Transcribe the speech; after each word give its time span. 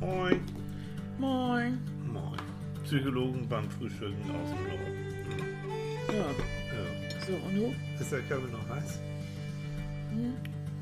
Moin. 0.00 0.40
Moin. 1.18 1.78
Moin. 2.12 2.38
Psychologen 2.84 3.46
beim 3.48 3.68
Frühstücken 3.70 4.22
aus 4.30 4.48
dem 4.50 4.62
Norden. 4.68 4.98
Ja, 6.08 6.14
Ja. 6.14 7.26
so 7.26 7.32
und 7.46 7.54
du? 7.56 7.74
Ist 8.00 8.12
der 8.12 8.20
Körper 8.22 8.48
noch 8.48 8.68
heiß? 8.76 9.00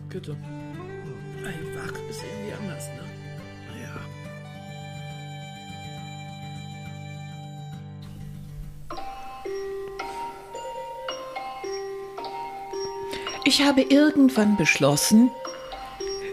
Bitte. 0.09 0.37
Ey, 1.45 1.77
wach 1.77 1.93
ist 2.11 2.23
irgendwie 2.23 2.53
anders, 2.53 2.89
ne? 2.89 3.83
Ja. 3.83 4.01
Ich 13.45 13.63
habe 13.63 13.83
irgendwann 13.83 14.57
beschlossen, 14.57 15.31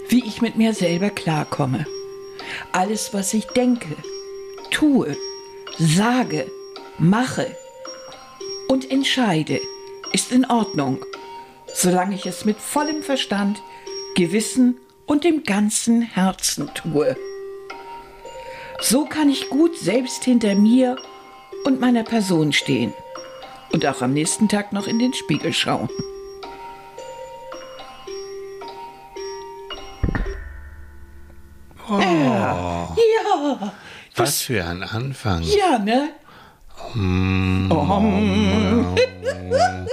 wie 0.09 0.23
ich 0.25 0.41
mit 0.41 0.55
mir 0.55 0.73
selber 0.73 1.09
klarkomme. 1.09 1.85
Alles, 2.71 3.13
was 3.13 3.33
ich 3.33 3.45
denke, 3.47 3.95
tue, 4.71 5.15
sage, 5.77 6.49
mache 6.97 7.55
und 8.67 8.89
entscheide, 8.89 9.59
ist 10.11 10.31
in 10.31 10.45
Ordnung, 10.45 11.03
solange 11.73 12.15
ich 12.15 12.25
es 12.25 12.45
mit 12.45 12.57
vollem 12.57 13.03
Verstand, 13.03 13.61
Gewissen 14.15 14.77
und 15.05 15.23
dem 15.23 15.43
ganzen 15.43 16.01
Herzen 16.01 16.69
tue. 16.73 17.15
So 18.79 19.05
kann 19.05 19.29
ich 19.29 19.49
gut 19.49 19.77
selbst 19.77 20.23
hinter 20.23 20.55
mir 20.55 20.97
und 21.65 21.79
meiner 21.79 22.03
Person 22.03 22.53
stehen 22.53 22.93
und 23.71 23.85
auch 23.85 24.01
am 24.01 24.13
nächsten 24.13 24.49
Tag 24.49 24.73
noch 24.73 24.87
in 24.87 24.99
den 24.99 25.13
Spiegel 25.13 25.53
schauen. 25.53 25.89
Für 34.43 34.63
ein 34.65 34.83
Anfang. 34.83 35.41
ja, 35.43 35.79
ne? 35.79 36.09
Oh. 36.95 38.95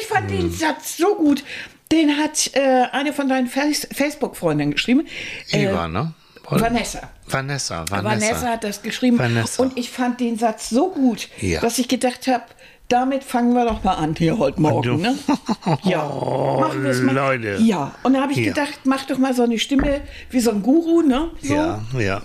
ich 0.00 0.06
fand 0.06 0.30
den 0.30 0.50
Satz 0.50 0.96
so 0.96 1.14
gut. 1.14 1.44
Den 1.90 2.16
hat 2.16 2.50
äh, 2.54 2.84
eine 2.92 3.12
von 3.12 3.28
deinen 3.28 3.48
Face 3.48 3.86
Facebook-Freundinnen 3.92 4.72
geschrieben. 4.72 5.06
Äh, 5.50 5.64
Eva, 5.66 5.88
ne? 5.88 6.12
Oder? 6.50 6.60
Vanessa. 6.62 7.10
Vanessa. 7.26 7.84
Vanessa. 7.88 8.04
Vanessa 8.04 8.46
hat 8.48 8.64
das 8.64 8.82
geschrieben. 8.82 9.18
Vanessa. 9.18 9.62
Und 9.62 9.78
ich 9.78 9.90
fand 9.90 10.20
den 10.20 10.38
Satz 10.38 10.70
so 10.70 10.90
gut, 10.90 11.28
Ja. 11.40 11.60
dass 11.60 11.78
ich 11.78 11.88
gedacht 11.88 12.26
habe, 12.26 12.44
damit 12.88 13.24
fangen 13.24 13.54
wir 13.54 13.64
doch 13.64 13.84
mal 13.84 13.94
an 13.94 14.14
hier 14.16 14.38
heute 14.38 14.60
Morgen. 14.60 15.00
Ne? 15.00 15.16
Ja, 15.84 16.04
machen 16.04 16.82
wir's 16.82 17.00
mal. 17.00 17.14
Leute. 17.14 17.58
Ja, 17.60 17.94
und 18.02 18.14
da 18.14 18.22
habe 18.22 18.32
ich 18.32 18.38
Ja. 18.38 18.52
gedacht, 18.52 18.80
mach 18.84 19.04
doch 19.04 19.18
mal 19.18 19.34
so 19.34 19.42
eine 19.44 19.58
Stimme 19.58 20.00
wie 20.30 20.40
so 20.40 20.50
ein 20.50 20.62
Guru, 20.62 21.02
ne? 21.02 21.30
So. 21.42 21.54
Ja, 21.54 21.80
ja. 21.98 22.20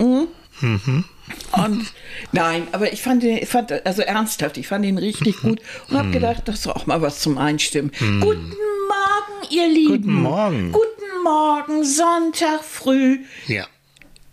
Und 1.52 1.86
nein, 2.32 2.68
aber 2.72 2.92
ich 2.94 3.02
fand, 3.02 3.24
den, 3.24 3.38
ich 3.38 3.50
fand, 3.50 3.72
also 3.86 4.02
ernsthaft, 4.02 4.58
ich 4.58 4.68
fand 4.68 4.86
ihn 4.86 4.98
richtig 4.98 5.38
gut 5.42 5.60
und 5.90 5.98
habe 5.98 6.12
gedacht, 6.12 6.44
das 6.46 6.60
ist 6.60 6.68
auch 6.68 6.86
mal 6.86 7.02
was 7.02 7.20
zum 7.20 7.38
Einstimmen. 7.38 7.92
Guten 8.00 8.54
Morgen, 8.54 9.50
ihr 9.52 9.68
Lieben. 9.70 10.02
Guten 10.04 10.14
Morgen. 10.14 10.72
Guten 10.72 11.24
Morgen, 11.24 11.84
Sonntag 11.84 12.64
früh 12.64 13.20
Ja. 13.48 13.66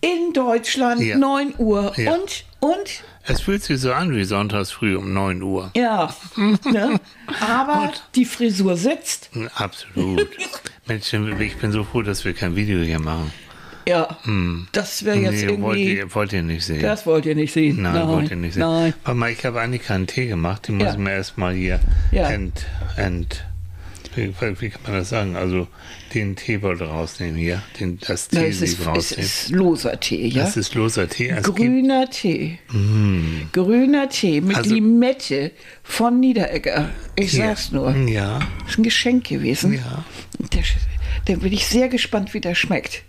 in 0.01 0.33
Deutschland, 0.33 1.01
Ja. 1.01 1.17
9 1.19 1.55
Uhr. 1.59 1.93
Ja. 1.97 2.15
Und, 2.15 2.45
und, 2.61 3.03
Es 3.27 3.41
fühlt 3.41 3.63
sich 3.65 3.81
so 3.81 3.93
an 3.93 4.15
wie 4.15 4.25
sonntags 4.25 4.71
früh 4.71 4.97
um 4.97 5.13
9 5.13 5.43
Uhr. 5.43 5.71
ja. 5.75 6.15
ne? 6.37 7.01
Aber 7.41 7.93
die 8.15 8.25
Frisur 8.25 8.77
sitzt. 8.77 9.31
Absolut. 9.57 10.29
Mensch, 10.87 11.13
ich 11.13 11.57
bin 11.57 11.73
so 11.73 11.83
froh, 11.85 12.03
dass 12.03 12.25
wir 12.25 12.35
kein 12.35 12.55
Video 12.55 12.81
hier 12.81 13.01
machen. 13.01 13.33
Ja, 13.87 14.17
das 14.73 15.05
wäre 15.05 15.19
jetzt 15.19 15.43
Hm. 15.43 15.47
nee, 15.57 15.61
wollt 15.63 15.79
irgendwie. 15.79 15.97
ihr, 15.97 16.15
wollt 16.15 16.33
ihr 16.33 16.43
nicht 16.43 16.65
sehen. 16.65 16.81
Das 16.83 17.05
wollt 17.07 17.27
ihr 17.27 17.35
nicht 17.35 17.53
sehen. 17.53 17.83
Nein, 17.83 18.09
wollt 18.09 18.31
ihr 18.31 18.37
nicht 18.37 18.55
sehen. 18.55 18.61
Nein. 18.61 18.95
Warte 19.05 19.19
mal, 19.19 19.31
ich 19.31 19.45
habe 19.45 19.61
eigentlich 19.61 19.83
keinen 19.83 20.07
Tee 20.07 20.27
gemacht. 20.27 20.69
Ja. 20.69 20.75
muss 20.75 20.93
ich 20.93 20.99
mir 20.99 21.13
erstmal 21.13 21.55
hier 21.55 21.81
Ja. 22.11 22.31
ent, 22.31 22.65
ent, 22.97 23.45
wie, 24.17 24.33
wie 24.61 24.69
kann 24.71 24.81
man 24.85 24.93
das 24.95 25.09
sagen? 25.09 25.37
Also 25.37 25.67
den 26.15 26.37
Teebeutel 26.37 26.87
rausnehmen 26.87 27.35
hier, 27.37 27.61
den, 27.81 27.99
das 27.99 28.09
es, 28.23 28.29
Teesieb 28.29 28.79
ist, 28.79 28.87
rausnehmen. 28.87 29.25
ist 29.27 29.51
loser 29.51 29.99
Tee, 30.01 30.29
ja? 30.29 30.45
Das 30.45 30.57
ist 30.57 30.75
loser 30.77 31.09
Tee. 31.09 31.29
Es 31.31 31.43
Grüner 31.43 32.09
Tee. 32.09 32.59
Grüner 33.53 34.09
Tee 34.09 34.41
mit 34.41 34.57
Also- 34.57 34.73
Limette 34.75 35.51
von 35.83 36.21
Niederegger. 36.21 36.91
Ich 37.17 37.33
Ja. 37.33 37.49
sag's 37.49 37.73
nur. 37.73 37.95
ja, 37.95 38.39
Ist 38.69 38.79
ein 38.79 38.83
Geschenk 38.85 39.29
gewesen. 39.29 39.75
Ja. 39.75 40.05
Der, 40.53 40.63
der 41.27 41.37
bin 41.37 41.53
ich 41.53 41.67
sehr 41.67 41.89
gespannt, 41.89 42.33
wie 42.35 42.41
der 42.41 42.55
schmeckt. 42.55 43.03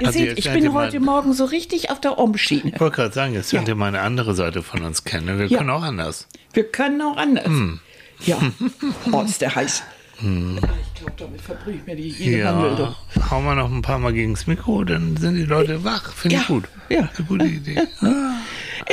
Ihr 0.00 0.06
Also 0.06 0.18
seht, 0.18 0.38
ich 0.38 0.50
bin 0.52 0.72
heute 0.72 1.00
Morgen 1.00 1.32
so 1.32 1.44
richtig 1.44 1.90
auf 1.90 2.00
der 2.00 2.18
Omschiene. 2.18 2.72
ich 2.74 2.80
wollte 2.80 2.96
gerade 2.96 3.14
sagen, 3.14 3.34
jetzt 3.34 3.50
könnt 3.50 3.68
Ja. 3.68 3.74
ihr 3.74 3.76
mal 3.78 3.88
eine 3.88 4.00
andere 4.00 4.34
Seite 4.34 4.62
von 4.62 4.82
uns 4.82 5.04
kennen. 5.04 5.38
Wir 5.38 5.46
Ja. 5.46 5.58
können 5.58 5.70
auch 5.70 5.82
anders. 5.82 6.26
Wir 6.52 6.64
können 6.64 7.00
auch 7.02 7.16
anders. 7.16 7.46
Hm. 7.46 7.80
Ja. 8.24 8.38
Oh, 9.10 9.22
ist 9.22 9.40
der 9.40 9.54
heiß. 9.54 9.82
Ich 10.20 10.24
glaube, 11.00 11.12
damit 11.16 11.40
verbrühe 11.40 11.74
ich 11.74 11.84
mir 11.86 11.96
die 11.96 12.08
jede. 12.10 12.38
Ja, 12.38 12.94
hauen 13.30 13.44
wir 13.44 13.56
noch 13.56 13.68
ein 13.72 13.82
paar 13.82 13.98
Mal 13.98 14.12
gegens 14.12 14.46
Mikro, 14.46 14.84
dann 14.84 15.16
sind 15.16 15.34
die 15.34 15.44
Leute 15.44 15.82
wach. 15.82 16.12
Finde 16.12 16.36
ich 16.36 16.42
Ja. 16.42 16.46
gut. 16.48 16.64
Ja. 16.88 17.08
Eine 17.16 17.26
gute 17.26 17.46
Idee. 17.46 17.80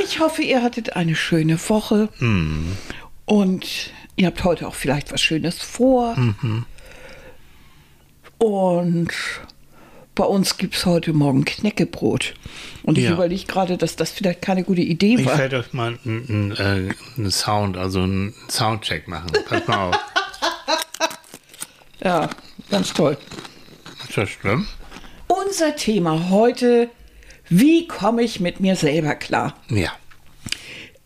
Ich 0.04 0.20
hoffe, 0.20 0.44
ihr 0.44 0.62
hattet 0.62 0.96
eine 0.96 1.16
schöne 1.16 1.58
Woche. 1.70 2.10
Hm. 2.20 2.78
Und 3.26 3.92
ihr 4.16 4.28
habt 4.28 4.44
heute 4.44 4.68
auch 4.68 4.76
vielleicht 4.76 5.12
was 5.12 5.20
Schönes 5.20 5.58
vor. 5.60 6.16
Mhm. 6.16 6.66
Und 8.38 9.12
bei 10.20 10.26
uns 10.26 10.58
gibt 10.58 10.76
es 10.76 10.86
heute 10.86 11.14
Morgen 11.14 11.46
Knäckebrot. 11.46 12.34
Und 12.84 12.98
ich 12.98 13.06
Ja. 13.06 13.14
überlege 13.14 13.46
gerade, 13.46 13.78
dass 13.78 13.96
das 13.96 14.12
vielleicht 14.12 14.42
keine 14.42 14.66
gute 14.66 14.82
Idee 14.82 15.16
Ich 15.16 15.26
war. 15.26 15.38
werde 15.38 15.60
euch 15.60 15.72
mal 15.72 15.98
einen 16.06 16.52
äh, 16.58 16.90
einen 17.18 17.32
Sound, 17.32 17.78
also 17.78 18.02
einen 18.02 18.34
Soundcheck 18.50 19.08
machen. 19.08 19.32
Pass 19.48 19.66
mal 19.68 19.90
auf. 19.90 19.96
Ja, 22.04 22.30
ganz 22.70 22.94
toll. 22.94 23.18
Ist 24.08 24.18
das 24.18 24.30
schlimm? 24.30 24.68
Unser 25.28 25.76
Thema 25.78 26.30
heute, 26.30 26.90
wie 27.50 27.88
komme 27.88 28.22
ich 28.24 28.40
mit 28.42 28.60
mir 28.60 28.76
selber 28.76 29.16
klar? 29.16 29.56
Ja. 29.70 29.92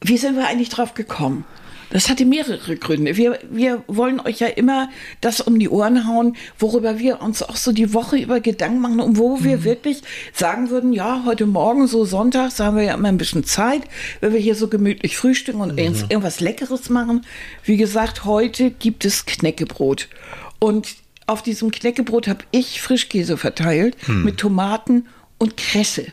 Wie 0.02 0.18
sind 0.18 0.36
wir 0.38 0.48
eigentlich 0.48 0.70
drauf 0.70 0.94
gekommen? 0.96 1.46
Das 1.94 2.10
hatte 2.10 2.26
mehrere 2.26 2.76
Gründe. 2.76 3.18
Wir, 3.18 3.38
wir 3.52 3.84
wollen 3.86 4.20
euch 4.20 4.40
ja 4.40 4.48
immer 4.48 4.90
das 5.22 5.42
um 5.42 5.60
die 5.60 5.70
Ohren 5.70 6.08
hauen, 6.08 6.36
worüber 6.58 6.98
wir 6.98 7.22
uns 7.22 7.44
auch 7.44 7.56
so 7.56 7.72
die 7.72 7.94
Woche 7.94 8.18
über 8.18 8.40
Gedanken 8.40 8.80
machen 8.82 9.00
und 9.00 9.20
wo 9.20 9.44
wir 9.44 9.64
wirklich 9.64 10.02
sagen 10.34 10.72
würden, 10.72 10.92
ja, 10.92 11.22
heute 11.24 11.46
Morgen, 11.46 11.86
so 11.86 12.04
sonntags, 12.04 12.60
haben 12.60 12.78
wir 12.78 12.84
ja 12.84 12.96
immer 12.96 13.10
ein 13.10 13.20
bisschen 13.20 13.44
Zeit, 13.44 13.84
wenn 14.22 14.34
wir 14.34 14.40
hier 14.40 14.56
so 14.56 14.70
gemütlich 14.70 15.18
frühstücken 15.18 15.62
und 15.62 15.80
uns 15.80 16.02
irgendwas 16.02 16.40
Leckeres 16.40 16.90
machen. 16.90 17.28
Wie 17.64 17.78
gesagt, 17.78 18.26
heute 18.26 18.72
gibt 18.72 19.06
es 19.06 19.28
Knäckebrot. 19.28 20.10
Und 20.58 20.96
auf 21.28 21.44
diesem 21.44 21.70
Knäckebrot 21.70 22.28
habe 22.28 22.44
ich 22.50 22.82
Frischkäse 22.82 23.38
verteilt 23.38 23.96
mit 24.08 24.40
Tomaten 24.40 25.06
und 25.38 25.58
Kresse. 25.58 26.08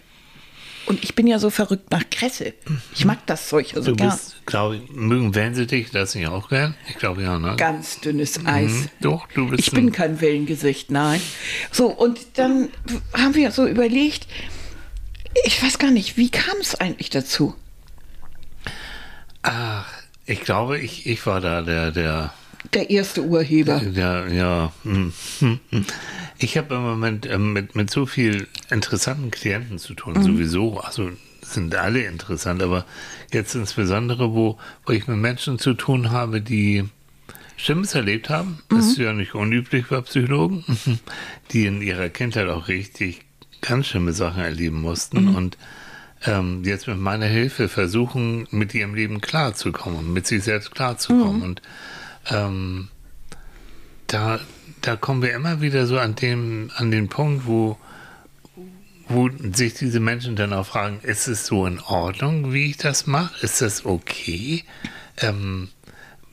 Und 0.91 1.05
ich 1.05 1.15
bin 1.15 1.28
ja 1.28 1.39
so 1.39 1.51
verrückt 1.51 1.93
nach 1.93 2.03
Kresse. 2.11 2.53
Ich 2.97 3.05
mag 3.05 3.25
das 3.27 3.49
Zeug 3.49 3.75
also 3.77 3.93
Du 3.93 3.97
gern. 3.97 4.11
bist, 4.11 4.45
glaube 4.45 4.75
ich, 4.78 4.91
mögen 4.91 5.33
dich 5.69 5.93
das 5.93 6.17
nicht 6.17 6.27
auch 6.27 6.49
gern? 6.49 6.75
Ich 6.89 6.97
glaube 6.97 7.23
ja, 7.23 7.39
ne? 7.39 7.55
Ganz 7.56 8.01
dünnes 8.01 8.45
Eis. 8.45 8.73
Mhm. 8.73 8.89
Doch, 9.01 9.28
du 9.33 9.47
bist 9.49 9.61
Ich 9.61 9.71
bin 9.71 9.87
ein- 9.87 9.93
kein 9.93 10.21
Wellengesicht, 10.21 10.91
nein. 10.91 11.21
So, 11.71 11.87
und 11.87 12.19
dann 12.34 12.71
haben 13.12 13.37
wir 13.37 13.53
so 13.53 13.69
überlegt, 13.69 14.27
ich 15.45 15.62
weiß 15.62 15.78
gar 15.78 15.93
nicht, 15.93 16.17
wie 16.17 16.28
kam 16.28 16.56
es 16.61 16.75
eigentlich 16.75 17.09
dazu? 17.11 17.55
Ach, 19.43 19.87
ich 20.27 20.41
glaube, 20.41 20.81
ich, 20.81 21.07
ich 21.07 21.25
war 21.25 21.41
da 21.41 21.62
der, 21.62 21.93
der, 21.93 22.34
Der 22.75 22.91
erste 22.91 23.22
Urheber. 23.22 23.81
der, 23.81 24.28
ja. 24.32 24.72
hm, 24.82 25.12
hm, 25.41 25.60
hm. 25.71 25.84
Ich 26.38 26.56
habe 26.56 26.75
im 26.75 26.82
Moment 26.82 27.26
ähm, 27.26 27.53
mit, 27.53 27.75
mit 27.75 27.91
so 27.91 28.06
viel 28.06 28.48
interessanten 28.71 29.31
Klienten 29.31 29.78
zu 29.78 29.95
tun, 29.95 30.15
Mhm. 30.15 30.22
sowieso. 30.22 30.80
Also 30.80 31.10
sind 31.42 31.74
alle 31.74 32.04
interessant, 32.04 32.62
aber 32.62 32.84
jetzt 33.33 33.54
insbesondere, 33.54 34.33
wo, 34.34 34.59
wo 34.86 34.92
ich 34.92 35.07
mit 35.09 35.16
Menschen 35.18 35.59
zu 35.59 35.74
tun 35.74 36.10
habe, 36.10 36.41
die 36.41 36.84
Schlimmes 37.57 37.95
erlebt 37.95 38.28
haben. 38.30 38.60
Das 38.68 38.86
ist 38.86 38.98
ja 38.98 39.12
nicht 39.12 39.34
unüblich 39.34 39.86
bei 39.89 40.01
Psychologen, 40.03 40.65
die 41.51 41.66
in 41.66 41.83
ihrer 41.83 42.09
Kindheit 42.09 42.48
auch 42.48 42.68
richtig 42.68 43.22
ganz 43.60 43.89
schlimme 43.89 44.12
Sachen 44.15 44.42
erleben 44.42 44.80
mussten 44.80 45.34
und 45.34 45.59
ähm, 46.24 46.62
jetzt 46.65 46.86
mit 46.86 46.98
meiner 46.98 47.27
Hilfe 47.27 47.68
versuchen, 47.68 48.47
mit 48.51 48.74
ihrem 48.74 48.95
Leben 48.95 49.21
klarzukommen, 49.21 50.12
mit 50.12 50.27
sich 50.27 50.42
selbst 50.45 50.71
klarzukommen. 50.74 51.42
Und 51.42 51.62
ähm, 52.28 52.89
da, 54.07 54.41
da 54.83 54.97
kommen 54.97 55.22
wir 55.22 55.33
immer 55.34 55.61
wieder 55.61 55.87
so 55.87 55.99
an 55.99 56.15
dem, 56.15 56.71
an 56.77 56.91
den 56.91 57.09
Punkt, 57.09 57.47
wo, 57.47 57.78
wo 59.09 59.31
sich 59.53 59.75
diese 59.75 60.01
Menschen 60.01 60.37
dann 60.37 60.53
auch 60.53 60.67
fragen, 60.67 61.01
ist 61.03 61.28
es 61.28 61.47
so 61.47 61.67
in 61.67 61.81
Ordnung, 61.81 62.53
wie 62.53 62.71
ich 62.71 62.77
das 62.77 63.07
mache? 63.07 63.45
Ist 63.45 63.61
das 63.61 63.84
okay? 63.84 64.65
Ähm, 65.19 65.69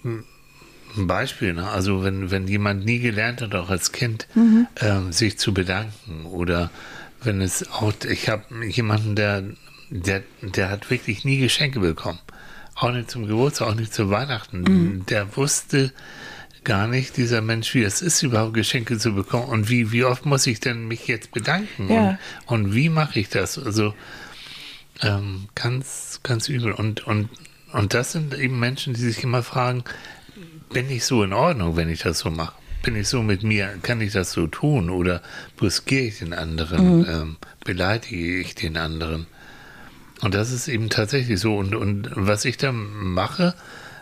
ein 0.04 1.08
Beispiel, 1.08 1.54
ne? 1.54 1.70
also 1.70 2.04
wenn, 2.04 2.32
wenn 2.32 2.48
jemand 2.48 2.86
nie 2.86 3.00
gelernt 3.00 3.42
hat, 3.42 3.54
auch 3.56 3.70
als 3.70 3.92
Kind, 3.92 4.28
ähm, 4.82 5.12
sich 5.12 5.38
zu 5.38 5.54
bedanken 5.54 6.26
oder 6.26 6.72
wenn 7.24 7.42
es 7.42 7.70
auch, 7.72 7.94
ich 8.10 8.30
habe 8.30 8.44
jemanden, 8.66 9.16
der, 9.16 9.44
der, 9.90 10.24
der 10.42 10.70
hat 10.70 10.90
wirklich 10.90 11.26
nie 11.26 11.38
Geschenke 11.40 11.80
bekommen. 11.80 12.20
Auch 12.80 12.92
nicht 12.92 13.10
zum 13.10 13.28
Geburtstag, 13.28 13.70
auch 13.70 13.76
nicht 13.76 13.94
zu 13.94 14.10
Weihnachten. 14.10 14.62
Mhm. 14.62 15.06
Der 15.08 15.36
wusste 15.36 15.92
gar 16.64 16.88
nicht, 16.88 17.18
dieser 17.18 17.42
Mensch, 17.42 17.74
wie 17.74 17.84
es 17.84 18.02
ist, 18.02 18.22
überhaupt 18.22 18.54
Geschenke 18.54 18.98
zu 18.98 19.14
bekommen 19.14 19.46
und 19.46 19.70
wie, 19.70 19.92
wie 19.92 20.04
oft 20.04 20.26
muss 20.26 20.46
ich 20.46 20.60
denn 20.60 20.88
mich 20.88 21.08
jetzt 21.08 21.32
bedanken 21.32 21.90
ja. 21.90 22.20
und, 22.46 22.66
und 22.66 22.76
wie 22.76 22.90
mache 22.90 23.20
ich 23.20 23.30
das? 23.30 23.58
Also 23.58 23.94
ähm, 25.02 25.48
ganz, 25.56 26.20
ganz 26.24 26.50
übel. 26.50 26.72
Und, 26.72 27.08
und, 27.08 27.30
und 27.74 27.94
das 27.94 28.12
sind 28.12 28.38
eben 28.38 28.60
Menschen, 28.60 28.94
die 28.94 29.02
sich 29.02 29.24
immer 29.24 29.44
fragen, 29.44 29.84
bin 30.72 30.90
ich 30.90 31.06
so 31.06 31.24
in 31.24 31.34
Ordnung, 31.34 31.78
wenn 31.78 31.90
ich 31.90 32.02
das 32.02 32.20
so 32.20 32.30
mache? 32.30 32.54
Bin 32.84 32.96
ich 32.96 33.08
so 33.08 33.24
mit 33.24 33.44
mir, 33.44 33.74
kann 33.82 34.02
ich 34.02 34.14
das 34.14 34.32
so 34.32 34.46
tun 34.46 34.90
oder 34.90 35.22
brüskiere 35.56 36.04
ich 36.04 36.20
den 36.20 36.34
anderen, 36.34 37.00
mhm. 37.00 37.06
ähm, 37.10 37.38
beleidige 37.64 38.40
ich 38.40 38.56
den 38.56 38.78
anderen? 38.78 39.26
Und 40.22 40.34
das 40.34 40.52
ist 40.52 40.68
eben 40.68 40.90
tatsächlich 40.90 41.40
so. 41.40 41.56
Und, 41.58 41.76
und 41.76 42.10
was 42.16 42.46
ich 42.46 42.58
da 42.58 42.72
mache, 42.72 43.54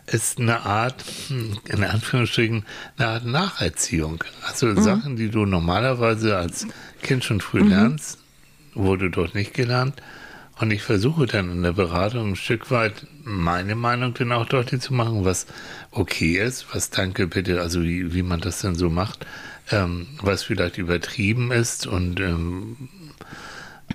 ist 0.07 0.39
eine 0.39 0.61
Art, 0.61 1.03
in 1.29 1.83
Anführungsstrichen, 1.83 2.65
eine 2.97 3.07
Art 3.07 3.25
Nacherziehung. 3.25 4.23
Also 4.43 4.67
mhm. 4.67 4.81
Sachen, 4.81 5.15
die 5.15 5.29
du 5.29 5.45
normalerweise 5.45 6.37
als 6.37 6.67
Kind 7.01 7.23
schon 7.23 7.41
früh 7.41 7.63
mhm. 7.63 7.69
lernst, 7.69 8.19
wurde 8.73 9.09
dort 9.09 9.35
nicht 9.35 9.53
gelernt. 9.53 10.01
Und 10.57 10.71
ich 10.71 10.83
versuche 10.83 11.25
dann 11.25 11.51
in 11.51 11.63
der 11.63 11.73
Beratung 11.73 12.31
ein 12.31 12.35
Stück 12.35 12.71
weit 12.71 13.07
meine 13.23 13.75
Meinung 13.75 14.13
dann 14.13 14.31
auch 14.31 14.45
deutlich 14.45 14.81
zu 14.81 14.93
machen, 14.93 15.25
was 15.25 15.47
okay 15.91 16.37
ist, 16.37 16.67
was 16.73 16.91
danke 16.91 17.27
bitte, 17.27 17.59
also 17.59 17.83
wie, 17.83 18.13
wie 18.13 18.23
man 18.23 18.39
das 18.39 18.61
dann 18.61 18.75
so 18.75 18.89
macht, 18.89 19.25
ähm, 19.71 20.07
was 20.21 20.43
vielleicht 20.43 20.77
übertrieben 20.77 21.51
ist 21.51 21.87
und, 21.87 22.21
ähm, 22.21 22.87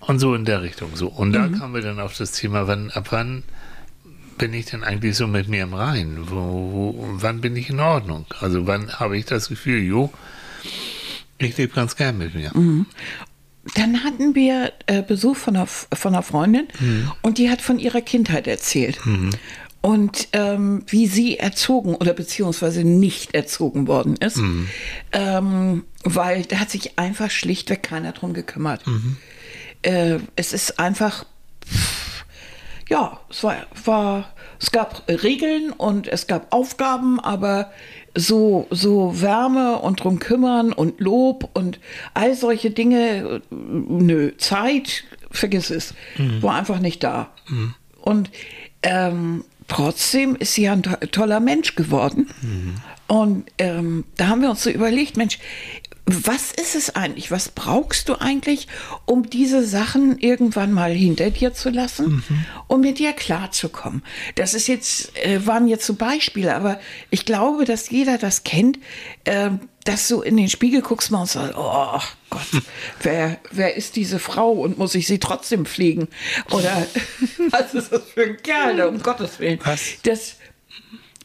und 0.00 0.18
so 0.18 0.34
in 0.34 0.44
der 0.44 0.62
Richtung. 0.62 0.90
So. 0.94 1.08
Und 1.08 1.32
da 1.32 1.48
mhm. 1.48 1.58
kommen 1.58 1.74
wir 1.74 1.82
dann 1.82 2.00
auf 2.00 2.16
das 2.16 2.32
Thema, 2.32 2.66
wann, 2.66 2.90
ab 2.90 3.08
wann 3.10 3.42
bin 4.38 4.54
ich 4.54 4.66
denn 4.66 4.82
eigentlich 4.82 5.16
so 5.16 5.26
mit 5.26 5.48
mir 5.48 5.62
im 5.62 5.74
Reinen? 5.74 6.30
Wo, 6.30 6.34
wo, 6.34 7.08
wann 7.12 7.40
bin 7.40 7.54
ich 7.56 7.70
in 7.70 7.78
Ordnung? 7.78 8.24
Also 8.40 8.66
wann 8.66 8.90
habe 8.98 9.18
ich 9.18 9.26
das 9.26 9.48
Gefühl, 9.48 9.82
jo, 9.82 10.10
ich 11.38 11.56
lebe 11.56 11.74
ganz 11.74 11.94
gern 11.96 12.18
mit 12.18 12.34
mir. 12.34 12.50
Mhm. 12.54 12.86
Dann 13.74 14.02
hatten 14.02 14.34
wir 14.34 14.72
äh, 14.86 15.02
Besuch 15.02 15.36
von 15.36 15.56
einer, 15.56 15.66
von 15.66 16.14
einer 16.14 16.22
Freundin 16.22 16.68
mhm. 16.80 17.12
und 17.22 17.38
die 17.38 17.50
hat 17.50 17.60
von 17.60 17.78
ihrer 17.78 18.00
Kindheit 18.00 18.46
erzählt. 18.46 19.04
Mhm. 19.04 19.30
Und 19.82 20.28
ähm, 20.32 20.82
wie 20.86 21.06
sie 21.06 21.38
erzogen 21.38 21.94
oder 21.94 22.12
beziehungsweise 22.12 22.84
nicht 22.84 23.34
erzogen 23.34 23.86
worden 23.86 24.16
ist, 24.16 24.36
mhm. 24.36 24.68
ähm, 25.12 25.84
weil 26.04 26.44
da 26.44 26.58
hat 26.58 26.70
sich 26.70 26.98
einfach 26.98 27.30
schlichtweg 27.30 27.82
keiner 27.82 28.12
drum 28.12 28.34
gekümmert. 28.34 28.86
Äh, 29.82 30.18
es 30.36 30.52
ist 30.52 30.78
einfach, 30.78 31.24
ja, 32.88 33.20
es 33.30 33.42
war, 33.44 33.66
war, 33.84 34.34
es 34.60 34.70
gab 34.70 35.04
Regeln 35.08 35.70
und 35.70 36.06
es 36.06 36.26
gab 36.26 36.52
Aufgaben, 36.52 37.20
aber 37.20 37.70
so, 38.14 38.66
so 38.70 39.20
Wärme 39.20 39.78
und 39.78 40.02
drum 40.02 40.18
kümmern 40.18 40.72
und 40.72 41.00
Lob 41.00 41.48
und 41.54 41.78
all 42.14 42.34
solche 42.34 42.70
Dinge, 42.70 43.42
nö, 43.50 44.32
Zeit, 44.36 45.04
vergiss 45.30 45.70
es, 45.70 45.94
mhm. 46.16 46.42
war 46.42 46.56
einfach 46.56 46.80
nicht 46.80 47.02
da. 47.04 47.30
Mhm. 47.48 47.74
Und 48.00 48.30
ähm, 48.82 49.44
trotzdem 49.68 50.36
ist 50.36 50.54
sie 50.54 50.68
ein 50.68 50.82
toller 50.82 51.40
Mensch 51.40 51.76
geworden. 51.76 52.28
Mhm. 52.42 52.74
Und 53.06 53.50
ähm, 53.58 54.04
da 54.16 54.28
haben 54.28 54.42
wir 54.42 54.50
uns 54.50 54.62
so 54.62 54.70
überlegt, 54.70 55.16
Mensch, 55.16 55.38
was 56.12 56.52
ist 56.52 56.74
es 56.74 56.94
eigentlich? 56.94 57.30
Was 57.30 57.48
brauchst 57.48 58.08
du 58.08 58.14
eigentlich, 58.16 58.68
um 59.06 59.28
diese 59.28 59.66
Sachen 59.66 60.18
irgendwann 60.18 60.72
mal 60.72 60.92
hinter 60.92 61.30
dir 61.30 61.52
zu 61.52 61.70
lassen, 61.70 62.22
mhm. 62.28 62.44
um 62.68 62.80
mit 62.80 62.98
dir 62.98 63.12
klarzukommen? 63.12 64.02
Das 64.34 64.54
ist 64.54 64.66
jetzt, 64.66 65.16
äh, 65.18 65.46
waren 65.46 65.68
jetzt 65.68 65.86
so 65.86 65.94
Beispiele, 65.94 66.54
aber 66.54 66.80
ich 67.10 67.26
glaube, 67.26 67.64
dass 67.64 67.90
jeder 67.90 68.18
das 68.18 68.44
kennt, 68.44 68.78
äh, 69.24 69.50
dass 69.84 70.08
du 70.08 70.20
in 70.20 70.36
den 70.36 70.48
Spiegel 70.48 70.82
guckst 70.82 71.10
mal 71.10 71.22
und 71.22 71.28
sagst, 71.28 71.54
oh 71.56 72.00
Gott, 72.28 72.62
wer, 73.02 73.38
wer 73.50 73.76
ist 73.76 73.96
diese 73.96 74.18
Frau 74.18 74.52
und 74.52 74.78
muss 74.78 74.94
ich 74.94 75.06
sie 75.06 75.18
trotzdem 75.18 75.66
pflegen? 75.66 76.08
Oder 76.50 76.86
was 77.50 77.74
ist 77.74 77.92
das 77.92 78.02
für 78.14 78.24
ein 78.24 78.36
Kerl, 78.42 78.80
um 78.82 79.02
Gottes 79.02 79.38
Willen? 79.38 79.58
Was? 79.64 79.80
Das, 80.02 80.36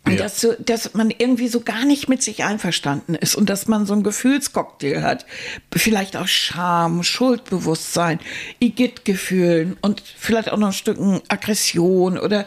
ja. 0.08 0.16
Dass, 0.18 0.40
so, 0.40 0.54
dass 0.60 0.94
man 0.94 1.10
irgendwie 1.10 1.48
so 1.48 1.62
gar 1.62 1.86
nicht 1.86 2.08
mit 2.10 2.22
sich 2.22 2.44
einverstanden 2.44 3.16
ist 3.16 3.36
und 3.36 3.50
dass 3.50 3.68
man 3.68 3.86
so 3.86 3.94
einen 3.94 4.04
Gefühlscocktail 4.04 5.02
hat. 5.02 5.26
Vielleicht 5.74 6.16
auch 6.16 6.28
Scham, 6.28 7.04
Schuldbewusstsein, 7.04 8.20
Igitt-Gefühlen 8.60 9.78
und 9.82 10.04
vielleicht 10.18 10.52
auch 10.52 10.58
noch 10.58 10.68
ein 10.68 10.74
Stück 10.74 11.00
Aggression 11.28 12.18
oder 12.18 12.46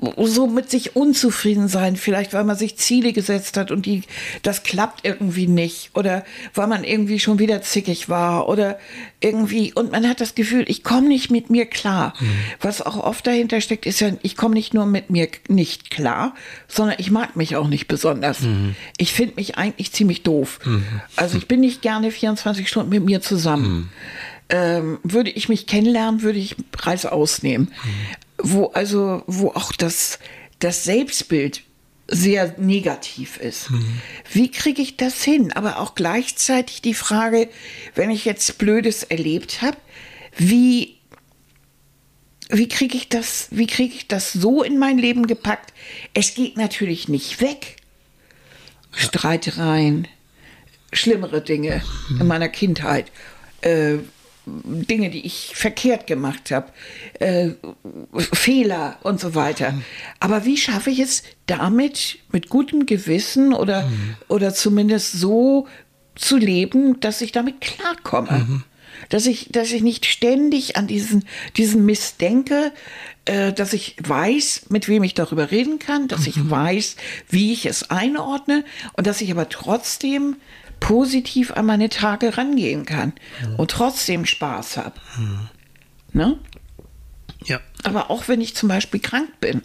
so 0.00 0.46
mit 0.48 0.70
sich 0.70 0.96
unzufrieden 0.96 1.68
sein, 1.68 1.96
vielleicht 1.96 2.32
weil 2.32 2.44
man 2.44 2.56
sich 2.56 2.76
Ziele 2.76 3.12
gesetzt 3.12 3.56
hat 3.56 3.70
und 3.70 3.86
die, 3.86 4.02
das 4.42 4.64
klappt 4.64 5.04
irgendwie 5.04 5.46
nicht 5.46 5.90
oder 5.94 6.24
weil 6.52 6.66
man 6.66 6.84
irgendwie 6.84 7.20
schon 7.20 7.38
wieder 7.38 7.62
zickig 7.62 8.08
war 8.08 8.48
oder 8.48 8.78
irgendwie 9.20 9.72
und 9.72 9.92
man 9.92 10.08
hat 10.08 10.20
das 10.20 10.34
Gefühl, 10.34 10.64
ich 10.68 10.82
komme 10.82 11.08
nicht 11.08 11.30
mit 11.30 11.48
mir 11.48 11.66
klar. 11.66 12.14
Mhm. 12.18 12.26
Was 12.60 12.82
auch 12.82 12.96
oft 12.96 13.26
dahinter 13.26 13.60
steckt, 13.60 13.86
ist 13.86 14.00
ja, 14.00 14.10
ich 14.22 14.36
komme 14.36 14.54
nicht 14.54 14.74
nur 14.74 14.84
mit 14.84 15.10
mir 15.10 15.28
nicht 15.48 15.90
klar, 15.90 16.34
sondern 16.68 16.96
ich 16.98 17.10
mag 17.10 17.36
mich 17.36 17.56
auch 17.56 17.68
nicht 17.68 17.86
besonders. 17.86 18.40
Mhm. 18.40 18.74
Ich 18.98 19.12
finde 19.12 19.34
mich 19.36 19.56
eigentlich 19.56 19.92
ziemlich 19.92 20.22
doof. 20.22 20.58
Mhm. 20.64 20.84
Also 21.16 21.38
ich 21.38 21.46
bin 21.46 21.60
nicht 21.60 21.82
gerne 21.82 22.10
24 22.10 22.68
Stunden 22.68 22.90
mit 22.90 23.04
mir 23.04 23.20
zusammen. 23.20 23.74
Mhm. 23.74 23.88
Ähm, 24.50 24.98
würde 25.02 25.30
ich 25.30 25.48
mich 25.48 25.66
kennenlernen, 25.66 26.20
würde 26.20 26.38
ich 26.38 26.56
Preis 26.70 27.06
ausnehmen. 27.06 27.72
Wo 28.46 28.66
also, 28.66 29.22
wo 29.26 29.48
auch 29.50 29.72
das, 29.72 30.18
das 30.58 30.84
Selbstbild 30.84 31.62
sehr 32.06 32.54
negativ 32.58 33.38
ist. 33.38 33.70
Mhm. 33.70 34.00
Wie 34.30 34.50
kriege 34.50 34.82
ich 34.82 34.96
das 34.96 35.22
hin? 35.22 35.52
Aber 35.52 35.78
auch 35.78 35.94
gleichzeitig 35.94 36.82
die 36.82 36.94
Frage, 36.94 37.48
wenn 37.94 38.10
ich 38.10 38.24
jetzt 38.24 38.58
Blödes 38.58 39.04
erlebt 39.04 39.62
habe, 39.62 39.78
wie, 40.36 40.96
wie 42.50 42.68
kriege 42.68 42.96
ich 42.96 43.08
das, 43.08 43.48
wie 43.50 43.66
kriege 43.66 43.94
ich 43.94 44.06
das 44.08 44.32
so 44.32 44.62
in 44.62 44.78
mein 44.78 44.98
Leben 44.98 45.26
gepackt? 45.26 45.72
Es 46.12 46.34
geht 46.34 46.56
natürlich 46.56 47.08
nicht 47.08 47.40
weg. 47.40 47.76
Ja. 48.92 49.00
Streitereien, 49.00 50.06
schlimmere 50.92 51.40
Dinge 51.40 51.82
mhm. 52.10 52.20
in 52.20 52.26
meiner 52.26 52.48
Kindheit, 52.48 53.10
äh, 53.62 53.96
Dinge, 54.46 55.10
die 55.10 55.24
ich 55.24 55.52
verkehrt 55.54 56.06
gemacht 56.06 56.50
habe, 56.50 56.66
äh, 57.20 57.50
Fehler 58.32 58.98
und 59.02 59.20
so 59.20 59.34
weiter. 59.34 59.74
Aber 60.20 60.44
wie 60.44 60.56
schaffe 60.56 60.90
ich 60.90 61.00
es 61.00 61.22
damit 61.46 62.18
mit 62.32 62.48
gutem 62.48 62.86
Gewissen 62.86 63.54
oder, 63.54 63.82
mhm. 63.86 64.16
oder 64.28 64.52
zumindest 64.52 65.12
so 65.12 65.66
zu 66.14 66.36
leben, 66.36 67.00
dass 67.00 67.20
ich 67.20 67.32
damit 67.32 67.60
klarkomme? 67.60 68.46
Mhm. 68.46 68.64
Dass 69.08 69.26
ich, 69.26 69.48
dass 69.50 69.72
ich 69.72 69.82
nicht 69.82 70.06
ständig 70.06 70.76
an 70.76 70.86
diesen, 70.86 71.24
diesen 71.56 71.84
Mist 71.84 72.20
denke, 72.20 72.72
äh, 73.24 73.52
dass 73.52 73.72
ich 73.72 73.96
weiß, 74.02 74.66
mit 74.68 74.88
wem 74.88 75.02
ich 75.02 75.14
darüber 75.14 75.50
reden 75.50 75.78
kann, 75.78 76.08
dass 76.08 76.20
mhm. 76.20 76.26
ich 76.28 76.50
weiß, 76.50 76.96
wie 77.28 77.52
ich 77.52 77.66
es 77.66 77.90
einordne 77.90 78.64
und 78.94 79.06
dass 79.06 79.20
ich 79.20 79.30
aber 79.30 79.48
trotzdem 79.48 80.36
positiv 80.84 81.50
an 81.52 81.64
meine 81.64 81.88
Tage 81.88 82.36
rangehen 82.36 82.84
kann 82.84 83.14
mhm. 83.42 83.54
und 83.56 83.70
trotzdem 83.70 84.26
Spaß 84.26 84.76
habe. 84.76 85.00
Mhm. 85.16 85.48
Ne? 86.12 86.38
Ja. 87.46 87.60
Aber 87.84 88.10
auch 88.10 88.28
wenn 88.28 88.42
ich 88.42 88.54
zum 88.54 88.68
Beispiel 88.68 89.00
krank 89.00 89.40
bin, 89.40 89.62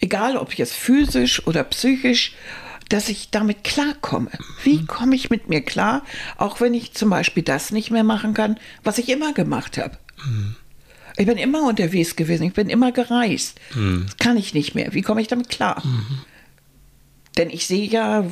egal 0.00 0.36
ob 0.36 0.54
jetzt 0.54 0.74
physisch 0.74 1.46
oder 1.46 1.62
psychisch, 1.62 2.34
dass 2.88 3.08
ich 3.08 3.30
damit 3.30 3.62
klarkomme. 3.62 4.32
Wie 4.64 4.78
mhm. 4.78 4.88
komme 4.88 5.14
ich 5.14 5.30
mit 5.30 5.48
mir 5.48 5.62
klar, 5.62 6.02
auch 6.38 6.60
wenn 6.60 6.74
ich 6.74 6.92
zum 6.92 7.08
Beispiel 7.08 7.44
das 7.44 7.70
nicht 7.70 7.92
mehr 7.92 8.04
machen 8.04 8.34
kann, 8.34 8.58
was 8.82 8.98
ich 8.98 9.10
immer 9.10 9.32
gemacht 9.32 9.78
habe? 9.78 9.96
Mhm. 10.26 10.56
Ich 11.18 11.26
bin 11.26 11.38
immer 11.38 11.68
unterwegs 11.68 12.16
gewesen, 12.16 12.48
ich 12.48 12.52
bin 12.52 12.68
immer 12.68 12.90
gereist. 12.90 13.60
Mhm. 13.76 14.06
Das 14.06 14.16
kann 14.16 14.36
ich 14.36 14.54
nicht 14.54 14.74
mehr. 14.74 14.92
Wie 14.92 15.02
komme 15.02 15.20
ich 15.20 15.28
damit 15.28 15.50
klar? 15.50 15.80
Mhm. 15.86 16.24
Denn 17.38 17.48
ich 17.50 17.66
sehe 17.66 17.86
ja 17.86 18.24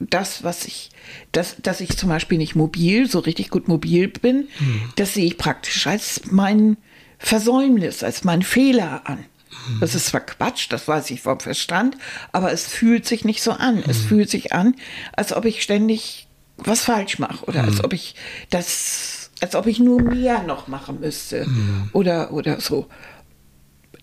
das, 0.00 0.42
was 0.42 0.64
ich, 0.64 0.90
das, 1.32 1.56
dass 1.62 1.80
ich 1.80 1.96
zum 1.96 2.08
Beispiel 2.08 2.38
nicht 2.38 2.54
mobil, 2.54 3.08
so 3.08 3.18
richtig 3.18 3.50
gut 3.50 3.68
mobil 3.68 4.08
bin, 4.08 4.48
mhm. 4.58 4.82
das 4.96 5.14
sehe 5.14 5.26
ich 5.26 5.36
praktisch 5.36 5.86
als 5.86 6.22
mein 6.30 6.78
Versäumnis, 7.18 8.02
als 8.02 8.24
mein 8.24 8.42
Fehler 8.42 9.02
an. 9.04 9.18
Mhm. 9.18 9.80
Das 9.80 9.94
ist 9.94 10.06
zwar 10.06 10.22
Quatsch, 10.22 10.66
das 10.70 10.88
weiß 10.88 11.10
ich 11.10 11.20
vom 11.20 11.40
Verstand, 11.40 11.96
aber 12.32 12.52
es 12.52 12.66
fühlt 12.66 13.06
sich 13.06 13.24
nicht 13.24 13.42
so 13.42 13.52
an. 13.52 13.76
Mhm. 13.76 13.84
Es 13.86 13.98
fühlt 13.98 14.30
sich 14.30 14.54
an, 14.54 14.74
als 15.12 15.32
ob 15.34 15.44
ich 15.44 15.62
ständig 15.62 16.26
was 16.56 16.84
falsch 16.84 17.18
mache 17.18 17.44
oder 17.46 17.64
als 17.64 17.78
mhm. 17.78 17.84
ob 17.84 17.92
ich 17.92 18.14
das, 18.48 19.30
als 19.40 19.54
ob 19.54 19.66
ich 19.66 19.78
nur 19.78 20.00
mehr 20.00 20.42
noch 20.42 20.68
machen 20.68 21.00
müsste 21.00 21.46
mhm. 21.46 21.90
oder, 21.92 22.32
oder 22.32 22.60
so 22.60 22.88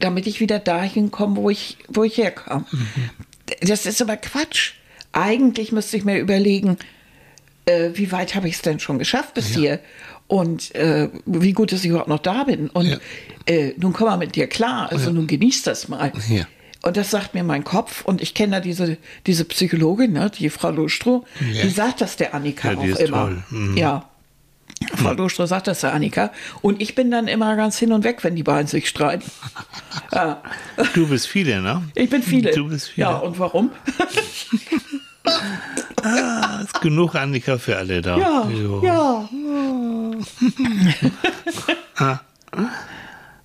damit 0.01 0.27
ich 0.27 0.39
wieder 0.39 0.59
dahin 0.59 1.11
komme, 1.11 1.35
wo 1.35 1.49
ich, 1.49 1.77
wo 1.89 2.05
ich 2.05 2.17
herkam. 2.17 2.65
Mhm 2.71 3.09
das 3.61 3.85
ist 3.85 4.01
aber 4.01 4.17
Quatsch. 4.17 4.73
Eigentlich 5.11 5.71
müsste 5.71 5.97
ich 5.97 6.05
mir 6.05 6.19
überlegen, 6.19 6.77
äh, 7.65 7.89
wie 7.93 8.11
weit 8.11 8.35
habe 8.35 8.47
ich 8.47 8.55
es 8.55 8.61
denn 8.61 8.79
schon 8.79 8.99
geschafft 8.99 9.33
bis 9.33 9.53
ja. 9.55 9.59
hier? 9.59 9.79
und 10.27 10.75
äh, 10.75 11.09
wie 11.25 11.53
gut, 11.53 11.71
dass 11.71 11.83
ich 11.83 11.89
überhaupt 11.89 12.07
noch 12.07 12.19
da 12.19 12.43
bin. 12.43 12.69
Und 12.69 12.85
Ja. 12.87 12.97
äh, 13.47 13.73
nun 13.77 13.93
komm 13.93 14.07
mal 14.09 14.17
mit 14.17 14.35
dir 14.35 14.45
klar, 14.45 14.91
also 14.91 15.09
nun 15.09 15.25
genieß 15.25 15.63
das 15.63 15.87
mal. 15.87 16.11
Ja. 16.29 16.45
Und 16.83 16.97
das 16.97 17.09
sagt 17.09 17.33
mir 17.33 17.43
mein 17.43 17.63
Kopf. 17.63 18.05
Und 18.05 18.21
ich 18.21 18.35
kenne 18.35 18.57
da 18.57 18.59
diese, 18.59 18.97
diese 19.25 19.43
Psychologin, 19.45 20.13
ne, 20.13 20.29
die 20.29 20.51
Frau 20.51 20.69
Lustrow, 20.69 21.25
Ja. 21.51 21.63
die 21.63 21.69
sagt 21.69 22.01
das 22.01 22.15
der 22.15 22.35
Annika 22.35 22.71
Ja, 22.73 22.77
auch 22.77 22.83
die 22.83 22.89
ist 22.89 22.99
immer. 23.01 23.17
toll. 23.25 23.43
Mhm. 23.49 23.77
Ja. 23.77 24.08
Frau 24.95 25.13
Lustrow 25.13 25.47
sagt 25.47 25.67
das 25.67 25.81
der 25.81 25.93
Annika. 25.93 26.31
Und 26.61 26.81
ich 26.81 26.95
bin 26.95 27.11
dann 27.11 27.27
immer 27.27 27.55
ganz 27.55 27.77
hin 27.77 27.91
und 27.91 28.03
weg, 28.03 28.23
wenn 28.23 28.35
die 28.35 28.43
beiden 28.43 28.67
sich 28.67 28.89
streiten. 28.89 29.29
ja. 30.13 30.41
Du 30.93 31.07
bist 31.07 31.27
viele, 31.27 31.61
ne? 31.61 31.83
Ich 31.95 32.09
bin 32.09 32.23
viele. 32.23 32.51
Du 32.51 32.67
bist 32.67 32.89
viele. 32.89 33.07
Ja, 33.07 33.17
und 33.17 33.37
warum? 33.39 33.71
Ah, 36.01 36.61
ist 36.63 36.81
genug 36.81 37.15
Annika 37.15 37.57
für 37.57 37.77
alle 37.77 38.01
da. 38.01 38.17
Ja, 38.17 38.49
Jo. 38.49 38.81
ja. 38.83 39.29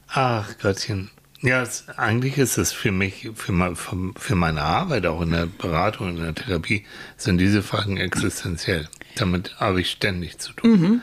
Ach 0.09 0.59
Gottchen. 0.63 1.11
Ja, 1.43 1.61
es, 1.63 1.85
eigentlich 1.99 2.39
ist 2.39 2.57
es 2.57 2.73
für 2.73 2.91
mich, 2.91 3.31
für, 3.35 3.53
mein, 3.53 3.77
für, 3.77 4.13
für 4.17 4.35
meine 4.35 4.63
Arbeit, 4.63 5.05
auch 5.05 5.21
in 5.21 5.33
der 5.33 5.45
Beratung, 5.47 6.17
in 6.17 6.23
der 6.23 6.35
Therapie, 6.35 6.87
sind 7.19 7.37
diese 7.37 7.63
Fragen 7.63 7.99
existenziell. 7.99 8.89
Damit 9.17 9.57
habe 9.61 9.83
ich 9.83 9.91
ständig 9.91 10.39
zu 10.39 10.53
tun. 10.55 11.03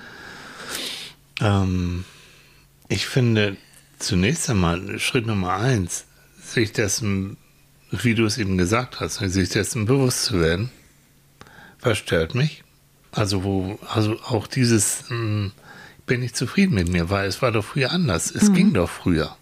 Ähm, 1.41 2.05
ich 2.87 3.07
finde 3.07 3.57
zunächst 3.99 4.49
einmal 4.49 4.99
Schritt 4.99 5.25
Nummer 5.25 5.53
eins, 5.53 6.05
sich 6.41 6.71
dessen, 6.71 7.37
wie 7.89 8.15
du 8.15 8.25
es 8.25 8.37
eben 8.37 8.57
gesagt 8.57 8.99
hast, 8.99 9.15
sich 9.15 9.49
dessen 9.49 9.85
bewusst 9.85 10.25
zu 10.25 10.39
werden, 10.39 10.71
was 11.81 11.97
stört 11.97 12.35
mich. 12.35 12.63
Also 13.11 13.43
wo, 13.43 13.79
also 13.93 14.19
auch 14.21 14.47
dieses, 14.47 15.05
mh, 15.09 15.51
bin 16.05 16.23
ich 16.23 16.33
zufrieden 16.33 16.75
mit 16.75 16.89
mir, 16.89 17.09
weil 17.09 17.27
es 17.27 17.41
war 17.41 17.51
doch 17.51 17.65
früher 17.65 17.91
anders. 17.91 18.31
Es 18.31 18.53
ging 18.53 18.73
doch 18.73 18.89
früher. 18.89 19.35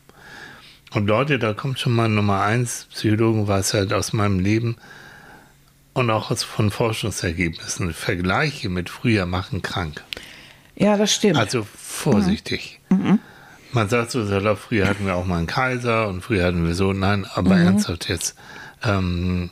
Und 0.91 1.07
Leute, 1.07 1.37
da 1.37 1.53
kommt 1.53 1.79
schon 1.79 1.93
mal 1.93 2.09
Nummer 2.09 2.41
eins, 2.41 2.87
Psychologenweisheit 2.91 3.93
aus 3.93 4.11
meinem 4.13 4.39
Leben 4.39 4.75
und 5.93 6.09
auch 6.09 6.31
aus, 6.31 6.43
von 6.43 6.71
Forschungsergebnissen. 6.71 7.93
Vergleiche 7.93 8.69
mit 8.69 8.89
früher 8.89 9.27
machen 9.27 9.61
krank. 9.61 10.03
Ja, 10.79 10.97
das 10.97 11.13
stimmt. 11.13 11.37
Also 11.37 11.67
vorsichtig. 11.75 12.79
Man 13.71 13.89
sagt 13.89 14.11
so 14.11 14.25
salopp, 14.25 14.57
früher 14.57 14.87
hatten 14.87 15.05
wir 15.05 15.15
auch 15.15 15.25
mal 15.25 15.37
einen 15.37 15.47
Kaiser 15.47 16.07
und 16.07 16.21
früher 16.21 16.45
hatten 16.45 16.65
wir 16.65 16.73
so, 16.73 16.93
nein, 16.93 17.25
aber 17.35 17.57
ernsthaft 17.57 18.09
jetzt. 18.09 18.35
Ähm, 18.83 19.51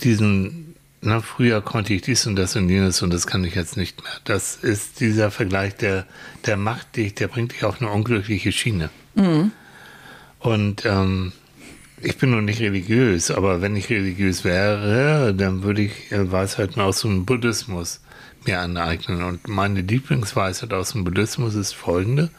diesen, 0.00 0.74
na, 1.00 1.20
früher 1.20 1.62
konnte 1.62 1.94
ich 1.94 2.02
dies 2.02 2.26
und 2.26 2.36
das 2.36 2.56
und 2.56 2.68
jenes 2.68 3.00
und 3.00 3.14
das 3.14 3.26
kann 3.26 3.44
ich 3.44 3.54
jetzt 3.54 3.76
nicht 3.76 4.02
mehr. 4.02 4.12
Das 4.24 4.56
ist 4.56 5.00
dieser 5.00 5.30
Vergleich, 5.30 5.76
der, 5.76 6.04
der 6.44 6.56
macht 6.56 6.96
dich, 6.96 7.14
der 7.14 7.28
bringt 7.28 7.52
dich 7.52 7.64
auf 7.64 7.80
eine 7.80 7.90
unglückliche 7.90 8.52
Schiene. 8.52 8.90
Und 10.40 10.84
ähm, 10.84 11.32
ich 12.02 12.18
bin 12.18 12.30
noch 12.30 12.40
nicht 12.40 12.60
religiös, 12.60 13.30
aber 13.30 13.62
wenn 13.62 13.76
ich 13.76 13.88
religiös 13.88 14.44
wäre, 14.44 15.32
dann 15.34 15.62
würde 15.62 15.82
ich 15.82 16.12
äh, 16.12 16.30
Weisheiten 16.30 16.82
aus 16.82 17.00
dem 17.00 17.24
Buddhismus 17.24 18.00
mir 18.48 18.60
aneignen. 18.60 19.22
Und 19.22 19.46
meine 19.46 19.82
Lieblingsweisheit 19.82 20.72
aus 20.72 20.92
dem 20.92 21.04
Buddhismus 21.04 21.54
ist 21.54 21.74
folgende. 21.74 22.30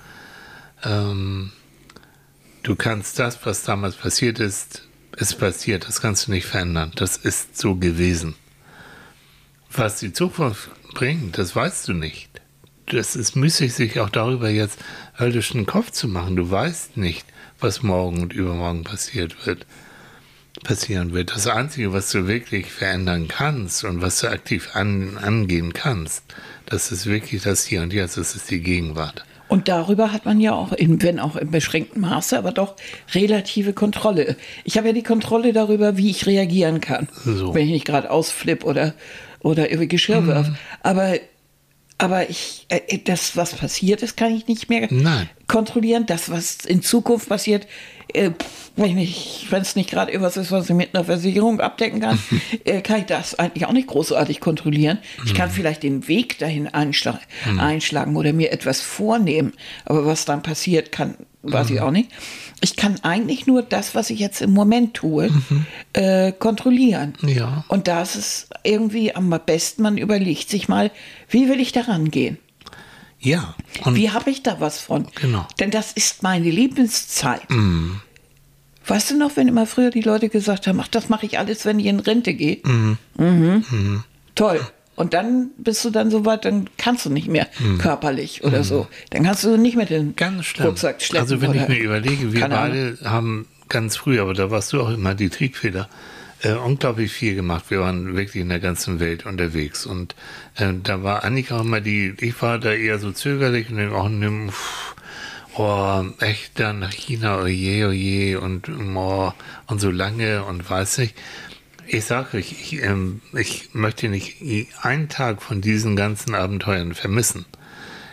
Ähm, 0.83 1.51
du 2.63 2.75
kannst 2.75 3.19
das, 3.19 3.45
was 3.45 3.63
damals 3.63 3.95
passiert 3.95 4.39
ist, 4.39 4.87
ist 5.15 5.39
passiert. 5.39 5.87
Das 5.87 6.01
kannst 6.01 6.27
du 6.27 6.31
nicht 6.31 6.45
verändern. 6.45 6.91
Das 6.95 7.15
ist 7.15 7.57
so 7.57 7.75
gewesen. 7.75 8.35
Was 9.71 9.99
die 9.99 10.11
Zukunft 10.11 10.69
bringt, 10.93 11.37
das 11.37 11.55
weißt 11.55 11.87
du 11.87 11.93
nicht. 11.93 12.29
Das 12.87 13.15
ist 13.15 13.35
müßig, 13.35 13.73
sich 13.73 13.99
auch 13.99 14.09
darüber 14.09 14.49
jetzt 14.49 14.79
höllischen 15.15 15.67
Kopf 15.67 15.91
zu 15.91 16.07
machen. 16.07 16.35
Du 16.35 16.49
weißt 16.49 16.97
nicht, 16.97 17.25
was 17.59 17.83
morgen 17.83 18.21
und 18.23 18.33
übermorgen 18.33 18.83
passiert 18.83 19.45
wird, 19.45 19.67
passieren 20.63 21.13
wird. 21.13 21.31
Das 21.35 21.47
Einzige, 21.47 21.93
was 21.93 22.11
du 22.11 22.27
wirklich 22.27 22.71
verändern 22.71 23.27
kannst 23.27 23.83
und 23.83 24.01
was 24.01 24.19
du 24.19 24.27
aktiv 24.27 24.69
an, 24.73 25.17
angehen 25.17 25.73
kannst, 25.73 26.23
das 26.65 26.91
ist 26.91 27.05
wirklich 27.05 27.41
das 27.43 27.65
Hier 27.65 27.81
und 27.81 27.93
Jetzt, 27.93 28.17
das 28.17 28.35
ist 28.35 28.49
die 28.51 28.61
Gegenwart. 28.61 29.23
Und 29.47 29.67
darüber 29.67 30.13
hat 30.13 30.25
man 30.25 30.39
ja 30.39 30.53
auch, 30.53 30.71
in, 30.73 31.01
wenn 31.01 31.19
auch 31.19 31.35
im 31.35 31.49
beschränkten 31.49 32.01
Maße, 32.01 32.37
aber 32.37 32.51
doch 32.51 32.75
relative 33.13 33.73
Kontrolle. 33.73 34.37
Ich 34.63 34.77
habe 34.77 34.87
ja 34.87 34.93
die 34.93 35.03
Kontrolle 35.03 35.53
darüber, 35.53 35.97
wie 35.97 36.11
ich 36.11 36.27
reagieren 36.27 36.81
kann, 36.81 37.09
So. 37.25 37.53
wenn 37.55 37.65
ich 37.65 37.71
nicht 37.71 37.85
gerade 37.85 38.11
ausflipp 38.11 38.63
oder, 38.63 38.93
oder 39.39 39.69
irgendwie 39.71 39.87
Geschirr 39.87 40.27
wirf. 40.27 40.49
Aber, 40.83 41.15
aber 41.97 42.29
ich, 42.29 42.67
äh, 42.69 42.99
das, 42.99 43.35
was 43.37 43.53
passiert 43.55 44.03
ist, 44.03 44.15
kann 44.15 44.35
ich 44.35 44.47
nicht 44.47 44.69
mehr 44.69 44.87
Nein. 44.91 45.27
kontrollieren. 45.47 46.05
Das, 46.05 46.29
was 46.29 46.57
in 46.57 46.83
Zukunft 46.83 47.27
passiert, 47.27 47.65
äh, 48.13 48.31
wenn 48.75 48.97
es 48.97 49.75
nicht 49.75 49.89
gerade 49.89 50.11
irgendwas 50.11 50.37
ist, 50.37 50.51
was 50.51 50.69
ich 50.69 50.75
mit 50.75 50.95
einer 50.95 51.03
Versicherung 51.03 51.59
abdecken 51.59 51.99
kann, 51.99 52.19
äh, 52.65 52.81
kann 52.81 52.99
ich 52.99 53.05
das 53.05 53.37
eigentlich 53.37 53.65
auch 53.65 53.73
nicht 53.73 53.87
großartig 53.87 54.39
kontrollieren. 54.39 54.99
Ich 55.25 55.33
kann 55.33 55.49
vielleicht 55.49 55.83
den 55.83 56.07
Weg 56.07 56.39
dahin 56.39 56.67
einschla 56.67 57.19
einschlagen 57.57 58.15
oder 58.15 58.33
mir 58.33 58.51
etwas 58.51 58.81
vornehmen, 58.81 59.53
aber 59.85 60.05
was 60.05 60.25
dann 60.25 60.43
passiert, 60.43 60.91
kann, 60.91 61.15
weiß 61.43 61.69
ich 61.71 61.81
auch 61.81 61.91
nicht. 61.91 62.09
Ich 62.61 62.75
kann 62.75 62.99
eigentlich 63.01 63.47
nur 63.47 63.61
das, 63.61 63.95
was 63.95 64.09
ich 64.09 64.19
jetzt 64.19 64.41
im 64.41 64.51
Moment 64.51 64.93
tue, 64.93 65.29
äh, 65.93 66.31
kontrollieren. 66.31 67.13
Ja. 67.21 67.63
Und 67.67 67.87
da 67.87 68.01
ist 68.01 68.15
es 68.15 68.49
irgendwie 68.63 69.15
am 69.15 69.29
besten, 69.45 69.81
man 69.81 69.97
überlegt 69.97 70.49
sich 70.49 70.67
mal, 70.67 70.91
wie 71.29 71.49
will 71.49 71.59
ich 71.59 71.71
daran 71.71 72.11
gehen? 72.11 72.37
Ja. 73.19 73.55
Und 73.83 73.95
Wie 73.95 74.11
habe 74.11 74.29
ich 74.29 74.43
da 74.43 74.59
was 74.59 74.79
von? 74.79 75.07
Genau. 75.15 75.47
Denn 75.59 75.71
das 75.71 75.91
ist 75.91 76.23
meine 76.23 76.49
Lebenszeit. 76.49 77.41
Weißt 78.87 79.11
du 79.11 79.17
noch, 79.17 79.35
wenn 79.35 79.47
immer 79.47 79.65
früher 79.65 79.89
die 79.89 80.01
Leute 80.01 80.29
gesagt 80.29 80.67
haben, 80.67 80.79
ach, 80.79 80.87
das 80.87 81.09
mache 81.09 81.25
ich 81.25 81.37
alles, 81.37 81.65
wenn 81.65 81.79
ich 81.79 81.85
in 81.87 81.99
Rente 81.99 82.33
gehe? 82.33 82.59
Mhm. 82.63 84.03
Toll. 84.35 84.61
Und 84.95 85.13
dann 85.13 85.51
bist 85.57 85.85
du 85.85 85.91
dann 85.91 86.11
so 86.11 86.25
weit, 86.25 86.43
dann 86.43 86.69
kannst 86.77 87.05
du 87.05 87.09
nicht 87.09 87.27
mehr 87.29 87.47
körperlich 87.77 88.43
oder 88.43 88.63
so. 88.63 88.87
Dann 89.11 89.23
kannst 89.23 89.43
du 89.43 89.57
nicht 89.57 89.77
mehr 89.77 89.85
den 89.85 90.15
Ganz 90.15 90.45
schlimm. 90.45 90.67
Rucksack 90.67 91.01
schleppen. 91.01 91.21
Also 91.21 91.41
wenn 91.41 91.53
ich 91.53 91.67
mir 91.67 91.79
überlege, 91.79 92.33
wir 92.33 92.47
beide 92.49 92.97
haben 93.03 93.47
ganz 93.69 93.95
früh, 93.95 94.19
aber 94.19 94.33
da 94.33 94.51
warst 94.51 94.73
du 94.73 94.81
auch 94.81 94.89
immer 94.89 95.13
die 95.15 95.29
Triebfeder, 95.29 95.87
äh, 96.41 96.53
unglaublich 96.53 97.11
viel 97.11 97.35
gemacht. 97.35 97.65
Wir 97.69 97.81
waren 97.81 98.15
wirklich 98.15 98.41
in 98.41 98.49
der 98.49 98.59
ganzen 98.59 98.99
Welt 98.99 99.25
unterwegs 99.25 99.85
und 99.85 100.15
äh, 100.55 100.73
da 100.81 101.03
war 101.03 101.23
Annika 101.23 101.57
auch 101.57 101.61
immer 101.61 101.81
die, 101.81 102.13
ich 102.19 102.41
war 102.41 102.59
da 102.59 102.73
eher 102.73 102.99
so 102.99 103.11
zögerlich 103.11 103.69
und 103.69 103.77
dann 103.77 103.91
auch 103.91 104.09
nimm, 104.09 104.49
pff, 104.49 104.95
oh, 105.57 106.05
echt 106.19 106.59
dann 106.59 106.79
nach 106.79 106.93
China, 106.93 107.39
oje, 107.41 107.87
oje 107.87 108.39
und 108.39 108.69
oh, 108.69 109.33
und 109.67 109.81
so 109.81 109.91
lange 109.91 110.43
und 110.43 110.69
weiß 110.69 110.99
nicht. 110.99 111.15
Ich 111.87 112.05
sage 112.05 112.37
euch, 112.37 112.51
ich, 112.51 112.83
ähm, 112.83 113.21
ich 113.33 113.73
möchte 113.73 114.09
nicht 114.09 114.37
einen 114.81 115.09
Tag 115.09 115.41
von 115.41 115.59
diesen 115.59 115.95
ganzen 115.95 116.35
Abenteuern 116.35 116.93
vermissen. 116.93 117.45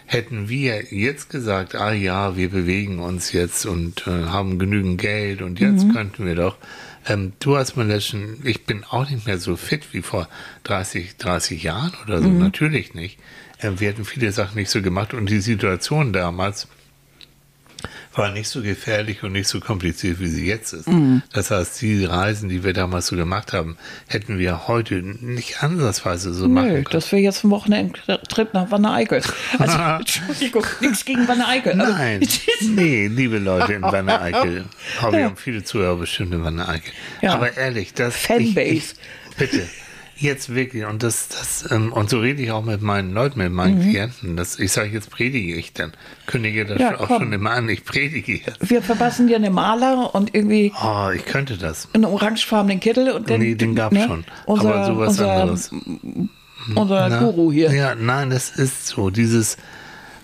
Hätten 0.06 0.48
wir 0.48 0.84
jetzt 0.94 1.30
gesagt, 1.30 1.74
ah 1.74 1.92
ja, 1.92 2.36
wir 2.36 2.48
bewegen 2.48 3.00
uns 3.00 3.32
jetzt 3.32 3.66
und 3.66 4.06
äh, 4.06 4.26
haben 4.26 4.58
genügend 4.58 5.00
Geld 5.00 5.42
und 5.42 5.60
jetzt 5.60 5.92
könnten 5.92 6.24
wir 6.24 6.36
doch. 6.36 6.56
Ähm, 7.06 7.32
du 7.38 7.56
hast 7.56 7.76
mal 7.76 7.86
letzten, 7.86 8.40
ich 8.44 8.64
bin 8.64 8.84
auch 8.84 9.08
nicht 9.08 9.26
mehr 9.26 9.38
so 9.38 9.56
fit 9.56 9.92
wie 9.92 10.02
vor 10.02 10.28
30, 10.64 11.16
30 11.16 11.62
Jahren 11.62 11.92
oder 12.04 12.20
so, 12.20 12.28
natürlich 12.28 12.94
nicht. 12.94 13.18
Ähm, 13.60 13.80
wir 13.80 13.88
hätten 13.88 14.04
viele 14.04 14.32
Sachen 14.32 14.56
nicht 14.56 14.70
so 14.70 14.82
gemacht 14.82 15.14
und 15.14 15.26
die 15.30 15.40
Situation 15.40 16.12
damals 16.12 16.68
war 18.16 18.30
nicht 18.32 18.48
so 18.48 18.62
gefährlich 18.62 19.22
und 19.22 19.32
nicht 19.32 19.46
so 19.48 19.60
kompliziert, 19.60 20.18
wie 20.20 20.26
sie 20.28 20.46
jetzt 20.46 20.72
ist. 20.72 20.88
Das 21.32 21.50
heißt, 21.50 21.80
die 21.82 22.04
Reisen, 22.04 22.48
die 22.48 22.64
wir 22.64 22.72
damals 22.72 23.08
so 23.08 23.16
gemacht 23.16 23.52
haben, 23.52 23.76
hätten 24.06 24.38
wir 24.38 24.66
heute 24.68 24.94
nicht 25.02 25.62
ansatzweise 25.62 26.32
so 26.32 26.48
machen 26.48 26.68
Nö, 26.68 26.72
können. 26.74 26.86
das 26.92 27.12
wäre 27.12 27.20
jetzt 27.22 27.44
ein 27.44 27.50
Wochenendtrip 27.50 28.54
nach 28.54 28.70
Wanne 28.70 28.90
Eickel. 28.92 29.22
Also, 29.58 29.78
Entschuldigung, 29.98 30.64
nichts 30.80 31.04
gegen 31.04 31.28
Wanne 31.28 31.46
Eickel. 31.46 31.80
aber- 31.80 31.90
Nein, 31.90 32.26
nee, 32.62 33.06
liebe 33.08 33.38
Leute 33.38 33.74
in 33.74 33.82
Wanne 33.82 34.20
Eickel. 34.20 34.64
Aber 35.00 35.12
wir 35.16 35.24
haben 35.24 35.36
viele 35.36 35.62
Zuhörer 35.62 35.96
bestimmt 35.96 36.32
in 36.34 36.42
Wanne 36.42 36.66
Eickel. 36.68 36.92
Ja. 37.22 37.34
Aber 37.34 37.56
ehrlich, 37.56 37.92
das. 37.94 38.16
Fanbase. 38.16 38.60
Ich, 38.60 38.84
ich, 39.30 39.36
bitte. 39.36 39.68
Jetzt 40.18 40.54
wirklich, 40.54 40.86
und 40.86 41.02
das, 41.02 41.28
das, 41.28 41.70
ähm, 41.70 41.92
und 41.92 42.08
so 42.08 42.20
rede 42.20 42.40
ich 42.42 42.50
auch 42.50 42.64
mit 42.64 42.80
meinen 42.80 43.12
Leuten, 43.12 43.38
mit 43.38 43.52
meinen 43.52 43.80
Klienten. 43.82 44.34
Das, 44.36 44.58
ich 44.58 44.72
sage, 44.72 44.88
jetzt 44.88 45.10
predige 45.10 45.54
ich 45.54 45.74
dann. 45.74 45.92
Kündige 46.26 46.64
das 46.64 46.76
Mhm. 46.78 46.82
Ja, 46.82 46.98
auch 47.00 47.06
komm. 47.08 47.18
schon 47.24 47.32
immer 47.34 47.50
an, 47.50 47.68
ich 47.68 47.84
predige 47.84 48.32
jetzt. 48.36 48.70
Wir 48.70 48.80
verpassen 48.82 49.26
dir 49.28 49.36
eine 49.36 49.50
Maler 49.50 50.14
und 50.14 50.34
irgendwie 50.34 50.72
Oh, 50.82 51.10
ich 51.14 51.24
könnte 51.26 51.58
das. 51.58 51.88
einen 51.92 52.06
orangefarbenen 52.06 52.80
Kittel 52.80 53.10
und 53.10 53.28
dann. 53.28 53.40
Nee, 53.40 53.56
den 53.56 53.74
gab's 53.74 53.94
ne, 53.94 54.06
schon. 54.06 54.24
Unser, 54.46 54.74
Aber 54.74 54.86
sowas 54.86 55.08
unser, 55.10 55.32
anderes. 55.32 55.70
Unser 56.74 57.08
Na, 57.10 57.18
Guru 57.20 57.52
hier. 57.52 57.72
Ja, 57.72 57.94
nein, 57.94 58.30
das 58.30 58.50
ist 58.50 58.86
so. 58.88 59.10
Dieses, 59.10 59.56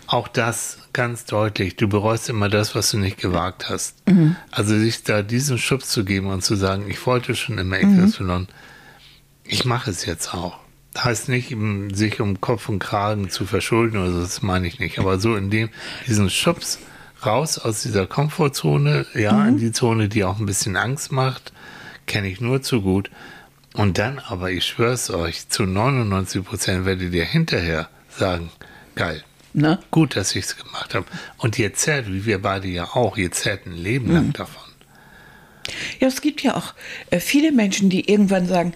auch 0.06 0.26
das 0.28 0.78
ganz 0.92 1.24
deutlich. 1.26 1.76
Du 1.76 1.86
bereust 1.88 2.28
immer 2.28 2.48
das, 2.48 2.74
was 2.74 2.90
du 2.90 2.98
nicht 2.98 3.18
gewagt 3.18 3.68
hast. 3.68 3.96
Mhm. 4.08 4.36
Also 4.50 4.76
sich 4.78 5.02
da 5.04 5.22
diesen 5.22 5.58
Schubs 5.58 5.88
zu 5.90 6.04
geben 6.04 6.28
und 6.28 6.42
zu 6.42 6.56
sagen, 6.56 6.84
ich 6.88 7.04
wollte 7.06 7.34
schon 7.36 7.58
immer 7.58 7.76
Mhm. 7.78 8.12
Ich 9.44 9.64
mache 9.64 9.90
es 9.90 10.06
jetzt 10.06 10.34
auch. 10.34 10.58
heißt 10.96 11.28
nicht, 11.28 11.56
sich 11.92 12.20
um 12.20 12.40
Kopf 12.40 12.68
und 12.68 12.78
Kragen 12.78 13.30
zu 13.30 13.46
verschulden 13.46 13.98
oder 13.98 14.12
so, 14.12 14.20
das 14.20 14.42
meine 14.42 14.66
ich 14.66 14.78
nicht. 14.78 14.98
Aber 14.98 15.18
so 15.18 15.36
in 15.36 15.50
dem, 15.50 15.70
diesen 16.06 16.30
Schubs 16.30 16.78
raus 17.24 17.58
aus 17.58 17.82
dieser 17.82 18.06
Komfortzone, 18.06 19.06
ja, 19.14 19.32
mhm. 19.32 19.48
in 19.48 19.58
die 19.58 19.72
Zone, 19.72 20.08
die 20.08 20.24
auch 20.24 20.38
ein 20.38 20.46
bisschen 20.46 20.76
Angst 20.76 21.12
macht, 21.12 21.52
kenne 22.06 22.28
ich 22.28 22.40
nur 22.40 22.62
zu 22.62 22.82
gut. 22.82 23.10
Und 23.74 23.98
dann 23.98 24.18
aber, 24.18 24.50
ich 24.50 24.66
schwör's 24.66 25.10
euch, 25.10 25.48
zu 25.48 25.64
99 25.64 26.44
Prozent 26.44 26.84
werdet 26.84 27.12
ihr 27.12 27.24
hinterher 27.24 27.88
sagen, 28.10 28.50
geil. 28.94 29.24
Na? 29.54 29.78
Gut, 29.90 30.16
dass 30.16 30.34
ich 30.34 30.44
es 30.44 30.56
gemacht 30.56 30.94
habe. 30.94 31.06
Und 31.38 31.58
ihr 31.58 31.74
zerrt, 31.74 32.06
wie 32.08 32.24
wir 32.24 32.40
beide 32.40 32.68
ja 32.68 32.84
auch, 32.84 33.16
ihr 33.16 33.30
zerrt 33.32 33.66
ein 33.66 33.76
Leben 33.76 34.12
lang 34.12 34.28
mhm. 34.28 34.32
davon. 34.32 34.62
Ja, 36.00 36.08
es 36.08 36.20
gibt 36.20 36.42
ja 36.42 36.56
auch 36.56 36.74
äh, 37.10 37.20
viele 37.20 37.52
Menschen, 37.52 37.88
die 37.88 38.10
irgendwann 38.10 38.46
sagen, 38.46 38.74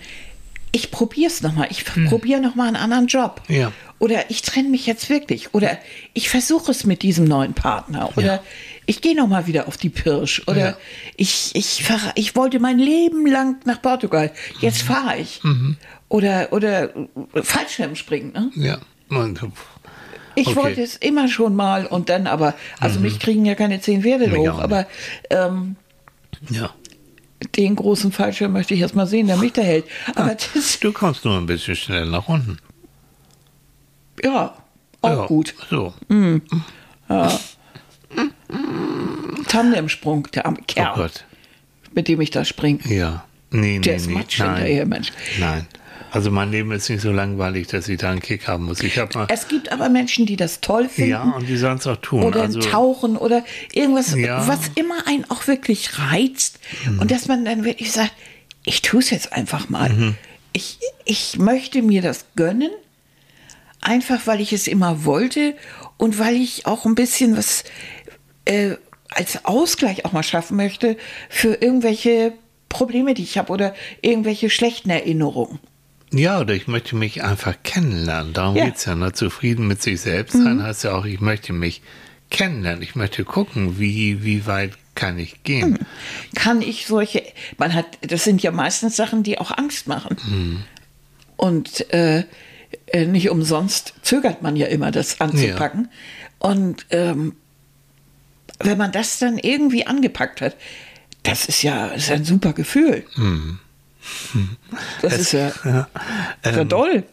ich 0.77 0.91
probiere 0.91 1.29
es 1.29 1.41
nochmal, 1.41 1.69
ich 1.71 1.87
hm. 1.95 2.07
probiere 2.07 2.39
nochmal 2.39 2.67
einen 2.67 2.77
anderen 2.77 3.07
Job. 3.07 3.41
Ja. 3.49 3.73
Oder 3.99 4.31
ich 4.31 4.43
trenne 4.43 4.69
mich 4.69 4.85
jetzt 4.85 5.09
wirklich. 5.09 5.55
Oder 5.55 5.79
ich 6.13 6.29
versuche 6.29 6.71
es 6.71 6.85
mit 6.85 7.01
diesem 7.01 7.25
neuen 7.25 7.55
Partner. 7.55 8.11
Oder 8.15 8.27
ja. 8.27 8.43
ich 8.85 9.01
gehe 9.01 9.17
nochmal 9.17 9.47
wieder 9.47 9.69
auf 9.69 9.79
die 9.79 9.89
Pirsch. 9.89 10.43
Oder 10.47 10.59
ja. 10.59 10.77
ich, 11.17 11.53
ich, 11.55 11.83
fahr, 11.83 12.13
ich 12.15 12.37
wollte 12.37 12.61
mein 12.61 12.79
Leben 12.79 13.27
lang 13.27 13.57
nach 13.65 13.81
Portugal. 13.81 14.33
Jetzt 14.61 14.83
mhm. 14.83 14.93
fahre 14.93 15.17
ich. 15.17 15.43
Mhm. 15.43 15.79
Oder, 16.11 16.53
oder 16.53 16.91
Fallschirmspringen. 17.33 18.33
Ne? 18.35 18.51
Ja. 18.57 18.79
Ich 20.35 20.49
okay. 20.49 20.57
wollte 20.57 20.83
es 20.83 20.97
immer 20.97 21.29
schon 21.29 21.57
mal 21.57 21.87
und 21.87 22.11
dann 22.11 22.27
aber, 22.27 22.53
also 22.81 22.99
mhm. 22.99 23.07
mich 23.07 23.19
kriegen 23.19 23.47
ja 23.47 23.55
keine 23.55 23.81
zehn 23.81 24.03
Pferde 24.03 24.31
hoch, 24.37 24.59
aber 24.59 24.87
ähm, 25.31 25.77
ja 26.51 26.71
den 27.57 27.77
großen 27.77 28.13
Fallschirm 28.13 28.53
möchte 28.53 28.75
ich 28.75 28.81
erst 28.81 28.95
mal 28.95 29.07
sehen, 29.07 29.27
der 29.27 29.37
mich 29.37 29.53
da 29.53 29.63
hält. 29.63 29.85
Aber 30.15 30.33
ah, 30.33 30.37
das, 30.55 30.81
du 30.81 30.93
kommst 30.93 31.25
nur 31.25 31.37
ein 31.37 31.47
bisschen 31.47 31.77
schnell 31.77 32.07
nach 32.07 32.29
unten. 32.29 32.59
Ja, 34.23 34.57
auch 35.03 35.11
ja, 35.11 35.27
gut. 35.27 35.55
So. 35.71 35.93
Mm. 36.09 36.39
Ja. 37.09 37.39
Tandemsprung, 39.49 40.29
der 40.33 40.47
arme 40.47 40.59
Kerl, 40.67 40.95
oh 40.99 41.09
mit 41.95 42.09
dem 42.09 42.21
ich 42.21 42.31
da 42.31 42.45
springe. 42.45 42.81
Ja. 42.87 43.25
Nee, 43.51 43.79
der 43.79 43.93
nee, 43.93 43.97
ist 43.97 44.07
nee. 44.07 44.15
Matsch 44.15 44.37
hinterher, 44.37 44.87
Mensch. 44.87 45.13
Nein. 45.39 45.67
Also 46.11 46.31
mein 46.31 46.51
Leben 46.51 46.73
ist 46.73 46.89
nicht 46.89 47.03
so 47.03 47.13
langweilig, 47.13 47.67
dass 47.69 47.89
ich 47.89 47.99
da 47.99 48.11
einen 48.11 48.21
Kick 48.21 48.49
haben 48.49 48.65
muss. 48.65 48.81
Ich 48.81 48.97
mal 48.97 49.27
es 49.29 49.49
gibt 49.49 49.73
aber 49.73 49.89
Menschen, 49.89 50.27
die 50.27 50.37
das 50.37 50.61
toll 50.61 50.89
finden. 50.89 51.11
Ja, 51.11 51.23
und 51.23 51.49
die 51.49 51.57
sollen 51.57 51.79
es 51.79 51.87
auch 51.87 51.97
tun. 51.97 52.23
Oder 52.23 52.43
also, 52.43 52.61
Tauchen 52.61 53.17
oder 53.17 53.45
irgendwas, 53.73 54.15
ja. 54.15 54.47
was 54.47 54.61
immer 54.77 55.07
einen 55.07 55.29
auch 55.31 55.47
wirklich 55.47 55.99
reizt. 55.99 56.59
Mhm. 56.89 57.01
Und 57.01 57.11
dass 57.11 57.29
man 57.29 57.45
dann 57.45 57.65
wirklich 57.65 57.93
sagt, 57.93 58.13
ich 58.65 58.83
tue 58.83 59.01
es 59.01 59.11
jetzt 59.11 59.33
einfach 59.33 59.69
mal. 59.69 59.91
Mhm. 59.91 60.15
Ich, 60.53 60.79
ich 61.05 61.39
möchte 61.39 61.83
mir 61.83 62.03
das 62.03 62.27
gönnen, 62.35 62.71
einfach 63.81 64.27
weil 64.27 64.41
ich 64.41 64.53
es 64.53 64.67
immer 64.67 65.05
wollte 65.05 65.55
und 65.97 66.19
weil 66.19 66.37
ich 66.37 66.67
auch 66.67 66.85
ein 66.87 66.95
bisschen 66.95 67.37
was 67.37 67.65
äh, 68.45 68.77
als 69.11 69.45
Ausgleich 69.45 70.05
auch 70.05 70.13
mal 70.13 70.23
schaffen 70.23 70.57
möchte 70.57 70.97
für 71.29 71.55
irgendwelche 71.55 72.33
Probleme, 72.69 73.15
die 73.15 73.23
ich 73.23 73.39
habe 73.39 73.53
oder 73.53 73.75
irgendwelche 74.03 74.51
schlechten 74.51 74.91
Erinnerungen. 74.91 75.59
Ja, 76.19 76.41
oder 76.41 76.55
ich 76.55 76.67
möchte 76.67 76.97
mich 76.97 77.23
einfach 77.23 77.55
kennenlernen. 77.63 78.33
Darum 78.33 78.57
ja. 78.57 78.67
geht 78.67 78.77
es 78.77 78.85
ja. 78.85 78.95
Ne? 78.95 79.13
Zufrieden 79.13 79.67
mit 79.67 79.83
sich 79.83 80.01
selbst 80.01 80.33
sein 80.33 80.57
mhm. 80.57 80.63
heißt 80.63 80.85
ja 80.85 80.93
auch, 80.93 81.05
ich 81.05 81.21
möchte 81.21 81.53
mich 81.53 81.83
kennenlernen. 82.31 82.83
Ich 82.83 82.95
möchte 82.95 83.25
gucken, 83.25 83.79
wie, 83.79 84.25
wie 84.25 84.47
weit 84.47 84.73
kann 84.95 85.19
ich 85.19 85.43
gehen. 85.43 85.71
Mhm. 85.71 85.79
Kann 86.35 86.63
ich 86.63 86.87
solche, 86.87 87.23
man 87.59 87.75
hat, 87.75 87.87
das 88.01 88.25
sind 88.25 88.43
ja 88.43 88.51
meistens 88.51 88.97
Sachen, 88.97 89.23
die 89.23 89.39
auch 89.39 89.57
Angst 89.57 89.87
machen. 89.87 90.17
Mhm. 90.27 90.63
Und 91.37 91.93
äh, 91.93 92.25
äh 92.87 93.07
nicht 93.07 93.31
umsonst 93.31 93.95
zögert 94.03 94.43
man 94.43 94.57
ja 94.57 94.67
immer, 94.67 94.91
das 94.91 95.21
anzupacken. 95.21 95.89
Ja. 95.91 96.51
Und 96.51 96.87
ähm, 96.91 97.35
wenn 98.61 98.79
man 98.79 98.93
das 98.93 99.19
dann 99.19 99.39
irgendwie 99.39 99.87
angepackt 99.87 100.41
hat, 100.41 100.57
das 101.23 101.47
ist 101.47 101.63
ja, 101.63 101.89
ist 101.89 102.11
ein 102.11 102.25
super 102.25 102.53
Gefühl. 102.53 103.05
Mhm. 103.17 103.59
Das 105.03 105.13
es, 105.15 105.21
ist 105.21 105.33
ja, 105.33 105.53
ja, 105.65 105.89
ähm, 106.45 106.69
toll. 106.69 107.05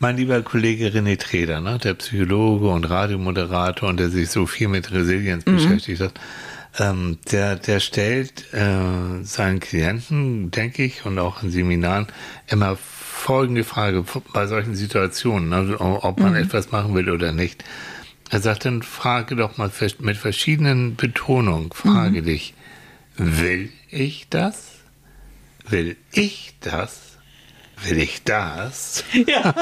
Mein 0.00 0.16
lieber 0.16 0.42
Kollege 0.42 0.88
René 0.88 1.18
Treder, 1.18 1.60
ne, 1.60 1.78
der 1.78 1.94
Psychologe 1.94 2.68
und 2.68 2.88
Radiomoderator 2.88 3.88
und 3.88 3.98
der 3.98 4.10
sich 4.10 4.30
so 4.30 4.46
viel 4.46 4.68
mit 4.68 4.92
Resilienz 4.92 5.46
mhm. 5.46 5.56
beschäftigt 5.56 6.00
hat, 6.00 6.12
ähm, 6.78 7.18
der, 7.30 7.56
der 7.56 7.80
stellt 7.80 8.52
äh, 8.52 9.22
seinen 9.22 9.60
Klienten, 9.60 10.50
denke 10.50 10.84
ich, 10.84 11.06
und 11.06 11.18
auch 11.18 11.42
in 11.42 11.50
Seminaren 11.50 12.08
immer 12.48 12.76
folgende 12.76 13.64
Frage 13.64 14.04
bei 14.32 14.46
solchen 14.46 14.74
Situationen, 14.74 15.48
ne, 15.48 15.76
ob 15.78 16.18
man 16.18 16.32
mhm. 16.32 16.38
etwas 16.38 16.72
machen 16.72 16.94
will 16.94 17.10
oder 17.10 17.32
nicht. 17.32 17.64
Er 18.30 18.40
sagt 18.40 18.64
dann, 18.64 18.82
frage 18.82 19.36
doch 19.36 19.56
mal 19.56 19.70
mit 20.00 20.16
verschiedenen 20.16 20.96
Betonungen, 20.96 21.70
frage 21.72 22.22
mhm. 22.22 22.26
dich, 22.26 22.54
will 23.16 23.70
ich 23.90 24.26
das? 24.28 24.73
Will 25.68 25.96
ich 26.12 26.54
das? 26.60 27.00
Will 27.82 27.98
ich 27.98 28.22
das? 28.24 29.04
Ja. 29.26 29.54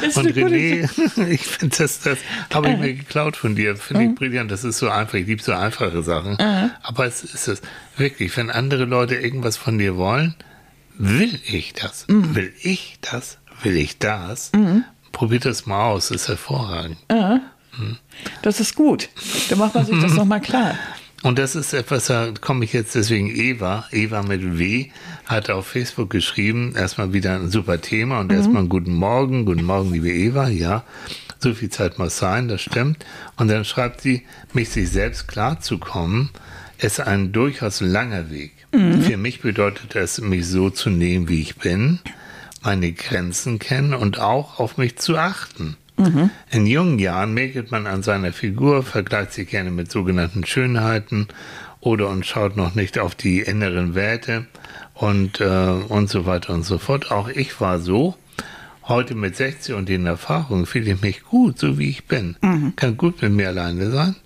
Das 0.00 0.16
und 0.16 0.28
René, 0.28 0.88
ich 1.28 1.42
finde 1.42 1.76
das, 1.76 2.00
das 2.00 2.18
habe 2.52 2.70
ich 2.70 2.78
mir 2.78 2.94
geklaut 2.94 3.36
von 3.36 3.54
dir. 3.54 3.76
Finde 3.76 4.02
ich 4.04 4.08
mhm. 4.10 4.14
brillant. 4.14 4.50
Das 4.50 4.64
ist 4.64 4.78
so 4.78 4.88
einfach. 4.88 5.14
Ich 5.14 5.26
liebe 5.26 5.42
so 5.42 5.52
einfache 5.52 6.02
Sachen. 6.02 6.32
Mhm. 6.32 6.70
Aber 6.82 7.06
es 7.06 7.24
ist 7.24 7.48
es 7.48 7.62
wirklich, 7.96 8.36
wenn 8.36 8.50
andere 8.50 8.84
Leute 8.84 9.16
irgendwas 9.16 9.56
von 9.56 9.78
dir 9.78 9.96
wollen, 9.96 10.34
will 10.98 11.40
ich 11.44 11.72
das? 11.72 12.06
Mhm. 12.08 12.34
Will 12.34 12.52
ich 12.60 12.98
das? 13.00 13.38
Will 13.62 13.76
ich 13.76 13.98
das? 13.98 14.52
Mhm. 14.54 14.84
Probiert 15.12 15.44
das 15.44 15.66
mal 15.66 15.84
aus. 15.84 16.08
Das 16.08 16.22
ist 16.22 16.28
hervorragend. 16.28 16.98
Mhm. 17.10 17.98
Das 18.42 18.60
ist 18.60 18.74
gut. 18.74 19.08
Da 19.48 19.56
macht 19.56 19.74
man 19.74 19.86
sich 19.86 20.00
das 20.00 20.12
nochmal 20.14 20.40
klar. 20.40 20.76
Und 21.22 21.38
das 21.38 21.54
ist 21.54 21.72
etwas, 21.72 22.06
da 22.06 22.32
komme 22.40 22.64
ich 22.64 22.72
jetzt 22.72 22.96
deswegen 22.96 23.28
Eva, 23.28 23.86
Eva 23.92 24.22
mit 24.22 24.58
W, 24.58 24.90
hat 25.24 25.50
auf 25.50 25.68
Facebook 25.68 26.10
geschrieben, 26.10 26.74
erstmal 26.76 27.12
wieder 27.12 27.36
ein 27.36 27.50
super 27.50 27.80
Thema 27.80 28.18
und 28.20 28.32
mhm. 28.32 28.36
erstmal 28.38 28.64
guten 28.64 28.94
Morgen, 28.94 29.44
guten 29.44 29.64
Morgen, 29.64 29.92
liebe 29.92 30.10
Eva, 30.10 30.48
ja, 30.48 30.84
so 31.38 31.54
viel 31.54 31.70
Zeit 31.70 31.98
muss 31.98 32.18
sein, 32.18 32.48
das 32.48 32.62
stimmt. 32.62 33.06
Und 33.36 33.48
dann 33.48 33.64
schreibt 33.64 34.00
sie, 34.00 34.22
mich 34.52 34.70
sich 34.70 34.90
selbst 34.90 35.28
klar 35.28 35.60
zu 35.60 35.78
kommen, 35.78 36.30
ist 36.78 37.00
ein 37.00 37.32
durchaus 37.32 37.80
langer 37.80 38.30
Weg. 38.30 38.52
Mhm. 38.72 39.02
Für 39.02 39.16
mich 39.16 39.40
bedeutet 39.40 39.94
es, 39.94 40.20
mich 40.20 40.46
so 40.48 40.70
zu 40.70 40.90
nehmen, 40.90 41.28
wie 41.28 41.40
ich 41.40 41.56
bin, 41.56 42.00
meine 42.62 42.92
Grenzen 42.92 43.60
kennen 43.60 43.94
und 43.94 44.18
auch 44.18 44.58
auf 44.58 44.76
mich 44.76 44.98
zu 44.98 45.16
achten. 45.16 45.76
Mhm. 45.96 46.30
In 46.50 46.66
jungen 46.66 46.98
Jahren 46.98 47.34
mäkelt 47.34 47.70
man 47.70 47.86
an 47.86 48.02
seiner 48.02 48.32
Figur, 48.32 48.82
vergleicht 48.82 49.32
sich 49.32 49.48
gerne 49.48 49.70
mit 49.70 49.90
sogenannten 49.90 50.44
Schönheiten 50.44 51.28
oder 51.80 52.08
und 52.08 52.24
schaut 52.24 52.56
noch 52.56 52.74
nicht 52.74 52.98
auf 52.98 53.14
die 53.14 53.40
inneren 53.40 53.94
Werte 53.94 54.46
und, 54.94 55.40
äh, 55.40 55.44
und 55.44 56.08
so 56.08 56.26
weiter 56.26 56.54
und 56.54 56.64
so 56.64 56.78
fort. 56.78 57.10
Auch 57.10 57.28
ich 57.28 57.60
war 57.60 57.78
so. 57.78 58.16
Heute 58.88 59.14
mit 59.14 59.36
60 59.36 59.76
und 59.76 59.88
den 59.88 60.06
Erfahrungen 60.06 60.66
fühle 60.66 60.92
ich 60.92 61.02
mich 61.02 61.22
gut, 61.22 61.58
so 61.58 61.78
wie 61.78 61.88
ich 61.88 62.06
bin. 62.06 62.36
Mhm. 62.42 62.74
Kann 62.74 62.96
gut 62.96 63.22
mit 63.22 63.32
mir 63.32 63.48
alleine 63.48 63.90
sein, 63.90 64.16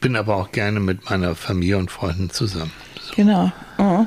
bin 0.00 0.16
aber 0.16 0.36
auch 0.36 0.52
gerne 0.52 0.80
mit 0.80 1.10
meiner 1.10 1.34
Familie 1.34 1.76
und 1.76 1.90
Freunden 1.90 2.30
zusammen. 2.30 2.72
So. 3.02 3.14
Genau. 3.16 3.52
Oh. 3.80 4.06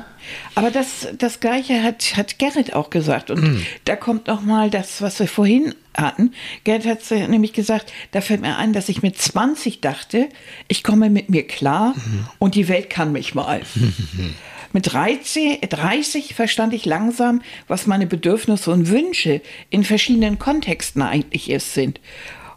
Aber 0.54 0.70
das, 0.70 1.08
das 1.18 1.40
Gleiche 1.40 1.82
hat, 1.82 2.16
hat 2.16 2.38
Gerrit 2.38 2.74
auch 2.74 2.90
gesagt. 2.90 3.30
Und 3.30 3.42
mm. 3.42 3.66
da 3.84 3.96
kommt 3.96 4.28
noch 4.28 4.40
mal 4.40 4.70
das, 4.70 5.02
was 5.02 5.18
wir 5.18 5.26
vorhin 5.26 5.74
hatten. 5.96 6.32
Gerrit 6.62 6.86
hat 6.86 7.28
nämlich 7.28 7.52
gesagt, 7.52 7.92
da 8.12 8.20
fällt 8.20 8.40
mir 8.40 8.56
ein, 8.56 8.72
dass 8.72 8.88
ich 8.88 9.02
mit 9.02 9.18
20 9.18 9.80
dachte, 9.80 10.28
ich 10.68 10.84
komme 10.84 11.10
mit 11.10 11.28
mir 11.28 11.44
klar 11.44 11.94
mm. 11.96 12.28
und 12.38 12.54
die 12.54 12.68
Welt 12.68 12.88
kann 12.88 13.12
mich 13.12 13.34
mal. 13.34 13.62
Mit 14.72 14.92
30, 14.92 15.60
30 15.60 16.34
verstand 16.34 16.74
ich 16.74 16.84
langsam, 16.84 17.42
was 17.68 17.86
meine 17.86 18.08
Bedürfnisse 18.08 18.72
und 18.72 18.88
Wünsche 18.88 19.40
in 19.70 19.84
verschiedenen 19.84 20.40
Kontexten 20.40 21.00
eigentlich 21.00 21.48
erst 21.48 21.74
sind. 21.74 22.00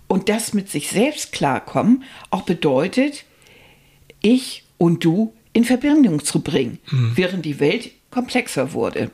Und 0.08 0.27
das 0.27 0.56
mit 0.56 0.67
sich 0.67 0.89
selbst 0.89 1.32
klarkommen 1.32 2.03
auch 2.32 2.41
bedeutet, 2.41 3.25
ich 4.23 4.63
und 4.80 5.06
du 5.06 5.32
in 5.57 5.65
Verbindung 5.65 6.23
zu 6.23 6.41
bringen, 6.41 6.77
mhm. 6.91 7.13
während 7.15 7.43
die 7.43 7.59
Welt 7.59 7.89
komplexer 8.11 8.73
wurde. 8.73 9.09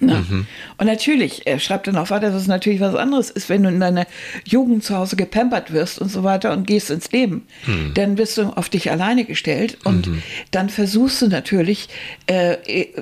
Mhm. 0.00 0.46
Und 0.78 0.86
natürlich, 0.86 1.46
er 1.46 1.58
schreibt 1.58 1.88
dann 1.88 1.96
auch 1.98 2.08
weiter, 2.08 2.30
dass 2.30 2.40
es 2.40 2.48
natürlich 2.48 2.80
was 2.80 2.94
anderes 2.94 3.28
ist, 3.28 3.50
wenn 3.50 3.62
du 3.62 3.68
in 3.68 3.78
deiner 3.78 4.06
Jugend 4.46 4.82
zu 4.82 4.96
Hause 4.96 5.16
gepampert 5.16 5.74
wirst 5.74 5.98
und 5.98 6.08
so 6.08 6.24
weiter 6.24 6.54
und 6.54 6.66
gehst 6.66 6.90
ins 6.90 7.12
Leben. 7.12 7.46
Mhm. 7.66 7.92
Dann 7.92 8.14
bist 8.14 8.38
du 8.38 8.44
auf 8.44 8.70
dich 8.70 8.90
alleine 8.90 9.26
gestellt 9.26 9.76
und 9.84 10.06
mhm. 10.06 10.22
dann 10.52 10.70
versuchst 10.70 11.20
du 11.20 11.28
natürlich 11.28 11.90
äh, 12.28 12.56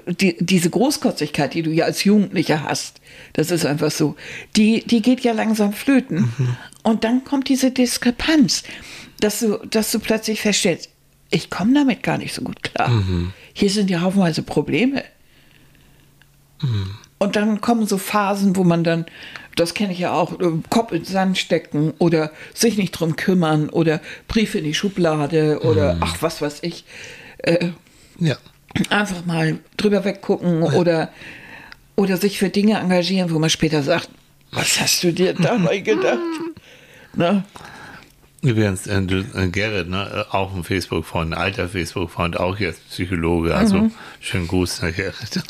die, 0.06 0.36
diese 0.40 0.70
Großkotzigkeit, 0.70 1.54
die 1.54 1.62
du 1.62 1.70
ja 1.70 1.84
als 1.84 2.02
Jugendlicher 2.02 2.64
hast, 2.64 3.00
das 3.34 3.52
ist 3.52 3.64
einfach 3.64 3.92
so, 3.92 4.16
die, 4.56 4.82
die 4.84 5.02
geht 5.02 5.20
ja 5.20 5.32
langsam 5.32 5.72
flöten. 5.72 6.32
Mhm. 6.36 6.56
Und 6.82 7.04
dann 7.04 7.22
kommt 7.22 7.48
diese 7.48 7.70
Diskrepanz, 7.70 8.64
dass 9.20 9.38
du, 9.38 9.58
dass 9.70 9.92
du 9.92 10.00
plötzlich 10.00 10.40
feststellst, 10.40 10.90
ich 11.34 11.50
komme 11.50 11.74
damit 11.74 12.02
gar 12.04 12.16
nicht 12.18 12.32
so 12.32 12.42
gut 12.42 12.62
klar. 12.62 12.88
Mhm. 12.88 13.32
Hier 13.52 13.68
sind 13.68 13.90
ja 13.90 14.00
haufenweise 14.02 14.42
Probleme. 14.42 15.02
Mhm. 16.62 16.90
Und 17.18 17.36
dann 17.36 17.60
kommen 17.60 17.86
so 17.86 17.98
Phasen, 17.98 18.54
wo 18.56 18.64
man 18.64 18.84
dann, 18.84 19.06
das 19.56 19.74
kenne 19.74 19.92
ich 19.92 19.98
ja 19.98 20.12
auch, 20.12 20.38
äh, 20.40 20.46
Kopf 20.70 20.92
in 20.92 20.98
den 21.02 21.04
Sand 21.04 21.38
stecken 21.38 21.92
oder 21.98 22.30
sich 22.54 22.76
nicht 22.76 22.92
drum 22.92 23.16
kümmern 23.16 23.68
oder 23.68 24.00
Briefe 24.28 24.58
in 24.58 24.64
die 24.64 24.74
Schublade 24.74 25.60
oder 25.62 25.96
ach, 26.00 26.16
was 26.20 26.40
weiß 26.40 26.58
ich. 26.62 26.84
Äh, 27.38 27.70
Ja. 28.18 28.36
einfach 28.90 29.24
mal 29.26 29.58
drüber 29.76 30.04
weggucken 30.04 30.62
oder, 30.62 31.10
oder 31.96 32.16
sich 32.16 32.38
für 32.38 32.48
Dinge 32.48 32.78
engagieren, 32.78 33.30
wo 33.32 33.38
man 33.40 33.50
später 33.50 33.82
sagt, 33.82 34.08
was 34.52 34.80
hast 34.80 35.02
du 35.02 35.12
dir 35.12 35.34
dabei 35.34 35.78
gedacht? 35.80 36.18
Ne? 37.16 37.44
Übrigens, 38.44 38.86
äh, 38.86 38.98
äh, 39.00 39.48
Gerrit, 39.48 39.88
ne, 39.88 40.26
äh, 40.30 40.34
auch 40.36 40.54
ein 40.54 40.62
Facebook-Freund, 40.64 41.32
ein 41.32 41.38
alter 41.38 41.68
Facebook-Freund, 41.68 42.38
auch 42.38 42.58
jetzt 42.58 42.86
Psychologe, 42.90 43.54
also 43.56 43.90
schönen 44.20 44.46
Gruß, 44.46 44.82
ne, 44.82 44.92
Gerrit. 44.92 45.42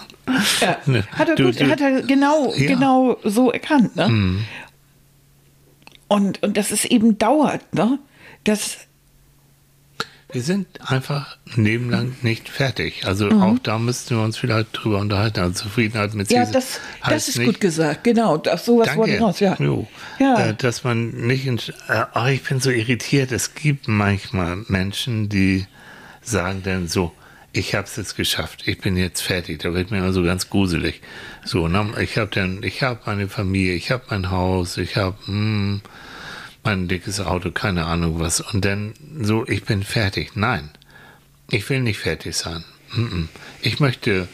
Ja. 0.60 0.78
Ne, 0.86 1.04
Hat 1.12 1.28
er, 1.28 1.34
du- 1.36 1.44
gut, 1.44 1.60
du- 1.60 1.68
hat 1.68 1.80
er 1.82 2.00
genau, 2.02 2.52
Ja. 2.56 2.66
genau 2.68 3.18
so 3.24 3.50
erkannt. 3.52 3.94
Ne? 3.96 4.38
Und, 6.08 6.42
und 6.42 6.56
dass 6.56 6.70
es 6.70 6.84
eben 6.84 7.18
dauert. 7.18 7.74
Ne? 7.74 7.98
Das, 8.44 8.78
Wir 10.34 10.42
sind 10.42 10.66
einfach 10.90 11.36
ein 11.56 11.64
Leben 11.64 11.90
lang 11.90 12.16
nicht 12.22 12.48
fertig. 12.48 13.06
Also 13.06 13.26
Mhm. 13.26 13.42
auch 13.42 13.58
da 13.60 13.78
müssten 13.78 14.16
wir 14.16 14.24
uns 14.24 14.36
vielleicht 14.36 14.70
drüber 14.72 14.98
unterhalten. 14.98 15.38
Also 15.38 15.62
Zufriedenheit 15.62 16.12
mit 16.14 16.28
ja, 16.32 16.44
sich 16.44 16.52
das, 16.52 16.80
das 17.08 17.28
ist 17.28 17.38
nicht, 17.38 17.46
gut 17.46 17.60
gesagt. 17.60 18.02
Genau, 18.02 18.36
das, 18.36 18.64
sowas 18.64 18.96
wollte 18.96 19.12
ich 19.12 19.18
Danke. 19.20 19.24
raus. 19.24 19.38
Ja. 19.38 19.56
Jo. 19.60 19.86
Ja. 20.18 20.48
Äh, 20.48 20.54
dass 20.54 20.82
man 20.82 21.10
nicht, 21.10 21.46
in, 21.46 21.58
äh, 21.86 22.04
oh, 22.16 22.26
ich 22.26 22.42
bin 22.42 22.58
so 22.58 22.70
irritiert. 22.70 23.30
Es 23.30 23.54
gibt 23.54 23.86
manchmal 23.86 24.56
Menschen, 24.66 25.28
die 25.28 25.66
sagen 26.20 26.62
dann 26.64 26.88
so, 26.88 27.12
ich 27.52 27.76
habe 27.76 27.86
es 27.86 27.94
jetzt 27.94 28.16
geschafft, 28.16 28.66
ich 28.66 28.80
bin 28.80 28.96
jetzt 28.96 29.20
fertig. 29.20 29.60
Da 29.60 29.72
wird 29.72 29.92
mir 29.92 29.98
immer 29.98 30.12
so 30.12 30.24
ganz 30.24 30.50
gruselig. 30.50 31.00
So, 31.44 31.68
ne? 31.68 31.92
ich 32.00 32.18
habe 32.18 32.30
dann, 32.34 32.64
ich 32.64 32.82
habe 32.82 32.98
meine 33.06 33.28
Familie, 33.28 33.74
ich 33.74 33.92
habe 33.92 34.02
mein 34.10 34.32
Haus, 34.32 34.78
ich 34.78 34.96
habe 34.96 35.16
hm, 35.26 35.80
mein 36.64 36.88
dickes 36.88 37.20
Auto, 37.20 37.50
keine 37.50 37.86
Ahnung 37.86 38.18
was. 38.20 38.40
Und 38.40 38.64
dann 38.64 38.94
so, 39.20 39.46
ich 39.46 39.64
bin 39.64 39.82
fertig. 39.82 40.32
Nein, 40.34 40.70
ich 41.50 41.68
will 41.68 41.80
nicht 41.80 41.98
fertig 41.98 42.36
sein. 42.36 42.64
Ich 43.60 43.80
möchte, 43.80 44.28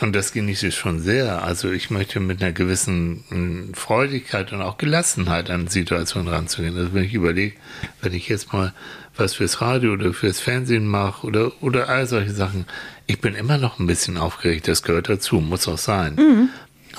und 0.00 0.14
das 0.14 0.32
genieße 0.32 0.68
ich 0.68 0.76
schon 0.76 1.00
sehr, 1.00 1.42
also 1.42 1.70
ich 1.70 1.90
möchte 1.90 2.20
mit 2.20 2.42
einer 2.42 2.52
gewissen 2.52 3.24
mm, 3.30 3.74
Freudigkeit 3.74 4.52
und 4.52 4.62
auch 4.62 4.78
Gelassenheit 4.78 5.50
an 5.50 5.68
Situationen 5.68 6.28
ranzugehen. 6.28 6.76
Also 6.76 6.94
wenn 6.94 7.04
ich 7.04 7.14
überlege, 7.14 7.56
wenn 8.00 8.14
ich 8.14 8.28
jetzt 8.28 8.52
mal 8.52 8.72
was 9.16 9.34
fürs 9.34 9.60
Radio 9.60 9.94
oder 9.94 10.14
fürs 10.14 10.38
Fernsehen 10.38 10.86
mache 10.86 11.26
oder, 11.26 11.50
oder 11.60 11.88
all 11.88 12.06
solche 12.06 12.32
Sachen, 12.32 12.66
ich 13.08 13.20
bin 13.20 13.34
immer 13.34 13.58
noch 13.58 13.80
ein 13.80 13.88
bisschen 13.88 14.16
aufgeregt, 14.16 14.68
das 14.68 14.84
gehört 14.84 15.08
dazu, 15.08 15.40
muss 15.40 15.66
auch 15.66 15.78
sein. 15.78 16.50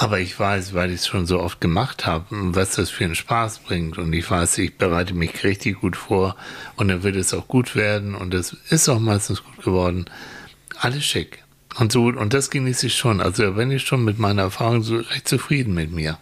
Aber 0.02 0.22
ich 0.22 0.40
weiß, 0.40 0.74
weil 0.74 0.92
ich 0.92 1.02
es 1.02 1.08
schon 1.08 1.26
so 1.26 1.42
oft 1.42 1.60
gemacht 1.60 2.06
habe, 2.06 2.24
was 2.30 2.78
das 2.78 2.90
für 2.90 3.04
einen 3.04 3.16
Spaß 3.16 3.60
bringt. 3.60 3.98
Und 3.98 4.14
ich 4.14 4.32
weiß, 4.32 4.58
ich 4.60 4.78
bereite 4.78 5.14
mich 5.14 5.44
richtig 5.44 5.82
gut 5.82 5.98
vor 5.98 6.38
und 6.78 6.88
dann 6.88 7.04
wird 7.04 7.18
es 7.18 7.34
auch 7.34 7.50
gut 7.50 7.76
werden 7.76 8.16
und 8.16 8.34
es 8.34 8.56
ist 8.70 8.88
auch 8.88 9.00
meistens 9.00 9.44
gut 9.44 9.62
geworden. 9.62 10.06
Alles 10.80 11.04
schick. 11.04 11.44
Und 11.78 11.92
so, 11.92 12.06
und 12.06 12.34
das 12.34 12.50
genieße 12.50 12.88
ich 12.88 12.96
schon. 12.96 13.20
Also 13.20 13.44
da 13.44 13.50
bin 13.50 13.72
ich 13.72 13.84
schon 13.84 14.06
mit 14.06 14.20
meiner 14.20 14.44
Erfahrung 14.44 14.84
so 14.84 14.96
recht 14.96 15.28
zufrieden 15.28 15.74
mit 15.74 15.92
mir. 15.92 16.18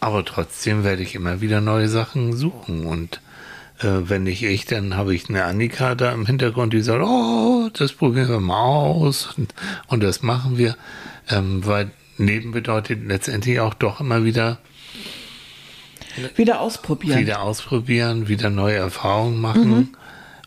Aber 0.00 0.22
trotzdem 0.22 0.84
werde 0.84 1.02
ich 1.02 1.14
immer 1.14 1.40
wieder 1.40 1.62
neue 1.62 1.88
Sachen 1.88 2.36
suchen. 2.36 2.84
Und 2.84 3.22
äh, 3.78 3.86
wenn 4.10 4.24
nicht 4.24 4.42
ich, 4.42 4.66
dann 4.66 4.94
habe 4.94 5.14
ich 5.14 5.30
eine 5.30 5.44
Annika 5.44 5.94
da 5.94 6.12
im 6.12 6.26
Hintergrund, 6.26 6.74
die 6.74 6.82
sagt, 6.82 7.02
oh, 7.02 7.70
das 7.72 7.94
probieren 7.94 8.28
wir 8.28 8.40
mal 8.40 8.62
aus 8.62 9.30
und, 9.38 9.54
und 9.86 10.02
das 10.02 10.22
machen 10.22 10.58
wir. 10.58 10.76
Ähm, 11.30 11.64
weil 11.64 11.90
Leben 12.26 12.52
bedeutet 12.52 13.00
letztendlich 13.06 13.60
auch 13.60 13.74
doch 13.74 14.00
immer 14.00 14.24
wieder 14.24 14.58
Wieder 16.36 16.60
ausprobieren. 16.60 17.20
wieder 17.20 17.42
ausprobieren, 17.42 18.28
wieder 18.28 18.50
neue 18.50 18.76
Erfahrungen 18.76 19.40
machen. 19.40 19.96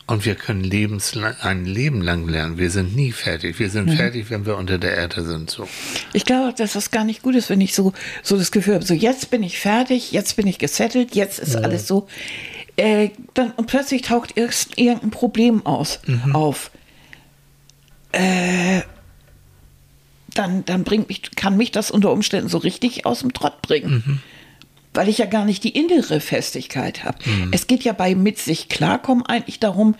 Und 0.08 0.24
wir 0.24 0.36
können 0.36 0.62
lebenslang, 0.62 1.34
ein 1.40 1.64
Leben 1.64 2.00
lang 2.00 2.28
lernen. 2.28 2.58
Wir 2.58 2.70
sind 2.70 2.94
nie 2.94 3.10
fertig. 3.10 3.58
Wir 3.58 3.70
sind 3.70 3.92
fertig, 3.92 4.30
wenn 4.30 4.46
wir 4.46 4.56
unter 4.56 4.78
der 4.78 4.96
Erde 4.96 5.24
sind. 5.24 5.50
So. 5.50 5.66
Ich 6.12 6.24
glaube, 6.24 6.54
dass 6.56 6.74
das 6.74 6.92
gar 6.92 7.02
nicht 7.02 7.22
gut 7.22 7.34
ist, 7.34 7.50
wenn 7.50 7.60
ich 7.60 7.74
so, 7.74 7.92
so 8.22 8.36
das 8.36 8.52
Gefühl 8.52 8.74
habe, 8.74 8.84
so 8.84 8.94
jetzt 8.94 9.30
bin 9.30 9.42
ich 9.42 9.58
fertig, 9.58 10.12
jetzt 10.12 10.36
bin 10.36 10.46
ich 10.46 10.60
gesettelt, 10.60 11.16
jetzt 11.16 11.40
ist 11.40 11.56
alles 11.56 11.88
so. 11.88 12.06
Äh, 12.76 13.10
dann, 13.34 13.50
und 13.52 13.66
plötzlich 13.66 14.02
taucht 14.02 14.36
irgendein 14.36 15.10
Problem 15.10 15.66
aus, 15.66 15.98
auf. 16.32 16.70
Äh, 18.12 18.82
dann, 20.38 20.64
dann 20.64 20.84
bringt 20.84 21.08
mich, 21.08 21.22
kann 21.36 21.56
mich 21.56 21.70
das 21.70 21.90
unter 21.90 22.12
Umständen 22.12 22.48
so 22.48 22.58
richtig 22.58 23.06
aus 23.06 23.20
dem 23.20 23.32
Trott 23.32 23.62
bringen. 23.62 24.20
Weil 24.94 25.08
ich 25.08 25.18
ja 25.18 25.26
gar 25.26 25.44
nicht 25.44 25.62
die 25.64 25.76
innere 25.76 26.20
Festigkeit 26.20 27.04
habe. 27.04 27.18
Es 27.50 27.66
geht 27.66 27.84
ja 27.84 27.92
bei 27.92 28.14
mit 28.14 28.38
sich 28.38 28.68
klarkommen 28.68 29.26
eigentlich 29.26 29.60
darum, 29.60 29.94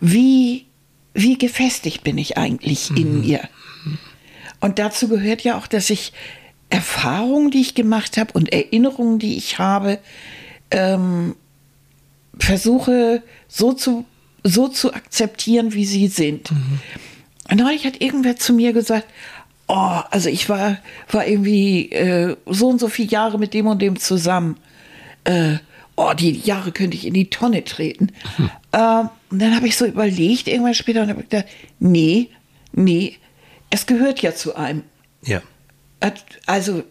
wie, 0.00 0.66
wie 1.12 1.36
gefestigt 1.36 2.04
bin 2.04 2.16
ich 2.16 2.38
eigentlich 2.38 2.90
in 2.96 3.20
mir. 3.20 3.40
Und 4.60 4.78
dazu 4.78 5.08
gehört 5.08 5.42
ja 5.42 5.58
auch, 5.58 5.66
dass 5.66 5.90
ich 5.90 6.12
Erfahrungen, 6.70 7.50
die 7.50 7.60
ich 7.60 7.74
gemacht 7.74 8.16
habe 8.16 8.32
und 8.32 8.52
Erinnerungen, 8.52 9.18
die 9.18 9.36
ich 9.36 9.58
habe, 9.58 9.98
ähm, 10.70 11.34
versuche 12.38 13.22
so 13.48 13.72
zu, 13.72 14.06
so 14.44 14.68
zu 14.68 14.94
akzeptieren, 14.94 15.74
wie 15.74 15.84
sie 15.84 16.08
sind. 16.08 16.50
Und 17.50 17.56
neulich 17.56 17.84
hat 17.84 18.00
irgendwer 18.00 18.36
zu 18.36 18.52
mir 18.52 18.72
gesagt, 18.72 19.06
oh, 19.70 20.02
also 20.10 20.28
ich 20.28 20.48
war, 20.48 20.78
war 21.10 21.26
irgendwie 21.26 21.90
äh, 21.92 22.36
so 22.46 22.68
und 22.68 22.80
so 22.80 22.88
viele 22.88 23.08
Jahre 23.08 23.38
mit 23.38 23.54
dem 23.54 23.68
und 23.68 23.80
dem 23.80 23.98
zusammen. 23.98 24.56
Äh, 25.24 25.58
oh, 25.96 26.12
die 26.12 26.32
Jahre 26.32 26.72
könnte 26.72 26.96
ich 26.96 27.06
in 27.06 27.14
die 27.14 27.30
Tonne 27.30 27.64
treten. 27.64 28.12
Ähm, 28.72 29.08
und 29.30 29.40
dann 29.40 29.56
habe 29.56 29.66
ich 29.66 29.76
so 29.76 29.84
überlegt, 29.84 30.46
irgendwann 30.46 30.74
später, 30.74 31.02
und 31.02 31.08
habe 31.08 31.22
gedacht, 31.22 31.46
nee, 31.80 32.28
nee, 32.72 33.16
es 33.68 33.84
gehört 33.86 34.22
ja 34.22 34.32
zu 34.32 34.54
einem. 34.54 34.84
Ja. 35.24 35.42
Also 36.46 36.84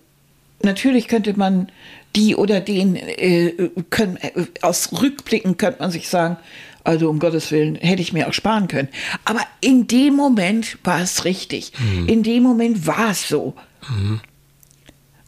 natürlich 0.62 1.08
könnte 1.08 1.38
man 1.38 1.72
die 2.18 2.36
oder 2.36 2.60
den 2.60 2.98
äh, 2.98 3.70
können, 3.90 4.18
äh, 4.18 4.46
aus 4.62 5.02
Rückblicken 5.02 5.56
könnte 5.56 5.80
man 5.80 5.92
sich 5.92 6.10
sagen, 6.10 6.36
also 6.84 7.10
um 7.10 7.20
Gottes 7.20 7.52
Willen 7.52 7.76
hätte 7.76 8.02
ich 8.02 8.14
mir 8.14 8.28
auch 8.28 8.34
sparen 8.34 8.68
können. 8.68 8.90
Aber 9.26 9.42
in 9.62 9.88
dem 9.88 10.16
Moment 10.16 10.78
war 10.84 11.02
es 11.02 11.26
richtig. 11.26 11.74
In 12.08 12.24
dem 12.24 12.44
Moment 12.44 12.88
war 12.88 13.12
es 13.12 13.28
so. 13.28 13.54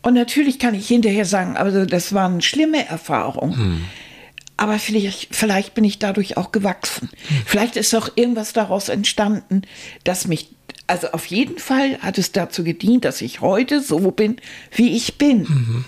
Und 0.01 0.13
natürlich 0.13 0.57
kann 0.59 0.73
ich 0.73 0.87
hinterher 0.87 1.25
sagen, 1.25 1.57
also 1.57 1.85
das 1.85 2.13
waren 2.13 2.41
schlimme 2.41 2.87
Erfahrungen. 2.87 3.55
Aber 4.57 4.77
vielleicht, 4.79 5.35
vielleicht 5.35 5.73
bin 5.73 5.83
ich 5.83 5.99
dadurch 5.99 6.37
auch 6.37 6.51
gewachsen. 6.51 7.09
Vielleicht 7.45 7.75
ist 7.75 7.93
auch 7.95 8.09
irgendwas 8.15 8.53
daraus 8.53 8.89
entstanden, 8.89 9.63
dass 10.03 10.27
mich, 10.27 10.49
also 10.87 11.11
auf 11.11 11.25
jeden 11.25 11.57
Fall 11.57 11.97
hat 11.99 12.17
es 12.17 12.31
dazu 12.31 12.63
gedient, 12.63 13.05
dass 13.05 13.21
ich 13.21 13.41
heute 13.41 13.81
so 13.81 14.11
bin, 14.11 14.37
wie 14.71 14.95
ich 14.95 15.17
bin. 15.17 15.85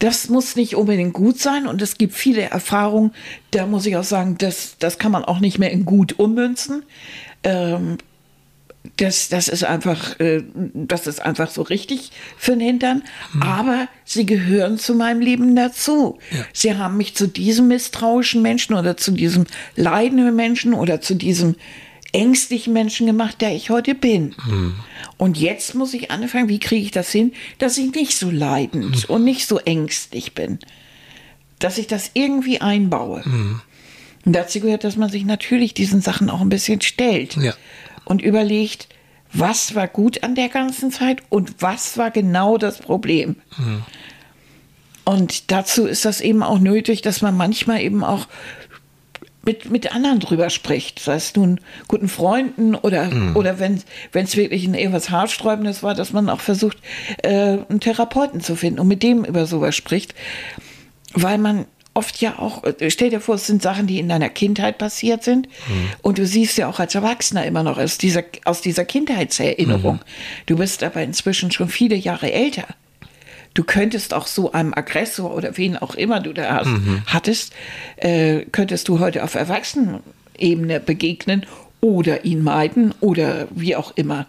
Das 0.00 0.28
muss 0.28 0.56
nicht 0.56 0.74
unbedingt 0.74 1.12
gut 1.12 1.38
sein 1.38 1.66
und 1.66 1.80
es 1.80 1.96
gibt 1.96 2.14
viele 2.14 2.42
Erfahrungen, 2.42 3.12
da 3.52 3.66
muss 3.66 3.86
ich 3.86 3.96
auch 3.96 4.04
sagen, 4.04 4.36
das, 4.38 4.76
das 4.78 4.98
kann 4.98 5.12
man 5.12 5.24
auch 5.24 5.40
nicht 5.40 5.58
mehr 5.58 5.70
in 5.70 5.84
gut 5.84 6.18
ummünzen. 6.18 6.82
Ähm, 7.44 7.98
das, 8.96 9.28
das 9.28 9.48
ist 9.48 9.64
einfach, 9.64 10.18
äh, 10.20 10.42
das 10.74 11.06
ist 11.06 11.20
einfach 11.20 11.50
so 11.50 11.62
richtig 11.62 12.12
für 12.36 12.52
den 12.52 12.60
Hintern. 12.60 13.02
Aber 13.40 13.88
sie 14.04 14.26
gehören 14.26 14.78
zu 14.78 14.94
meinem 14.94 15.20
Leben 15.20 15.54
dazu. 15.54 16.18
Ja. 16.30 16.44
Sie 16.52 16.74
haben 16.76 16.96
mich 16.96 17.14
zu 17.14 17.26
diesem 17.26 17.68
misstrauischen 17.68 18.42
Menschen 18.42 18.74
oder 18.74 18.96
zu 18.96 19.12
diesem 19.12 19.44
leidenden 19.76 20.34
Menschen 20.34 20.72
oder 20.72 21.00
zu 21.00 21.14
diesem 21.14 21.56
ängstlichen 22.12 22.72
Menschen 22.72 23.06
gemacht, 23.06 23.40
der 23.40 23.54
ich 23.54 23.70
heute 23.70 23.94
bin. 23.94 24.34
Und 25.16 25.38
jetzt 25.38 25.74
muss 25.74 25.94
ich 25.94 26.10
anfangen, 26.10 26.48
wie 26.48 26.58
kriege 26.58 26.84
ich 26.84 26.90
das 26.90 27.10
hin, 27.10 27.32
dass 27.58 27.78
ich 27.78 27.92
nicht 27.94 28.16
so 28.16 28.30
leidend 28.30 29.08
und 29.08 29.24
nicht 29.24 29.46
so 29.46 29.58
ängstlich 29.58 30.34
bin. 30.34 30.58
Dass 31.58 31.78
ich 31.78 31.86
das 31.86 32.10
irgendwie 32.14 32.60
einbaue. 32.60 33.22
Und 34.24 34.32
dazu 34.32 34.60
gehört, 34.60 34.84
dass 34.84 34.96
man 34.96 35.10
sich 35.10 35.24
natürlich 35.24 35.74
diesen 35.74 36.00
Sachen 36.00 36.30
auch 36.30 36.40
ein 36.40 36.48
bisschen 36.48 36.80
stellt 36.80 37.36
Ja. 37.36 37.54
und 38.04 38.22
überlegt, 38.22 38.88
was 39.32 39.74
war 39.74 39.86
gut 39.86 40.22
an 40.24 40.34
der 40.34 40.48
ganzen 40.48 40.90
Zeit 40.90 41.22
und 41.28 41.54
was 41.62 41.96
war 41.96 42.10
genau 42.10 42.58
das 42.58 42.78
Problem. 42.78 43.36
Und 45.04 45.50
dazu 45.50 45.86
ist 45.86 46.04
das 46.04 46.20
eben 46.20 46.42
auch 46.42 46.58
nötig, 46.58 47.02
dass 47.02 47.22
man 47.22 47.36
manchmal 47.36 47.80
eben 47.80 48.04
auch 48.04 48.26
mit, 49.42 49.70
mit 49.70 49.94
anderen 49.94 50.20
drüber 50.20 50.50
spricht, 50.50 50.98
sei 50.98 51.14
es 51.14 51.34
nun 51.34 51.60
guten 51.88 52.08
Freunden 52.08 52.74
oder, 52.74 53.10
oder 53.34 53.58
wenn 53.58 53.82
es 54.12 54.36
wirklich 54.36 54.66
ein 54.66 54.74
etwas 54.74 55.10
Haarsträubendes 55.10 55.82
war, 55.82 55.94
dass 55.94 56.12
man 56.12 56.28
auch 56.28 56.40
versucht, 56.40 56.78
äh, 57.22 57.58
einen 57.68 57.80
Therapeuten 57.80 58.40
zu 58.40 58.54
finden 58.56 58.80
und 58.80 58.88
mit 58.88 59.02
dem 59.02 59.24
über 59.24 59.46
sowas 59.46 59.74
spricht, 59.74 60.14
weil 61.14 61.38
man 61.38 61.66
oft 61.94 62.20
ja 62.20 62.38
auch, 62.38 62.64
äh, 62.64 62.90
stell 62.90 63.10
dir 63.10 63.20
vor, 63.20 63.36
es 63.36 63.46
sind 63.46 63.62
Sachen, 63.62 63.86
die 63.86 63.98
in 63.98 64.08
deiner 64.08 64.28
Kindheit 64.28 64.78
passiert 64.78 65.24
sind. 65.24 65.48
Und 66.02 66.18
du 66.18 66.26
siehst 66.26 66.56
ja 66.58 66.68
auch 66.68 66.78
als 66.78 66.94
Erwachsener 66.94 67.44
immer 67.46 67.62
noch 67.62 67.78
aus 67.78 67.98
dieser, 67.98 68.22
aus 68.44 68.60
dieser 68.60 68.84
Kindheitserinnerung. 68.84 70.00
Du 70.46 70.56
bist 70.56 70.82
aber 70.84 71.02
inzwischen 71.02 71.50
schon 71.50 71.68
viele 71.68 71.96
Jahre 71.96 72.32
älter. 72.32 72.66
Du 73.54 73.64
könntest 73.64 74.14
auch 74.14 74.26
so 74.26 74.52
einem 74.52 74.72
Aggressor 74.74 75.34
oder 75.34 75.56
wen 75.56 75.76
auch 75.76 75.94
immer 75.94 76.20
du 76.20 76.32
da 76.32 76.54
hast, 76.54 76.70
hattest, 77.06 77.52
äh, 77.96 78.44
könntest 78.52 78.88
du 78.88 79.00
heute 79.00 79.24
auf 79.24 79.34
Erwachsenenebene 79.34 80.80
begegnen 80.80 81.46
oder 81.80 82.24
ihn 82.24 82.42
meiden 82.42 82.94
oder 83.00 83.48
wie 83.50 83.74
auch 83.74 83.92
immer. 83.96 84.26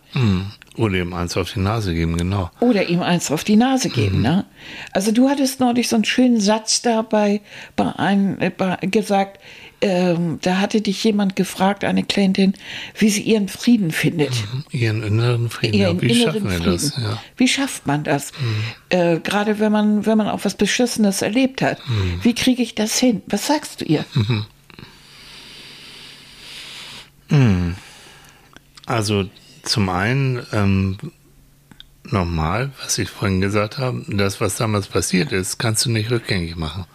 Oder 0.78 1.00
ihm 1.00 1.14
eins 1.14 1.36
auf 1.36 1.52
die 1.52 1.60
Nase 1.60 1.94
geben, 1.94 2.16
genau. 2.16 2.50
Oder 2.62 2.88
ihm 2.88 3.02
eins 3.02 3.30
auf 3.30 3.44
die 3.44 3.58
Nase 3.58 3.90
geben. 3.90 4.22
Ne? 4.22 4.46
Also 4.94 5.12
du 5.12 5.30
hattest 5.30 5.60
neulich 5.60 5.90
so 5.90 5.98
einen 5.98 6.06
schönen 6.06 6.40
Satz 6.40 6.82
da 6.82 7.02
bei, 7.02 7.42
bei 7.76 7.92
einem 8.00 8.40
äh, 8.40 8.50
bei, 8.50 8.78
gesagt, 8.82 9.40
ähm, 9.82 10.40
da 10.42 10.60
hatte 10.60 10.82
dich 10.82 11.04
jemand 11.04 11.36
gefragt, 11.36 11.84
eine 11.84 12.04
Klientin, 12.04 12.54
wie 12.98 13.10
sie 13.10 13.22
ihren 13.22 13.48
Frieden 13.48 13.92
findet. 13.92 14.32
Ihren 14.72 15.04
inneren 15.04 15.50
Frieden. 15.50 15.74
Ihren 15.74 15.96
ja, 15.98 16.02
wie 16.02 16.22
inneren 16.22 16.34
schaffen 16.34 16.50
wir 16.52 16.60
das? 16.72 16.96
Ja. 16.98 17.22
Wie 17.38 17.48
schafft 17.48 17.88
man 17.88 18.04
das? 18.04 18.32
Äh, 18.90 19.20
Gerade 19.20 19.60
wenn 19.60 19.72
man, 19.72 20.06
wenn 20.06 20.18
man 20.18 20.28
auch 20.28 20.46
was 20.46 20.56
Beschissenes 20.56 21.22
erlebt 21.22 21.62
hat. 21.62 21.80
Wie 22.22 22.36
kriege 22.36 22.62
ich 22.62 22.76
das 22.76 22.98
hin? 22.98 23.22
Was 23.28 23.48
sagst 23.48 23.82
du 23.82 23.86
ihr? 23.86 24.06
Also 28.86 29.26
zum 29.64 29.90
einen 29.90 30.46
ähm, 30.52 30.98
nochmal, 32.04 32.72
was 32.84 32.98
ich 32.98 33.10
vorhin 33.10 33.42
gesagt 33.42 33.78
habe, 33.78 34.04
das, 34.08 34.42
was 34.42 34.58
damals 34.58 34.88
passiert 34.88 35.32
ist, 35.32 35.58
kannst 35.58 35.86
du 35.86 35.92
nicht 35.92 36.12
rückgängig 36.12 36.56
machen. 36.56 36.86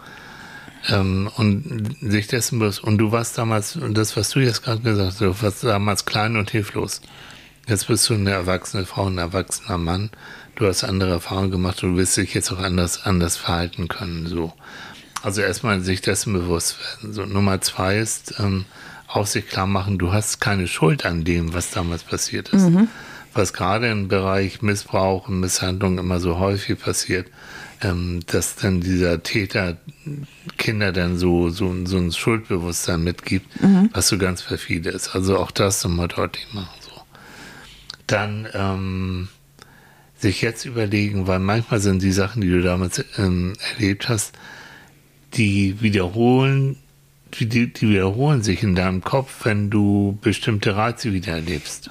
Ähm, 0.89 1.29
und 1.35 1.97
sich 2.01 2.27
dessen 2.27 2.59
bewusst, 2.59 2.83
und 2.83 2.97
du 2.97 3.11
warst 3.11 3.37
damals, 3.37 3.75
und 3.75 3.97
das, 3.97 4.15
was 4.15 4.29
du 4.29 4.39
jetzt 4.39 4.63
gerade 4.63 4.81
gesagt 4.81 5.07
hast, 5.07 5.21
du 5.21 5.41
warst 5.41 5.63
damals 5.63 6.05
klein 6.05 6.37
und 6.37 6.49
hilflos. 6.49 7.01
Jetzt 7.67 7.87
bist 7.87 8.09
du 8.09 8.13
eine 8.13 8.31
erwachsene 8.31 8.85
Frau, 8.85 9.07
ein 9.07 9.17
erwachsener 9.17 9.77
Mann. 9.77 10.09
Du 10.55 10.65
hast 10.65 10.83
andere 10.83 11.11
Erfahrungen 11.11 11.51
gemacht 11.51 11.83
und 11.83 11.93
du 11.93 11.97
wirst 11.97 12.15
dich 12.15 12.33
jetzt 12.33 12.51
auch 12.51 12.59
anders, 12.59 13.05
anders 13.05 13.35
verhalten 13.35 13.89
können. 13.89 14.27
So. 14.27 14.53
Also 15.21 15.41
erstmal 15.41 15.81
sich 15.81 16.01
dessen 16.01 16.31
bewusst 16.33 16.77
werden. 16.79 17.13
So, 17.13 17.25
Nummer 17.25 17.59
zwei 17.59 17.97
ist, 17.97 18.35
ähm, 18.39 18.65
auch 19.07 19.25
sich 19.25 19.47
klar 19.47 19.67
machen, 19.67 19.97
du 19.97 20.13
hast 20.13 20.39
keine 20.39 20.67
Schuld 20.67 21.05
an 21.05 21.23
dem, 21.23 21.53
was 21.53 21.71
damals 21.71 22.03
passiert 22.03 22.49
ist. 22.49 22.67
Was 23.33 23.53
gerade 23.53 23.89
im 23.89 24.07
Bereich 24.07 24.61
Missbrauch 24.61 25.27
und 25.27 25.39
Misshandlung 25.39 25.97
immer 25.97 26.19
so 26.19 26.39
häufig 26.39 26.79
passiert, 26.79 27.27
ähm, 27.81 28.21
dass 28.27 28.55
dann 28.55 28.81
dieser 28.81 29.21
Täter 29.23 29.77
Kinder 30.57 30.91
dann 30.91 31.17
so, 31.17 31.49
so, 31.49 31.73
so 31.85 31.97
ein 31.97 32.11
Schuldbewusstsein 32.11 33.03
mitgibt, 33.03 33.47
was 33.93 34.07
so 34.07 34.17
ganz 34.17 34.41
perfide 34.43 34.89
ist. 34.89 35.15
Also 35.15 35.37
auch 35.37 35.51
das 35.51 35.83
nochmal 35.83 36.07
deutlich 36.07 36.47
machen. 36.53 36.75
So. 36.81 37.01
Dann 38.07 38.47
ähm, 38.53 39.27
sich 40.17 40.41
jetzt 40.41 40.65
überlegen, 40.65 41.27
weil 41.27 41.39
manchmal 41.39 41.79
sind 41.79 42.01
die 42.01 42.11
Sachen, 42.11 42.41
die 42.41 42.49
du 42.49 42.61
damals 42.61 43.03
ähm, 43.17 43.53
erlebt 43.73 44.09
hast, 44.09 44.33
die 45.35 45.81
wiederholen, 45.81 46.77
die, 47.33 47.45
die 47.47 47.89
wiederholen 47.89 48.41
sich 48.41 48.63
in 48.63 48.73
deinem 48.73 49.03
Kopf, 49.03 49.45
wenn 49.45 49.69
du 49.69 50.17
bestimmte 50.21 50.75
Reize 50.75 51.13
wieder 51.13 51.33
erlebst. 51.33 51.89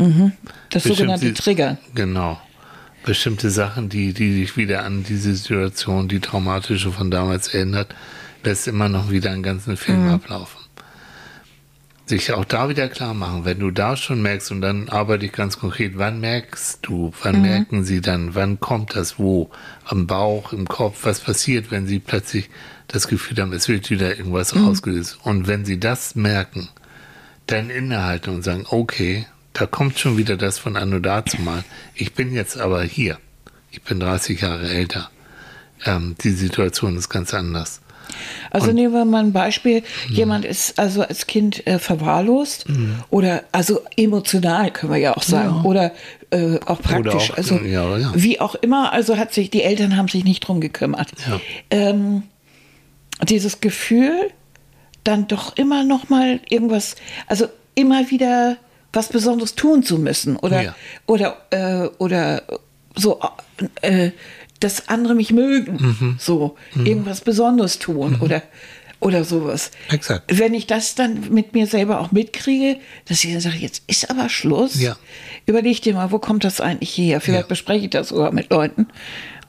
Das 0.70 0.82
sogenannte 0.82 1.26
Bestimmte- 1.26 1.42
Trigger. 1.42 1.78
Genau. 1.94 2.40
Bestimmte 3.06 3.50
Sachen, 3.50 3.88
die, 3.88 4.12
die 4.12 4.40
dich 4.40 4.56
wieder 4.56 4.82
an 4.82 5.04
diese 5.04 5.36
Situation, 5.36 6.08
die 6.08 6.18
traumatische 6.18 6.90
von 6.90 7.08
damals 7.08 7.54
erinnert, 7.54 7.94
lässt 8.42 8.66
immer 8.66 8.88
noch 8.88 9.10
wieder 9.10 9.30
einen 9.30 9.44
ganzen 9.44 9.76
Film 9.76 10.08
ablaufen. 10.08 10.58
Sich 12.06 12.32
auch 12.32 12.44
da 12.44 12.68
wieder 12.68 12.88
klar 12.88 13.14
machen, 13.14 13.44
wenn 13.44 13.60
du 13.60 13.70
da 13.70 13.96
schon 13.96 14.22
merkst, 14.22 14.50
und 14.50 14.60
dann 14.60 14.88
arbeite 14.88 15.24
ich 15.24 15.32
ganz 15.32 15.56
konkret, 15.56 15.92
wann 15.96 16.18
merkst 16.18 16.80
du, 16.82 17.12
wann 17.22 17.42
merken 17.42 17.84
sie 17.84 18.00
dann, 18.00 18.34
wann 18.34 18.58
kommt 18.58 18.96
das 18.96 19.20
wo, 19.20 19.50
am 19.84 20.08
Bauch, 20.08 20.52
im 20.52 20.66
Kopf, 20.66 21.04
was 21.04 21.20
passiert, 21.20 21.70
wenn 21.70 21.86
sie 21.86 22.00
plötzlich 22.00 22.50
das 22.88 23.06
Gefühl 23.06 23.40
haben, 23.40 23.52
es 23.52 23.68
wird 23.68 23.88
wieder 23.88 24.18
irgendwas 24.18 24.52
ausgelöst. 24.52 25.20
Und 25.22 25.46
wenn 25.46 25.64
sie 25.64 25.78
das 25.78 26.16
merken, 26.16 26.68
dann 27.46 27.70
innehalten 27.70 28.34
und 28.34 28.42
sagen, 28.42 28.66
okay, 28.68 29.26
da 29.56 29.66
kommt 29.66 29.98
schon 29.98 30.18
wieder 30.18 30.36
das 30.36 30.58
von 30.58 30.76
anno 30.76 30.98
dazu 30.98 31.40
mal. 31.40 31.64
Ich 31.94 32.12
bin 32.12 32.34
jetzt 32.34 32.58
aber 32.58 32.82
hier. 32.82 33.18
Ich 33.70 33.80
bin 33.80 34.00
30 34.00 34.42
Jahre 34.42 34.68
älter. 34.68 35.10
Ähm, 35.86 36.14
die 36.22 36.30
Situation 36.30 36.96
ist 36.96 37.08
ganz 37.08 37.32
anders. 37.32 37.80
Also 38.50 38.72
nehmen 38.72 38.92
wir 38.92 39.04
mal 39.04 39.24
ein 39.24 39.32
Beispiel. 39.32 39.82
Jemand 40.08 40.44
ist 40.44 40.78
also 40.78 41.02
als 41.02 41.26
Kind 41.26 41.66
äh, 41.66 41.78
verwahrlost 41.78 42.66
oder 43.10 43.44
also 43.52 43.80
emotional 43.96 44.70
können 44.70 44.92
wir 44.92 44.98
ja 44.98 45.16
auch 45.16 45.22
sagen 45.22 45.64
oder 45.64 45.92
äh, 46.30 46.58
auch 46.66 46.80
praktisch. 46.80 47.30
auch, 47.32 47.36
also 47.36 47.56
ja, 47.56 47.96
ja. 47.98 48.12
wie 48.14 48.40
auch 48.40 48.54
immer. 48.56 48.92
Also 48.92 49.16
hat 49.16 49.34
sich 49.34 49.50
die 49.50 49.62
Eltern 49.62 49.96
haben 49.96 50.08
sich 50.08 50.24
nicht 50.24 50.40
drum 50.40 50.60
gekümmert. 50.60 51.12
Ja. 51.28 51.40
Ähm, 51.70 52.22
dieses 53.22 53.60
Gefühl, 53.60 54.30
dann 55.02 55.26
doch 55.26 55.56
immer 55.56 55.82
noch 55.82 56.08
mal 56.08 56.40
irgendwas, 56.48 56.96
also 57.26 57.46
immer 57.74 58.10
wieder 58.10 58.56
was 58.96 59.08
Besonderes 59.10 59.54
tun 59.54 59.82
zu 59.84 59.98
müssen 59.98 60.36
oder 60.36 60.62
Ja. 60.62 60.74
oder 61.06 61.36
äh, 61.50 61.88
oder 61.98 62.42
so, 62.96 63.20
äh, 63.82 64.10
dass 64.60 64.88
andere 64.88 65.14
mich 65.14 65.32
mögen, 65.32 65.76
Mhm. 66.00 66.16
so 66.18 66.56
irgendwas 66.74 67.20
Besonderes 67.20 67.78
tun 67.78 68.18
oder 68.20 68.42
oder 68.98 69.24
sowas. 69.24 69.70
Exakt. 69.90 70.24
Wenn 70.38 70.54
ich 70.54 70.66
das 70.66 70.94
dann 70.94 71.28
mit 71.30 71.52
mir 71.52 71.66
selber 71.66 72.00
auch 72.00 72.12
mitkriege, 72.12 72.78
dass 73.06 73.22
ich 73.22 73.30
dann 73.32 73.42
sage, 73.42 73.58
jetzt 73.58 73.82
ist 73.86 74.08
aber 74.10 74.30
Schluss. 74.30 74.80
Ja. 74.80 74.96
Überleg 75.44 75.82
dir 75.82 75.92
mal, 75.94 76.10
wo 76.10 76.18
kommt 76.18 76.44
das 76.44 76.62
eigentlich 76.62 76.96
her? 76.96 77.20
Vielleicht 77.20 77.42
Ja. 77.44 77.48
bespreche 77.48 77.84
ich 77.84 77.90
das 77.90 78.08
sogar 78.08 78.32
mit 78.32 78.50
Leuten. 78.50 78.86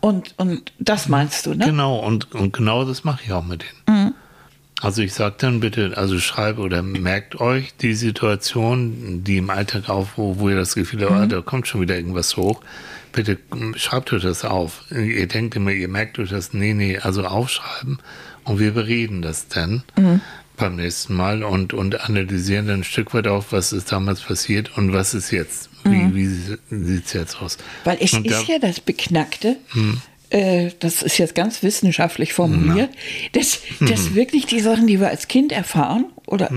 Und, 0.02 0.34
und 0.38 0.74
das 0.80 1.08
meinst 1.08 1.46
du, 1.46 1.54
ne? 1.54 1.66
Genau, 1.66 1.98
und, 2.06 2.36
und 2.36 2.52
genau 2.54 2.84
das 2.84 3.06
mache 3.06 3.22
ich 3.26 3.32
auch 3.32 3.46
mit 3.46 3.64
denen. 3.88 4.14
Also 4.82 5.02
ich 5.02 5.14
sage 5.14 5.36
dann 5.40 5.60
bitte, 5.60 5.94
also 5.98 6.20
schreibe 6.20 6.62
oder 6.62 6.82
merkt 6.84 7.40
euch 7.42 7.74
die 7.82 7.94
Situation, 7.96 9.24
die 9.24 9.38
im 9.38 9.50
Alltag 9.50 9.90
auf, 9.90 10.18
wo, 10.18 10.50
ihr 10.50 10.56
das 10.56 10.76
Gefühl 10.76 11.02
habt, 11.02 11.12
ah, 11.12 11.26
da 11.26 11.42
kommt 11.42 11.68
schon 11.68 11.82
wieder 11.82 11.96
irgendwas 11.96 12.38
hoch. 12.38 12.62
Bitte 13.12 13.40
mm, 13.56 13.74
schreibt 13.76 14.14
euch 14.14 14.22
das 14.22 14.46
auf. 14.46 14.84
Ihr 14.92 15.28
denkt 15.28 15.56
immer, 15.56 15.72
ihr 15.72 15.88
merkt 15.88 16.20
euch 16.20 16.30
das, 16.30 16.54
nee, 16.54 16.74
nee, 16.74 17.00
also 17.00 17.26
aufschreiben 17.26 17.98
und 18.44 18.60
wir 18.60 18.72
bereden 18.72 19.22
das 19.24 19.48
dann 19.48 19.82
beim 20.58 20.76
nächsten 20.76 21.16
Mal 21.16 21.44
und, 21.44 21.74
und 21.74 22.00
analysieren 22.02 22.68
dann 22.68 22.82
ein 22.82 22.84
Stück 22.84 23.14
weit 23.16 23.28
auf, 23.28 23.52
was 23.52 23.74
ist 23.74 23.92
damals 23.92 24.22
passiert 24.22 24.78
und 24.78 24.94
was 24.94 25.14
ist 25.16 25.32
jetzt. 25.32 25.70
Wie, 25.84 26.14
wie 26.16 26.28
sieht 26.28 27.06
es 27.06 27.14
jetzt 27.14 27.42
aus? 27.42 27.58
Weil 27.84 27.98
es 28.02 28.12
und 28.14 28.26
ist 28.28 28.48
da- 28.48 28.54
ja 28.54 28.60
das 28.60 28.80
Beknackte, 28.80 29.56
Hm. 29.70 30.02
Äh, 30.30 30.72
das 30.80 31.02
ist 31.02 31.18
jetzt 31.18 31.36
ganz 31.36 31.64
wissenschaftlich 31.64 32.34
formuliert, 32.34 32.90
dass, 33.34 33.60
Hm. 33.80 33.88
dass 33.88 34.14
wirklich 34.16 34.46
die 34.46 34.60
Sachen, 34.60 34.88
die 34.88 35.00
wir 35.00 35.10
als 35.10 35.28
Kind 35.28 35.52
erfahren 35.52 36.06
oder, 36.26 36.50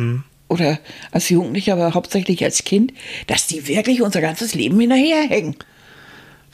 oder 0.48 0.78
als 1.12 1.28
Jugendlicher, 1.28 1.74
aber 1.74 1.94
hauptsächlich 1.94 2.42
als 2.44 2.64
Kind, 2.64 2.92
dass 3.26 3.46
die 3.46 3.66
wirklich 3.68 4.02
unser 4.02 4.20
ganzes 4.20 4.54
Leben 4.54 4.78
hinterherhängen. 4.80 5.56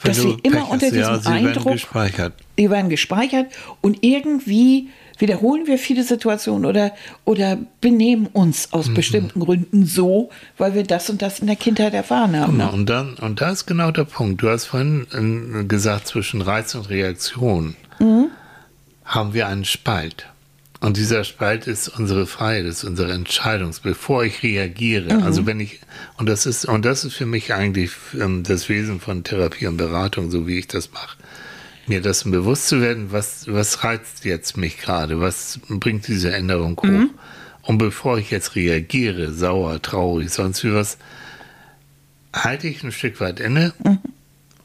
Dass 0.03 0.17
sie 0.17 0.37
immer 0.43 0.61
Pech 0.61 0.69
unter 0.69 0.85
hast, 0.87 0.95
ja, 0.95 1.17
diesem 1.17 1.21
sie 1.23 1.29
werden 1.29 1.47
Eindruck- 1.47 1.73
gespeichert. 1.73 2.33
Die 2.57 2.69
werden 2.69 2.89
gespeichert 2.89 3.47
und 3.81 4.03
irgendwie 4.03 4.89
wiederholen 5.19 5.65
wir 5.65 5.79
viele 5.79 6.03
Situationen 6.03 6.65
oder, 6.65 6.91
oder 7.25 7.57
benehmen 7.81 8.27
uns 8.27 8.67
Mhm. 8.67 8.73
aus 8.79 8.93
bestimmten 8.93 9.39
Gründen 9.39 9.85
so, 9.85 10.29
weil 10.59 10.75
wir 10.75 10.83
das 10.83 11.09
und 11.09 11.23
das 11.23 11.39
in 11.39 11.47
der 11.47 11.55
Kindheit 11.55 11.93
erfahren 11.95 12.35
haben. 12.39 12.51
Genau, 12.53 12.65
Ne? 12.67 12.71
und, 12.73 12.85
dann, 12.87 13.15
und 13.15 13.41
da 13.41 13.49
ist 13.49 13.65
genau 13.65 13.89
der 13.91 14.03
Punkt. 14.03 14.43
Du 14.43 14.49
hast 14.49 14.65
vorhin 14.65 15.07
äh, 15.61 15.63
gesagt, 15.63 16.07
zwischen 16.07 16.41
Reiz 16.41 16.75
und 16.75 16.89
Reaktion 16.89 17.75
haben 19.05 19.33
wir 19.33 19.47
einen 19.47 19.65
Spalt. 19.65 20.27
Und 20.79 20.97
dieser 20.97 21.23
Spalt 21.23 21.65
ist 21.65 21.87
unsere 21.87 22.27
Freiheit, 22.27 22.65
ist 22.65 22.83
unsere 22.83 23.11
Entscheidung, 23.11 23.73
bevor 23.81 24.23
ich 24.23 24.43
reagiere. 24.43 25.23
Also 25.23 25.47
wenn 25.47 25.59
ich, 25.59 25.79
und 26.17 26.29
das 26.29 26.45
ist, 26.45 26.65
und 26.65 26.85
das 26.85 27.03
ist 27.03 27.15
für 27.15 27.25
mich 27.25 27.53
eigentlich 27.53 27.91
ähm, 28.13 28.43
das 28.43 28.69
Wesen 28.69 28.99
von 28.99 29.23
Therapie 29.23 29.65
und 29.65 29.77
Beratung, 29.77 30.29
so 30.29 30.45
wie 30.45 30.59
ich 30.59 30.67
das 30.67 30.91
mache. 30.91 31.17
Mir 31.87 32.01
das 32.01 32.25
bewusst 32.25 32.67
zu 32.67 32.81
werden, 32.81 33.11
was, 33.11 33.47
was 33.47 33.83
reizt 33.83 34.23
jetzt 34.25 34.55
mich 34.57 34.77
gerade, 34.77 35.19
was 35.19 35.59
bringt 35.67 36.07
diese 36.07 36.31
Änderung 36.33 36.77
hoch. 36.77 37.09
Und 37.63 37.79
bevor 37.79 38.17
ich 38.19 38.29
jetzt 38.29 38.55
reagiere, 38.55 39.31
sauer, 39.33 39.81
traurig, 39.81 40.29
sonst 40.29 40.63
wie 40.63 40.73
was, 40.73 40.97
halte 42.33 42.67
ich 42.67 42.83
ein 42.83 42.91
Stück 42.91 43.19
weit 43.19 43.39
inne 43.39 43.73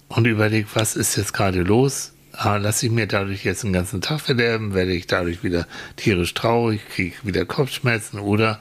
und 0.09 0.27
überlege, 0.27 0.69
was 0.75 0.95
ist 0.95 1.17
jetzt 1.17 1.33
gerade 1.33 1.63
los? 1.63 2.12
Ah, 2.33 2.57
Lasse 2.57 2.87
ich 2.87 2.93
mir 2.93 3.07
dadurch 3.07 3.45
jetzt 3.45 3.63
den 3.63 3.73
ganzen 3.73 4.01
Tag 4.01 4.21
verderben? 4.21 4.75
Werde 4.75 4.93
ich 4.93 5.07
dadurch 5.07 5.45
wieder 5.45 5.67
tierisch 5.97 6.35
traurig? 6.35 6.81
Kriege 6.89 7.15
ich 7.15 7.27
wieder 7.27 7.45
Kopfschmerzen? 7.45 8.19
Oder 8.19 8.61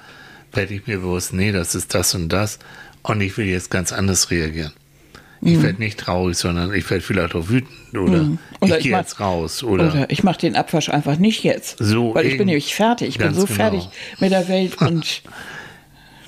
werde 0.51 0.73
ich 0.73 0.88
mir 0.88 0.99
bewusst, 0.99 1.34
nee, 1.34 1.51
das 1.51 1.75
ist 1.75 1.93
das 1.93 2.13
und 2.13 2.29
das 2.29 2.60
und 3.03 3.21
ich 3.21 3.38
will 3.38 3.45
jetzt 3.45 3.71
ganz 3.71 3.91
anders 3.91 4.31
reagieren? 4.31 4.73
Ich 5.43 5.62
werde 5.63 5.79
nicht 5.79 5.99
traurig, 5.99 6.38
sondern 6.38 6.71
ich 6.71 6.88
werde 6.91 7.03
vielleicht 7.03 7.34
auch 7.34 7.49
wütend 7.49 7.71
oder, 7.93 8.03
Oder 8.03 8.38
ich 8.62 8.71
ich 8.71 8.84
gehe 8.84 8.97
jetzt 8.97 9.19
raus 9.19 9.63
oder, 9.63 9.88
Oder 9.88 10.05
ich 10.10 10.23
mache 10.23 10.38
den 10.38 10.55
Abwasch 10.55 10.89
einfach 10.89 11.17
nicht 11.17 11.43
jetzt. 11.43 11.77
So 11.79 12.13
weil 12.13 12.27
ich 12.27 12.38
bin 12.38 12.45
nämlich 12.45 12.75
fertig. 12.75 13.10
Ich 13.10 13.17
bin 13.17 13.34
so 13.34 13.45
genau. 13.45 13.55
fertig 13.55 13.89
mit 14.19 14.31
der 14.31 14.47
Welt 14.47 14.79
und 14.81 15.23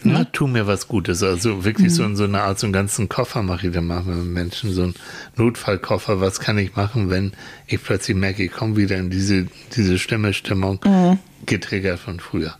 na, 0.04 0.24
tu 0.26 0.48
mir 0.48 0.68
was 0.68 0.88
Gutes. 0.88 1.24
Also 1.24 1.64
wirklich 1.66 1.90
Mhm. 1.92 1.96
so, 1.96 2.04
in 2.04 2.16
so 2.16 2.24
eine 2.26 2.42
Art, 2.42 2.60
so 2.60 2.66
einen 2.68 2.74
ganzen 2.74 3.10
Koffer 3.10 3.42
mache 3.44 3.68
ich 3.68 3.74
dann 3.74 3.88
manchmal 3.88 4.16
mit 4.16 4.34
Menschen, 4.34 4.72
so 4.74 4.84
einen 4.84 4.96
Notfallkoffer. 5.36 6.22
Was 6.22 6.40
kann 6.40 6.58
ich 6.58 6.76
machen, 6.76 7.10
wenn 7.10 7.34
ich 7.68 7.84
plötzlich 7.84 8.16
merke, 8.18 8.44
ich 8.44 8.52
komme 8.52 8.76
wieder 8.78 8.98
in 8.98 9.10
diese, 9.10 9.48
diese 9.76 9.98
Stimme, 10.00 10.34
Stimmung, 10.34 10.80
Mhm. 10.86 11.20
getriggert 11.46 12.00
von 12.00 12.20
früher. 12.20 12.56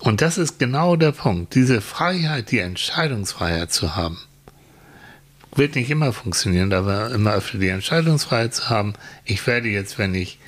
Und 0.00 0.20
das 0.20 0.36
ist 0.38 0.58
genau 0.58 0.96
der 0.96 1.12
Punkt. 1.12 1.54
Diese 1.54 1.80
Freiheit, 1.80 2.50
die 2.50 2.58
Entscheidungsfreiheit 2.58 3.72
zu 3.72 3.96
haben. 3.96 4.18
Wird 5.56 5.76
nicht 5.76 5.88
immer 5.90 6.12
funktionieren, 6.12 6.72
aber 6.72 7.10
immer 7.12 7.32
öfter 7.34 7.58
die 7.58 7.68
Entscheidungsfreiheit 7.68 8.54
zu 8.54 8.68
haben. 8.70 8.94
Ich 9.24 9.46
werde 9.46 9.68
jetzt, 9.68 9.98
wenn 9.98 10.14
ich 10.14 10.38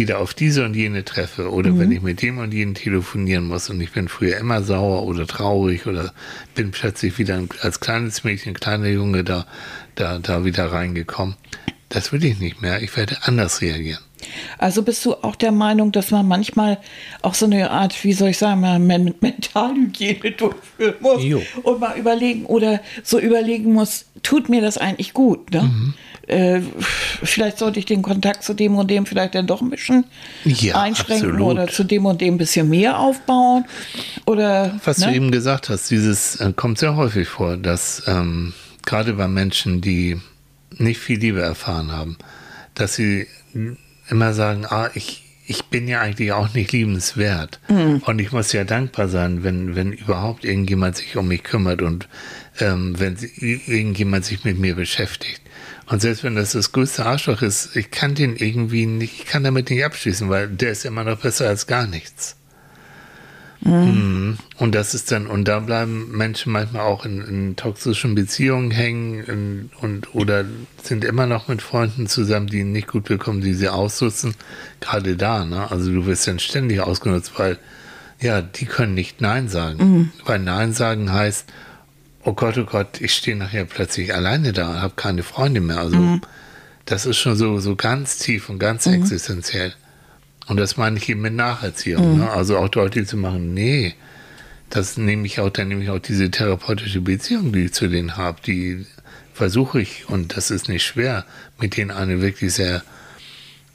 wieder 0.00 0.18
auf 0.18 0.32
diese 0.32 0.64
und 0.64 0.74
jene 0.74 1.04
treffe 1.04 1.50
oder 1.50 1.78
wenn 1.78 1.92
ich 1.92 2.00
mit 2.00 2.22
dem 2.22 2.38
und 2.38 2.54
jenen 2.54 2.74
telefonieren 2.74 3.46
muss 3.46 3.68
und 3.68 3.82
ich 3.82 3.92
bin 3.92 4.08
früher 4.08 4.38
immer 4.38 4.62
sauer 4.62 5.02
oder 5.02 5.26
traurig 5.26 5.86
oder 5.86 6.14
bin 6.54 6.70
plötzlich 6.70 7.18
wieder 7.18 7.42
als 7.60 7.80
kleines 7.80 8.24
Mädchen, 8.24 8.54
kleiner 8.54 8.88
Junge 8.88 9.24
da, 9.24 9.46
da, 9.96 10.18
da 10.18 10.44
wieder 10.46 10.72
reingekommen. 10.72 11.36
Das 11.90 12.12
will 12.12 12.24
ich 12.24 12.38
nicht 12.38 12.62
mehr. 12.62 12.82
Ich 12.82 12.96
werde 12.96 13.18
anders 13.22 13.60
reagieren. 13.60 14.00
Also 14.56 14.82
bist 14.82 15.04
du 15.04 15.14
auch 15.16 15.36
der 15.36 15.52
Meinung, 15.52 15.92
dass 15.92 16.10
man 16.10 16.26
manchmal 16.26 16.78
auch 17.20 17.34
so 17.34 17.44
eine 17.44 17.70
Art, 17.70 18.02
wie 18.02 18.14
soll 18.14 18.30
ich 18.30 18.38
sagen, 18.38 18.60
Men 18.86 19.14
Mentalhygiene 19.20 20.30
durchführen 20.36 20.94
muss 21.00 21.22
Jo. 21.22 21.42
und 21.62 21.80
mal 21.80 21.98
überlegen 21.98 22.46
oder 22.46 22.80
so 23.02 23.18
überlegen 23.18 23.74
muss, 23.74 24.06
tut 24.22 24.48
mir 24.48 24.62
das 24.62 24.78
eigentlich 24.78 25.12
gut? 25.12 25.50
Ne? 25.52 25.62
Mhm. 25.62 25.94
Äh, 26.30 26.60
vielleicht 27.24 27.58
sollte 27.58 27.80
ich 27.80 27.86
den 27.86 28.02
Kontakt 28.02 28.44
zu 28.44 28.54
dem 28.54 28.76
und 28.76 28.88
dem 28.88 29.04
vielleicht 29.04 29.34
dann 29.34 29.48
doch 29.48 29.60
ein 29.62 29.70
bisschen 29.70 30.04
Ja, 30.44 30.80
einschränken 30.80 31.30
absolut. 31.30 31.52
oder 31.52 31.66
zu 31.66 31.82
dem 31.82 32.06
und 32.06 32.20
dem 32.20 32.34
ein 32.34 32.38
bisschen 32.38 32.68
mehr 32.68 33.00
aufbauen 33.00 33.64
oder 34.26 34.78
Was 34.84 34.98
ne? 34.98 35.06
du 35.06 35.12
eben 35.14 35.30
gesagt 35.32 35.68
hast, 35.68 35.90
dieses 35.90 36.36
äh, 36.36 36.52
kommt 36.54 36.78
sehr 36.78 36.94
häufig 36.94 37.26
vor, 37.28 37.56
dass 37.56 38.04
ähm, 38.06 38.52
gerade 38.86 39.14
bei 39.14 39.26
Menschen, 39.26 39.80
die 39.80 40.20
nicht 40.78 41.00
viel 41.00 41.18
Liebe 41.18 41.40
erfahren 41.42 41.90
haben, 41.90 42.16
dass 42.74 42.94
sie 42.94 43.26
immer 44.08 44.32
sagen, 44.32 44.66
ah, 44.66 44.88
ich, 44.94 45.24
ich 45.46 45.64
bin 45.64 45.88
ja 45.88 46.00
eigentlich 46.00 46.30
auch 46.32 46.54
nicht 46.54 46.70
liebenswert. 46.70 47.58
Und 47.68 48.20
ich 48.20 48.30
muss 48.30 48.52
ja 48.52 48.62
dankbar 48.64 49.08
sein, 49.08 49.42
wenn, 49.42 49.74
wenn 49.74 49.92
überhaupt 49.92 50.44
irgendjemand 50.44 50.96
sich 50.96 51.16
um 51.16 51.26
mich 51.28 51.42
kümmert 51.42 51.82
und 51.82 52.08
ähm, 52.60 52.98
wenn 52.98 53.16
irgendjemand 53.40 54.24
sich 54.24 54.44
mit 54.44 54.58
mir 54.58 54.76
beschäftigt. 54.76 55.40
Und 55.90 56.00
selbst 56.00 56.22
wenn 56.22 56.36
das 56.36 56.52
das 56.52 56.70
größte 56.70 57.04
Arschloch 57.04 57.42
ist, 57.42 57.74
ich 57.74 57.90
kann 57.90 58.14
den 58.14 58.36
irgendwie 58.36 58.86
nicht, 58.86 59.22
ich 59.22 59.26
kann 59.26 59.42
damit 59.42 59.70
nicht 59.70 59.84
abschließen, 59.84 60.28
weil 60.28 60.46
der 60.46 60.70
ist 60.70 60.84
immer 60.84 61.02
noch 61.02 61.18
besser 61.18 61.48
als 61.48 61.66
gar 61.66 61.88
nichts. 61.88 62.36
Mhm. 63.62 64.38
Und 64.56 64.74
das 64.76 64.94
ist 64.94 65.10
dann, 65.10 65.26
und 65.26 65.48
da 65.48 65.58
bleiben 65.58 66.16
Menschen 66.16 66.52
manchmal 66.52 66.82
auch 66.82 67.04
in, 67.04 67.20
in 67.22 67.56
toxischen 67.56 68.14
Beziehungen 68.14 68.70
hängen 68.70 69.24
in, 69.24 69.70
und 69.80 70.14
oder 70.14 70.44
sind 70.80 71.04
immer 71.04 71.26
noch 71.26 71.48
mit 71.48 71.60
Freunden 71.60 72.06
zusammen, 72.06 72.46
die 72.46 72.60
ihn 72.60 72.70
nicht 72.70 72.86
gut 72.86 73.04
bekommen, 73.06 73.40
die 73.40 73.54
sie 73.54 73.68
ausnutzen. 73.68 74.36
Gerade 74.78 75.16
da, 75.16 75.44
ne? 75.44 75.72
Also 75.72 75.92
du 75.92 76.06
wirst 76.06 76.28
dann 76.28 76.38
ständig 76.38 76.80
ausgenutzt, 76.80 77.32
weil 77.36 77.58
ja, 78.20 78.42
die 78.42 78.66
können 78.66 78.94
nicht 78.94 79.20
Nein 79.20 79.48
sagen. 79.48 80.12
Weil 80.24 80.38
Nein 80.38 80.72
sagen 80.72 81.12
heißt, 81.12 81.46
oh 82.24 82.32
Gott, 82.32 82.58
oh 82.58 82.64
Gott, 82.64 83.00
ich 83.00 83.14
stehe 83.14 83.36
nachher 83.36 83.64
plötzlich 83.64 84.14
alleine 84.14 84.52
da, 84.52 84.80
habe 84.80 84.94
keine 84.96 85.22
Freunde 85.22 85.60
mehr. 85.60 85.78
Also 85.78 86.20
das 86.84 87.06
ist 87.06 87.18
schon 87.18 87.36
so, 87.36 87.60
so 87.60 87.76
ganz 87.76 88.18
tief 88.18 88.48
und 88.48 88.58
ganz 88.58 88.86
existenziell. 88.86 89.74
Und 90.46 90.56
das 90.56 90.76
meine 90.76 90.98
ich 90.98 91.08
eben 91.08 91.20
mit 91.20 91.34
Nacherziehung. 91.34 92.18
Ne? 92.18 92.30
Also 92.30 92.58
auch 92.58 92.68
deutlich 92.68 93.06
zu 93.06 93.16
machen, 93.16 93.54
nee, 93.54 93.94
das 94.68 94.96
nehme 94.96 95.26
ich 95.26 95.40
auch, 95.40 95.50
dann 95.50 95.68
nehme 95.68 95.82
ich 95.82 95.90
auch 95.90 95.98
diese 95.98 96.30
therapeutische 96.30 97.00
Beziehung, 97.00 97.52
die 97.52 97.66
ich 97.66 97.72
zu 97.72 97.88
denen 97.88 98.16
habe, 98.16 98.40
die 98.44 98.86
versuche 99.34 99.80
ich, 99.80 100.08
und 100.08 100.36
das 100.36 100.50
ist 100.50 100.68
nicht 100.68 100.84
schwer, 100.84 101.24
mit 101.58 101.76
denen 101.76 101.90
eine 101.90 102.20
wirklich 102.20 102.54
sehr 102.54 102.82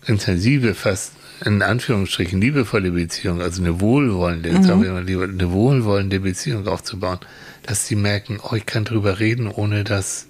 intensive, 0.06 0.76
fast 0.76 1.14
in 1.44 1.62
Anführungsstrichen 1.62 2.40
liebevolle 2.40 2.92
Beziehung, 2.92 3.42
also 3.42 3.62
eine 3.62 3.82
wohlwollende, 3.82 4.50
jetzt 4.50 4.66
sagen 4.68 4.84
wir 4.84 4.92
mal 4.92 5.04
lieber, 5.04 5.24
eine 5.26 5.52
wohlwollende 5.52 6.20
Beziehung 6.20 6.68
aufzubauen, 6.68 7.20
dass 7.64 7.88
sie 7.88 7.96
merken, 7.96 8.40
oh, 8.42 8.56
ich 8.56 8.66
kann 8.66 8.86
drüber 8.86 9.20
reden, 9.20 9.48
ohne 9.48 9.84
dass, 9.84 10.28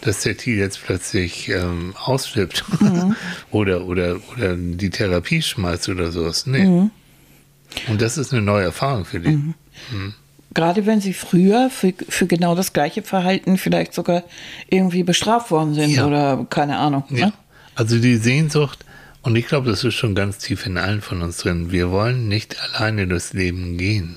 dass 0.00 0.22
der 0.22 0.36
Tier 0.36 0.56
jetzt 0.56 0.82
plötzlich 0.82 1.48
ähm, 1.50 1.94
ausflippt 2.02 2.64
oder, 3.50 3.84
oder, 3.84 4.16
oder 4.32 4.56
die 4.56 4.90
Therapie 4.90 5.42
schmeißt 5.42 5.88
oder 5.88 6.10
sowas. 6.10 6.46
Nee. 6.46 6.88
Und 7.88 8.02
das 8.02 8.18
ist 8.18 8.32
eine 8.32 8.42
neue 8.42 8.64
Erfahrung 8.64 9.04
für 9.04 9.20
die. 9.20 9.38
Gerade 10.52 10.84
wenn 10.86 11.00
sie 11.00 11.12
früher 11.14 11.70
für, 11.70 11.94
für 12.08 12.26
genau 12.26 12.56
das 12.56 12.72
gleiche 12.72 13.02
Verhalten 13.02 13.56
vielleicht 13.56 13.94
sogar 13.94 14.24
irgendwie 14.68 15.04
bestraft 15.04 15.52
worden 15.52 15.74
sind 15.74 15.90
Ja. 15.90 16.06
oder 16.06 16.46
keine 16.50 16.78
Ahnung. 16.78 17.04
Ja. 17.10 17.26
Ne? 17.26 17.32
Also 17.76 17.98
die 17.98 18.16
Sehnsucht, 18.16 18.84
und 19.22 19.36
ich 19.36 19.46
glaube, 19.46 19.70
das 19.70 19.84
ist 19.84 19.94
schon 19.94 20.14
ganz 20.14 20.38
tief 20.38 20.66
in 20.66 20.78
allen 20.78 21.00
von 21.00 21.22
uns 21.22 21.38
drin. 21.38 21.70
Wir 21.70 21.90
wollen 21.90 22.28
nicht 22.28 22.56
alleine 22.62 23.06
durchs 23.06 23.32
Leben 23.32 23.76
gehen. 23.76 24.16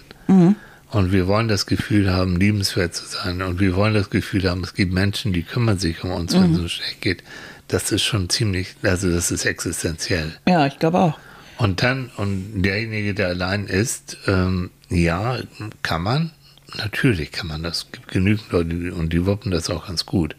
Und 0.92 1.12
wir 1.12 1.28
wollen 1.28 1.48
das 1.48 1.66
Gefühl 1.66 2.14
haben, 2.14 2.38
liebenswert 2.38 2.94
zu 2.96 3.06
sein. 3.06 3.42
Und 3.42 3.60
wir 3.60 3.76
wollen 3.76 3.96
das 3.96 4.10
Gefühl 4.10 4.50
haben, 4.50 4.64
es 4.64 4.76
gibt 4.76 4.94
Menschen, 4.94 5.34
die 5.34 5.44
kümmern 5.44 5.80
sich 5.80 6.04
um 6.04 6.12
uns, 6.12 6.34
wenn 6.34 6.54
es 6.54 6.60
uns 6.60 6.72
schlecht 6.72 7.02
geht. 7.02 7.24
Das 7.68 7.92
ist 7.92 8.04
schon 8.04 8.30
ziemlich, 8.30 8.76
also 8.84 9.10
das 9.10 9.32
ist 9.32 9.46
existenziell. 9.46 10.34
Ja, 10.48 10.68
ich 10.68 10.78
glaube 10.78 11.00
auch. 11.00 11.18
Und 11.58 11.82
dann, 11.82 12.12
und 12.18 12.62
derjenige, 12.62 13.14
der 13.14 13.30
allein 13.30 13.66
ist, 13.66 14.18
ähm, 14.28 14.70
ja, 14.90 15.40
kann 15.82 16.04
man, 16.04 16.32
natürlich 16.78 17.32
kann 17.32 17.48
man 17.48 17.64
das. 17.64 17.78
Es 17.78 17.92
gibt 17.92 18.08
genügend 18.10 18.52
Leute, 18.52 18.94
und 18.94 19.14
die 19.14 19.26
wuppen 19.26 19.52
das 19.52 19.70
auch 19.70 19.88
ganz 19.88 20.06
gut. 20.06 20.36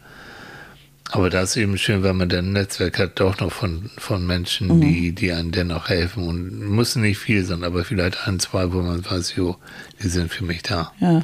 Aber 1.11 1.29
da 1.29 1.41
ist 1.41 1.55
eben 1.55 1.77
schön, 1.77 2.03
wenn 2.03 2.17
man 2.17 2.29
dann 2.29 2.47
ein 2.47 2.53
Netzwerk 2.53 2.97
hat, 2.97 3.19
doch 3.19 3.39
noch 3.39 3.51
von, 3.51 3.91
von 3.97 4.25
Menschen, 4.25 4.81
die, 4.81 5.13
die 5.13 5.31
einem 5.31 5.51
dennoch 5.51 5.89
helfen. 5.89 6.27
Und 6.27 6.59
müssen 6.59 7.03
nicht 7.03 7.19
viel 7.19 7.45
sein, 7.45 7.63
aber 7.63 7.85
vielleicht 7.85 8.27
ein, 8.27 8.39
zwei, 8.39 8.73
wo 8.73 8.81
man 8.81 9.05
weiß, 9.05 9.35
jo, 9.35 9.55
die 10.01 10.07
sind 10.07 10.33
für 10.33 10.43
mich 10.43 10.63
da. 10.63 10.91
Ja. 10.99 11.23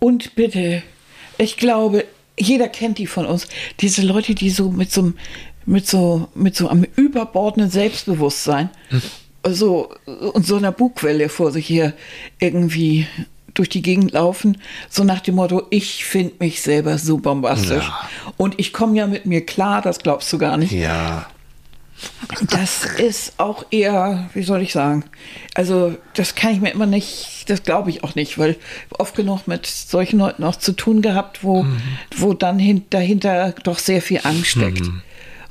Und 0.00 0.34
bitte, 0.34 0.82
ich 1.38 1.56
glaube, 1.56 2.04
jeder 2.38 2.68
kennt 2.68 2.98
die 2.98 3.06
von 3.06 3.26
uns. 3.26 3.46
Diese 3.80 4.02
Leute, 4.02 4.34
die 4.34 4.50
so 4.50 4.70
mit 4.70 4.90
so 4.90 5.00
einem 5.02 5.14
mit 5.64 5.86
so, 5.86 6.28
mit 6.34 6.56
so 6.56 6.68
einem 6.68 6.86
überbordenden 6.96 7.70
Selbstbewusstsein 7.70 8.70
so, 9.48 9.94
und 10.06 10.46
so 10.46 10.56
einer 10.56 10.72
Bugwelle 10.72 11.28
vor 11.28 11.50
sich 11.50 11.66
hier 11.66 11.94
irgendwie 12.38 13.06
durch 13.54 13.68
die 13.68 13.82
Gegend 13.82 14.12
laufen, 14.12 14.58
so 14.88 15.04
nach 15.04 15.20
dem 15.20 15.36
Motto, 15.36 15.62
ich 15.70 16.04
finde 16.04 16.34
mich 16.38 16.62
selber 16.62 16.98
so 16.98 17.18
bombastisch. 17.18 17.84
Ja. 17.84 18.08
Und 18.36 18.58
ich 18.58 18.72
komme 18.72 18.96
ja 18.96 19.06
mit 19.06 19.26
mir 19.26 19.44
klar, 19.44 19.82
das 19.82 19.98
glaubst 19.98 20.32
du 20.32 20.38
gar 20.38 20.56
nicht. 20.56 20.72
Ja. 20.72 21.26
Das 22.50 22.84
ist 22.84 23.34
auch 23.38 23.66
eher, 23.70 24.28
wie 24.34 24.42
soll 24.42 24.62
ich 24.62 24.72
sagen, 24.72 25.04
also 25.54 25.96
das 26.14 26.34
kann 26.34 26.52
ich 26.52 26.60
mir 26.60 26.70
immer 26.70 26.86
nicht, 26.86 27.44
das 27.48 27.62
glaube 27.62 27.90
ich 27.90 28.02
auch 28.02 28.14
nicht, 28.14 28.38
weil 28.38 28.56
oft 28.90 29.14
genug 29.14 29.46
mit 29.46 29.66
solchen 29.66 30.18
Leuten 30.18 30.42
auch 30.42 30.56
zu 30.56 30.72
tun 30.72 31.02
gehabt, 31.02 31.44
wo, 31.44 31.64
wo 32.16 32.34
dann 32.34 32.58
hin, 32.58 32.84
dahinter 32.90 33.54
doch 33.62 33.78
sehr 33.78 34.02
viel 34.02 34.20
Angst 34.24 34.46
steckt. 34.46 34.82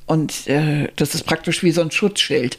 Und 0.06 0.48
äh, 0.48 0.90
das 0.98 1.16
ist 1.16 1.24
praktisch 1.24 1.64
wie 1.64 1.72
so 1.72 1.82
ein 1.82 1.92
Schutzschild. 1.92 2.58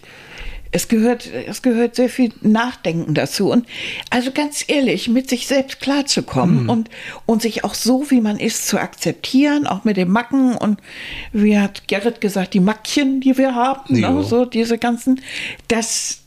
Es 0.73 0.89
gehört, 0.89 1.27
es 1.27 1.61
gehört 1.61 1.95
sehr 1.97 2.09
viel 2.09 2.33
Nachdenken 2.41 3.13
dazu. 3.15 3.51
Und 3.51 3.67
also 4.09 4.33
ganz 4.33 4.65
ehrlich, 4.67 5.09
mit 5.09 5.29
sich 5.29 5.47
selbst 5.47 5.81
klarzukommen 5.81 6.69
und, 6.69 6.89
und 7.27 7.43
sich 7.43 7.63
auch 7.63 7.75
so, 7.75 8.11
wie 8.11 8.23
man 8.23 8.39
ist, 8.39 8.67
zu 8.67 8.79
akzeptieren, 8.79 9.67
auch 9.67 9.85
mit 9.85 9.99
den 9.99 10.11
Macken 10.11 10.57
und 10.57 10.81
wie 11.33 11.59
hat 11.59 11.89
Gerrit 11.89 12.23
gesagt, 12.23 12.55
die 12.55 12.61
Mackchen, 12.61 13.21
die 13.21 13.37
wir 13.37 13.55
haben, 13.55 14.01
ne, 14.01 14.25
so 14.25 14.47
diese 14.47 14.79
ganzen, 14.79 15.21
das, 15.69 16.21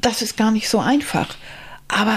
das 0.00 0.22
ist 0.22 0.36
gar 0.38 0.50
nicht 0.50 0.68
so 0.68 0.78
einfach. 0.78 1.36
Aber 1.88 2.16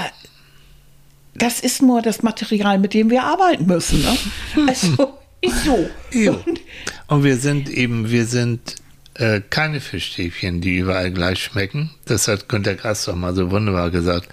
das 1.35 1.59
ist 1.59 1.81
nur 1.81 2.01
das 2.01 2.23
Material, 2.23 2.79
mit 2.79 2.93
dem 2.93 3.09
wir 3.09 3.23
arbeiten 3.23 3.65
müssen. 3.65 4.01
Ne? 4.01 4.17
Also, 4.67 5.17
ist 5.41 5.65
so. 5.65 5.89
Und, 6.13 6.61
Und 7.07 7.23
wir 7.23 7.37
sind 7.37 7.69
eben, 7.69 8.09
wir 8.09 8.25
sind 8.25 8.75
äh, 9.17 9.41
keine 9.49 9.81
Fischstäbchen, 9.81 10.61
die 10.61 10.77
überall 10.77 11.11
gleich 11.11 11.43
schmecken. 11.43 11.91
Das 12.05 12.27
hat 12.27 12.49
Günter 12.49 12.75
Grass 12.75 13.05
doch 13.05 13.15
mal 13.15 13.35
so 13.35 13.51
wunderbar 13.51 13.89
gesagt, 13.89 14.29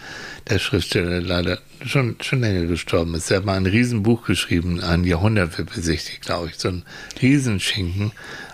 der 0.48 0.58
Schriftsteller, 0.58 1.10
der 1.10 1.22
leider 1.22 1.58
schon, 1.84 2.16
schon 2.20 2.40
länger 2.40 2.66
gestorben 2.66 3.14
ist. 3.14 3.30
Er 3.30 3.38
hat 3.38 3.44
mal 3.44 3.56
ein 3.56 3.66
Riesenbuch 3.66 4.26
geschrieben, 4.26 4.80
ein 4.80 5.04
Jahrhundert 5.04 5.56
wird 5.56 5.74
besichtigt, 5.74 6.22
glaube 6.22 6.48
ich, 6.48 6.56
so 6.56 6.68
ein 6.68 6.82
Riesenschinken, 7.20 8.12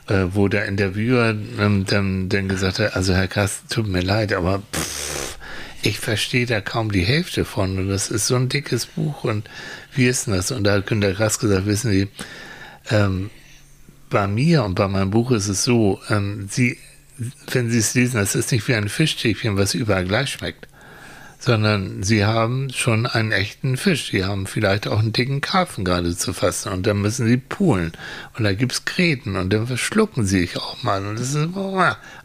äh, 0.08 0.26
wo 0.32 0.48
der 0.48 0.66
Interviewer 0.66 1.34
ähm, 1.58 1.84
dann, 1.86 2.28
dann 2.28 2.48
gesagt 2.48 2.78
hat, 2.78 2.94
also 2.94 3.14
Herr 3.14 3.28
Grass, 3.28 3.62
tut 3.68 3.88
mir 3.88 4.02
leid, 4.02 4.32
aber 4.32 4.62
pff, 4.72 5.36
ich 5.82 5.98
verstehe 5.98 6.46
da 6.46 6.60
kaum 6.60 6.92
die 6.92 7.04
Hälfte 7.04 7.44
von. 7.44 7.78
Und 7.78 7.88
das 7.88 8.10
ist 8.10 8.26
so 8.26 8.36
ein 8.36 8.48
dickes 8.48 8.86
Buch. 8.86 9.24
Und 9.24 9.48
wie 9.94 10.06
ist 10.06 10.26
denn 10.26 10.34
das? 10.34 10.50
Und 10.50 10.64
da 10.64 10.74
hat 10.74 10.86
Günter 10.86 11.12
Grass 11.12 11.38
gesagt, 11.38 11.66
wissen 11.66 11.90
Sie, 11.90 12.08
ähm, 12.90 13.30
bei 14.10 14.26
mir 14.26 14.64
und 14.64 14.74
bei 14.74 14.88
meinem 14.88 15.10
Buch 15.10 15.30
ist 15.30 15.48
es 15.48 15.64
so, 15.64 16.00
ähm, 16.08 16.48
Sie, 16.50 16.76
wenn 17.50 17.70
Sie 17.70 17.78
es 17.78 17.94
lesen, 17.94 18.18
das 18.18 18.34
ist 18.34 18.52
nicht 18.52 18.66
wie 18.68 18.74
ein 18.74 18.88
Fischstäbchen, 18.88 19.56
was 19.56 19.74
überall 19.74 20.04
gleich 20.04 20.30
schmeckt 20.30 20.66
sondern 21.40 22.02
sie 22.02 22.26
haben 22.26 22.70
schon 22.70 23.06
einen 23.06 23.32
echten 23.32 23.78
Fisch. 23.78 24.10
Sie 24.10 24.24
haben 24.24 24.46
vielleicht 24.46 24.86
auch 24.86 24.98
einen 24.98 25.12
dicken 25.12 25.40
Karpfen 25.40 25.84
gerade 25.84 26.14
zu 26.14 26.34
fassen 26.34 26.70
und 26.70 26.86
dann 26.86 27.00
müssen 27.00 27.26
sie 27.26 27.38
poolen. 27.38 27.92
Und 28.36 28.44
da 28.44 28.52
gibt 28.52 28.72
es 28.72 28.84
Gräten 28.84 29.36
und 29.36 29.50
dann 29.50 29.66
verschlucken 29.66 30.26
sie 30.26 30.40
sich 30.40 30.58
auch 30.58 30.82
mal. 30.82 31.04
Und 31.04 31.18
das 31.18 31.34
ist, 31.34 31.48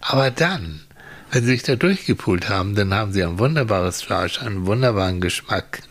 aber 0.02 0.32
dann, 0.32 0.82
wenn 1.32 1.46
sie 1.46 1.52
sich 1.52 1.64
da 1.64 1.78
durchgepult 1.78 2.50
haben, 2.50 2.76
dann 2.76 2.94
haben 2.94 3.14
sie 3.14 3.24
ein 3.24 3.40
wunderbares 3.40 4.02
Fleisch, 4.02 4.42
einen 4.42 4.66
wunderbaren 4.66 5.22
Geschmack. 5.22 5.82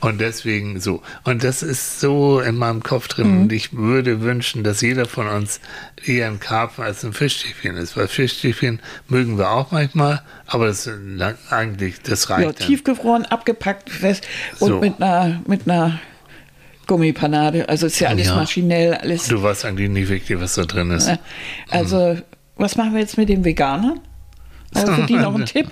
Und 0.00 0.20
deswegen 0.20 0.80
so. 0.80 1.02
Und 1.24 1.44
das 1.44 1.62
ist 1.62 2.00
so 2.00 2.40
in 2.40 2.56
meinem 2.56 2.82
Kopf 2.82 3.08
drin. 3.08 3.34
Mhm. 3.34 3.42
Und 3.42 3.52
ich 3.52 3.72
würde 3.72 4.20
wünschen, 4.20 4.64
dass 4.64 4.80
jeder 4.80 5.06
von 5.06 5.26
uns 5.28 5.60
eher 6.04 6.26
ein 6.28 6.40
Karpfen 6.40 6.84
als 6.84 7.04
ein 7.04 7.12
Fischstäbchen 7.12 7.76
ist. 7.76 7.96
Weil 7.96 8.08
Fischstäbchen 8.08 8.80
mögen 9.08 9.38
wir 9.38 9.50
auch 9.50 9.70
manchmal, 9.70 10.22
aber 10.46 10.66
das 10.66 10.88
eigentlich, 11.50 12.00
das 12.02 12.30
reicht. 12.30 12.60
Ja, 12.60 12.66
tiefgefroren, 12.66 13.24
abgepackt, 13.26 13.90
fest 13.90 14.26
und 14.58 14.68
so. 14.68 14.80
mit 14.80 15.00
einer, 15.00 15.40
mit 15.46 15.68
einer 15.68 16.00
Gummipanade. 16.86 17.68
Also 17.68 17.86
ist 17.86 18.00
ja 18.00 18.08
alles 18.08 18.26
ja. 18.26 18.36
maschinell, 18.36 18.94
alles. 18.94 19.28
Du 19.28 19.42
weißt 19.42 19.64
eigentlich 19.64 19.90
nicht 19.90 20.08
wirklich, 20.08 20.40
was 20.40 20.54
da 20.54 20.64
drin 20.64 20.90
ist. 20.90 21.10
Also, 21.70 22.14
mhm. 22.14 22.22
was 22.56 22.76
machen 22.76 22.94
wir 22.94 23.00
jetzt 23.00 23.16
mit 23.16 23.28
den 23.28 23.44
Veganern? 23.44 24.00
Aber 24.74 24.94
für 24.94 25.02
die 25.06 25.16
noch 25.16 25.34
einen 25.34 25.46
Tipp? 25.46 25.68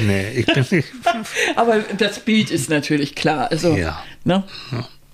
Nee, 0.00 0.30
ich 0.30 0.46
bin 0.46 0.66
nicht. 0.70 0.88
Aber 1.56 1.80
das 1.96 2.20
Bild 2.20 2.50
ist 2.50 2.70
natürlich 2.70 3.14
klar. 3.14 3.50
Also, 3.50 3.76
ja. 3.76 4.02
Ne? 4.24 4.44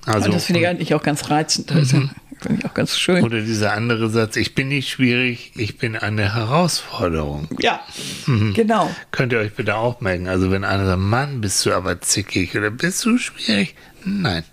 Also, 0.06 0.26
Und 0.26 0.34
das 0.34 0.44
finde 0.44 0.60
ich 0.60 0.66
eigentlich 0.66 0.94
auch 0.94 1.02
ganz 1.02 1.30
reizend. 1.30 1.72
Also, 1.72 1.98
mhm. 1.98 2.10
Finde 2.40 2.60
ich 2.60 2.64
auch 2.70 2.74
ganz 2.74 2.96
schön. 2.96 3.22
Oder 3.22 3.42
dieser 3.42 3.74
andere 3.74 4.08
Satz, 4.08 4.36
ich 4.36 4.54
bin 4.54 4.68
nicht 4.68 4.88
schwierig, 4.88 5.52
ich 5.56 5.76
bin 5.76 5.94
eine 5.94 6.34
Herausforderung. 6.34 7.48
Ja, 7.58 7.80
mhm. 8.26 8.54
genau. 8.54 8.90
Könnt 9.10 9.32
ihr 9.32 9.40
euch 9.40 9.52
bitte 9.52 9.76
auch 9.76 10.00
merken. 10.00 10.26
Also 10.26 10.50
wenn 10.50 10.64
einer 10.64 10.86
sagt, 10.86 11.00
Mann, 11.00 11.42
bist 11.42 11.66
du 11.66 11.72
aber 11.72 12.00
zickig 12.00 12.56
oder 12.56 12.70
bist 12.70 13.04
du 13.04 13.18
schwierig? 13.18 13.74
Nein, 14.04 14.44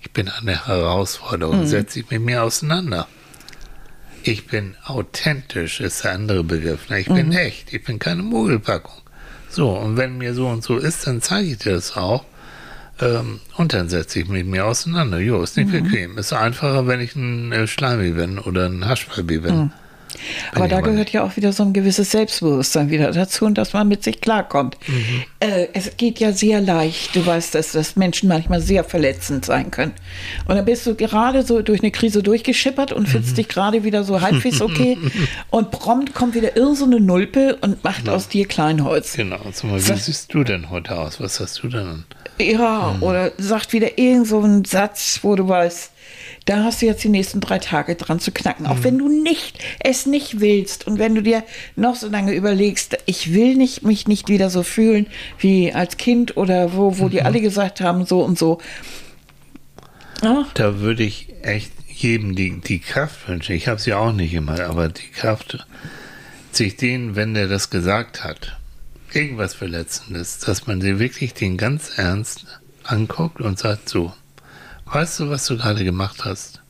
ich 0.00 0.12
bin 0.12 0.28
eine 0.28 0.66
Herausforderung. 0.66 1.60
Mhm. 1.60 1.66
Setz 1.66 1.94
dich 1.94 2.08
mit 2.10 2.22
mir 2.22 2.44
auseinander. 2.44 3.08
Ich 4.22 4.46
bin 4.46 4.76
authentisch, 4.84 5.80
ist 5.80 6.04
der 6.04 6.12
andere 6.12 6.44
Begriff. 6.44 6.88
Ich 6.92 7.08
bin 7.08 7.28
mhm. 7.28 7.36
echt, 7.36 7.72
ich 7.72 7.82
bin 7.82 7.98
keine 7.98 8.22
Mogelpackung. 8.22 9.01
So, 9.52 9.68
und 9.68 9.98
wenn 9.98 10.16
mir 10.16 10.32
so 10.32 10.48
und 10.48 10.64
so 10.64 10.78
ist, 10.78 11.06
dann 11.06 11.20
zeige 11.20 11.50
ich 11.50 11.58
dir 11.58 11.72
das 11.72 11.94
auch. 11.94 12.24
Ähm, 13.00 13.40
und 13.56 13.74
dann 13.74 13.90
setze 13.90 14.20
ich 14.20 14.28
mich 14.28 14.44
mit 14.44 14.52
mir 14.52 14.64
auseinander. 14.64 15.18
Jo, 15.18 15.42
ist 15.42 15.58
nicht 15.58 15.68
mhm. 15.68 15.82
bequem. 15.84 16.18
Ist 16.18 16.32
einfacher, 16.32 16.86
wenn 16.86 17.00
ich 17.00 17.14
ein 17.16 17.52
äh, 17.52 17.66
Schleimi 17.66 18.12
bin 18.12 18.38
oder 18.38 18.66
ein 18.66 18.88
Haschbaby 18.88 19.38
bin. 19.38 19.56
Mhm. 19.56 19.70
Aber 20.54 20.68
da 20.68 20.80
gehört 20.80 21.10
ja 21.10 21.24
auch 21.24 21.36
wieder 21.36 21.52
so 21.52 21.62
ein 21.62 21.72
gewisses 21.72 22.10
Selbstbewusstsein 22.10 22.90
wieder 22.90 23.10
dazu 23.12 23.44
und 23.44 23.58
dass 23.58 23.72
man 23.72 23.88
mit 23.88 24.02
sich 24.02 24.20
klarkommt. 24.20 24.76
Mhm. 24.86 25.22
Äh, 25.40 25.68
es 25.72 25.96
geht 25.96 26.20
ja 26.20 26.32
sehr 26.32 26.60
leicht. 26.60 27.14
Du 27.16 27.24
weißt, 27.24 27.54
dass, 27.54 27.72
dass 27.72 27.96
Menschen 27.96 28.28
manchmal 28.28 28.60
sehr 28.60 28.84
verletzend 28.84 29.44
sein 29.44 29.70
können. 29.70 29.92
Und 30.46 30.56
dann 30.56 30.64
bist 30.64 30.86
du 30.86 30.94
gerade 30.94 31.42
so 31.42 31.62
durch 31.62 31.80
eine 31.80 31.90
Krise 31.90 32.22
durchgeschippert 32.22 32.92
und 32.92 33.08
fühlst 33.08 33.32
mhm. 33.32 33.34
dich 33.36 33.48
gerade 33.48 33.84
wieder 33.84 34.04
so 34.04 34.20
halbwegs 34.20 34.60
okay. 34.60 34.98
und 35.50 35.70
prompt 35.70 36.14
kommt 36.14 36.34
wieder 36.34 36.56
irr 36.56 36.74
so 36.74 36.84
eine 36.84 37.00
Nulpe 37.00 37.56
und 37.60 37.84
macht 37.84 38.04
genau. 38.04 38.16
aus 38.16 38.28
dir 38.28 38.46
Kleinholz. 38.46 39.14
Genau. 39.14 39.40
Sag 39.52 39.70
mal, 39.70 39.76
wie 39.76 39.98
siehst 39.98 40.32
du 40.32 40.44
denn 40.44 40.70
heute 40.70 40.98
aus? 40.98 41.20
Was 41.20 41.40
hast 41.40 41.62
du 41.62 41.68
denn? 41.68 42.04
Ja, 42.40 42.94
mhm. 42.96 43.02
oder 43.02 43.32
sagt 43.38 43.72
wieder 43.72 43.98
irgend 43.98 44.26
so 44.26 44.40
einen 44.40 44.64
Satz, 44.64 45.20
wo 45.22 45.36
du 45.36 45.48
weißt, 45.48 45.91
da 46.44 46.64
hast 46.64 46.82
du 46.82 46.86
jetzt 46.86 47.04
die 47.04 47.08
nächsten 47.08 47.40
drei 47.40 47.58
Tage 47.58 47.94
dran 47.94 48.20
zu 48.20 48.32
knacken. 48.32 48.66
Auch 48.66 48.76
mhm. 48.76 48.84
wenn 48.84 48.98
du 48.98 49.08
nicht, 49.08 49.58
es 49.80 50.06
nicht 50.06 50.40
willst 50.40 50.86
und 50.86 50.98
wenn 50.98 51.14
du 51.14 51.22
dir 51.22 51.44
noch 51.76 51.94
so 51.94 52.08
lange 52.08 52.34
überlegst, 52.34 52.98
ich 53.06 53.32
will 53.32 53.54
nicht, 53.56 53.82
mich 53.82 54.08
nicht 54.08 54.28
wieder 54.28 54.50
so 54.50 54.62
fühlen 54.62 55.06
wie 55.38 55.72
als 55.72 55.96
Kind 55.96 56.36
oder 56.36 56.74
wo, 56.74 56.98
wo 56.98 57.04
mhm. 57.04 57.10
die 57.10 57.22
alle 57.22 57.40
gesagt 57.40 57.80
haben, 57.80 58.06
so 58.06 58.22
und 58.22 58.38
so. 58.38 58.58
Ja. 60.22 60.46
Da 60.54 60.80
würde 60.80 61.02
ich 61.02 61.28
echt 61.42 61.72
jedem 61.88 62.34
die, 62.34 62.60
die 62.60 62.78
Kraft 62.78 63.28
wünschen. 63.28 63.54
Ich 63.54 63.68
habe 63.68 63.80
sie 63.80 63.92
auch 63.94 64.12
nicht 64.12 64.34
immer, 64.34 64.60
aber 64.60 64.88
die 64.88 65.08
Kraft, 65.08 65.66
sich 66.50 66.76
den, 66.76 67.16
wenn 67.16 67.34
der 67.34 67.48
das 67.48 67.70
gesagt 67.70 68.24
hat, 68.24 68.58
irgendwas 69.12 69.54
Verletzendes, 69.54 70.38
dass 70.38 70.66
man 70.66 70.80
sie 70.80 70.98
wirklich 70.98 71.34
den 71.34 71.56
ganz 71.56 71.92
ernst 71.96 72.46
anguckt 72.84 73.40
und 73.40 73.58
sagt 73.58 73.88
so, 73.88 74.12
Weißt 74.92 75.20
du, 75.20 75.30
was 75.30 75.46
du 75.46 75.56
gerade 75.56 75.84
gemacht 75.84 76.26
hast? 76.26 76.60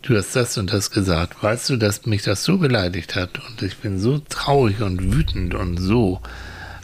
Du 0.00 0.16
hast 0.16 0.34
das 0.34 0.56
und 0.56 0.72
das 0.72 0.90
gesagt. 0.90 1.42
Weißt 1.42 1.68
du, 1.68 1.76
dass 1.76 2.06
mich 2.06 2.22
das 2.22 2.44
so 2.44 2.56
beleidigt 2.56 3.14
hat 3.14 3.46
und 3.46 3.60
ich 3.60 3.76
bin 3.76 4.00
so 4.00 4.22
traurig 4.26 4.80
und 4.80 5.12
wütend 5.12 5.54
und 5.54 5.76
so. 5.76 6.22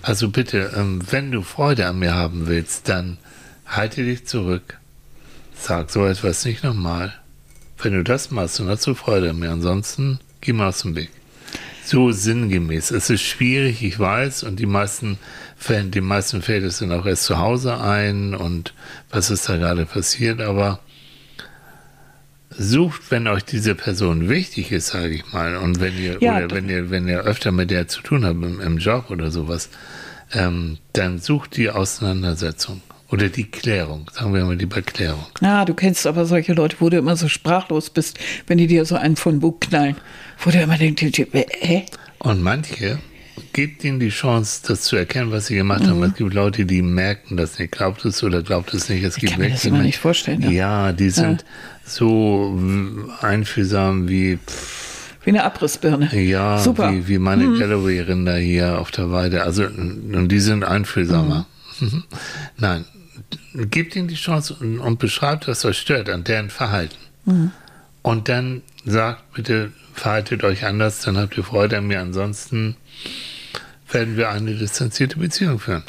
Also 0.02 0.28
bitte, 0.28 0.72
ähm, 0.76 1.00
wenn 1.10 1.32
du 1.32 1.40
Freude 1.40 1.86
an 1.86 2.00
mir 2.00 2.14
haben 2.14 2.48
willst, 2.48 2.90
dann 2.90 3.16
halte 3.64 4.04
dich 4.04 4.26
zurück. 4.26 4.76
Sag 5.58 5.90
so 5.90 6.04
etwas 6.04 6.44
nicht 6.44 6.62
nochmal. 6.62 7.14
Wenn 7.78 7.94
du 7.94 8.04
das 8.04 8.30
machst, 8.30 8.60
dann 8.60 8.68
hast 8.68 8.86
du 8.86 8.94
Freude 8.94 9.30
an 9.30 9.38
mir. 9.38 9.52
Ansonsten 9.52 10.20
geh 10.42 10.52
mal 10.52 10.68
aus 10.68 10.82
dem 10.82 10.96
Weg 10.96 11.08
so 11.84 12.10
sinngemäß. 12.12 12.90
Es 12.90 13.10
ist 13.10 13.22
schwierig, 13.22 13.82
ich 13.82 13.98
weiß, 13.98 14.44
und 14.44 14.56
die 14.56 14.66
meisten 14.66 15.18
Fällen, 15.62 15.90
die 15.90 16.00
meisten 16.00 16.42
Fälle 16.42 16.70
sind 16.70 16.92
auch 16.92 17.06
erst 17.06 17.24
zu 17.24 17.38
Hause 17.38 17.80
ein 17.80 18.34
und 18.34 18.74
was 19.10 19.30
ist 19.30 19.48
da 19.48 19.56
gerade 19.56 19.86
passiert, 19.86 20.40
aber 20.40 20.80
sucht, 22.50 23.10
wenn 23.10 23.28
euch 23.28 23.44
diese 23.44 23.74
Person 23.74 24.28
wichtig 24.28 24.72
ist, 24.72 24.88
sage 24.88 25.10
ich 25.10 25.32
mal, 25.32 25.56
und 25.56 25.80
wenn 25.80 25.96
ihr 25.96 26.18
ja, 26.20 26.38
oder 26.38 26.50
wenn 26.50 26.68
ihr 26.68 26.90
wenn 26.90 27.08
ihr 27.08 27.20
öfter 27.20 27.52
mit 27.52 27.70
der 27.70 27.88
zu 27.88 28.02
tun 28.02 28.24
habt 28.24 28.42
im, 28.42 28.60
im 28.60 28.78
Job 28.78 29.10
oder 29.10 29.30
sowas, 29.30 29.70
ähm, 30.32 30.78
dann 30.92 31.18
sucht 31.18 31.56
die 31.56 31.70
Auseinandersetzung. 31.70 32.82
Oder 33.08 33.28
die 33.28 33.44
Klärung, 33.44 34.10
sagen 34.10 34.32
wir 34.32 34.42
mal 34.46 34.56
die 34.56 34.64
Beklärung. 34.64 35.26
Ah, 35.42 35.66
du 35.66 35.74
kennst 35.74 36.06
aber 36.06 36.24
solche 36.24 36.54
Leute, 36.54 36.76
wo 36.80 36.88
du 36.88 36.96
immer 36.96 37.14
so 37.14 37.28
sprachlos 37.28 37.90
bist, 37.90 38.18
wenn 38.46 38.56
die 38.56 38.66
dir 38.66 38.86
so 38.86 38.96
einen 38.96 39.16
von 39.16 39.38
Bug 39.38 39.60
knallen. 39.60 39.96
Wo 40.38 40.50
du 40.50 40.58
immer 40.58 40.78
denkst, 40.78 41.02
hä? 41.30 41.84
Und 42.20 42.40
manche 42.40 42.98
gibt 43.52 43.84
ihnen 43.84 44.00
die 44.00 44.10
Chance, 44.10 44.62
das 44.66 44.82
zu 44.82 44.96
erkennen, 44.96 45.30
was 45.32 45.46
sie 45.46 45.54
gemacht 45.54 45.82
mhm. 45.82 45.88
haben. 45.88 46.02
Es 46.04 46.14
gibt 46.14 46.34
Leute, 46.34 46.64
die 46.64 46.82
merken 46.82 47.36
das 47.36 47.58
nicht. 47.58 47.72
Glaubt 47.72 48.04
es 48.04 48.22
oder 48.22 48.42
glaubt 48.42 48.72
es 48.74 48.88
nicht. 48.88 49.02
Es 49.02 49.16
ich 49.16 49.20
gibt 49.20 49.32
kann 49.32 49.42
mir 49.42 49.50
das 49.50 49.64
immer 49.64 49.82
nicht 49.82 49.98
vorstellen. 49.98 50.42
Ja, 50.42 50.50
ja 50.50 50.92
die 50.92 51.10
sind 51.10 51.42
ja. 51.42 51.48
so 51.84 52.58
einfühlsam 53.20 54.08
wie... 54.08 54.38
Wie 55.24 55.30
eine 55.30 55.44
Abrissbirne. 55.44 56.10
Ja, 56.20 56.58
Super. 56.58 56.92
Wie, 56.92 57.06
wie 57.06 57.18
meine 57.18 57.44
mhm. 57.44 57.58
Galloway-Rinder 57.58 58.36
hier 58.36 58.78
auf 58.78 58.90
der 58.90 59.12
Weide. 59.12 59.44
Also, 59.44 59.64
und 59.64 60.28
die 60.28 60.40
sind 60.40 60.64
einfühlsamer. 60.64 61.46
Mhm. 61.78 62.04
Nein, 62.58 62.84
gebt 63.54 63.96
ihnen 63.96 64.08
die 64.08 64.16
Chance 64.16 64.56
und, 64.58 64.78
und 64.78 64.98
beschreibt, 64.98 65.48
was 65.48 65.64
euch 65.64 65.78
stört 65.78 66.08
an 66.10 66.24
deren 66.24 66.50
Verhalten. 66.50 66.96
Mhm. 67.24 67.52
Und 68.02 68.28
dann 68.28 68.62
sagt 68.84 69.32
bitte, 69.32 69.72
verhaltet 69.94 70.42
euch 70.44 70.64
anders, 70.64 71.00
dann 71.00 71.16
habt 71.16 71.36
ihr 71.36 71.44
Freude 71.44 71.78
an 71.78 71.86
mir. 71.86 72.00
Ansonsten 72.00 72.76
werden 73.94 74.16
wir 74.16 74.30
eine 74.30 74.54
distanzierte 74.54 75.18
Beziehung 75.18 75.58
führen. 75.58 75.82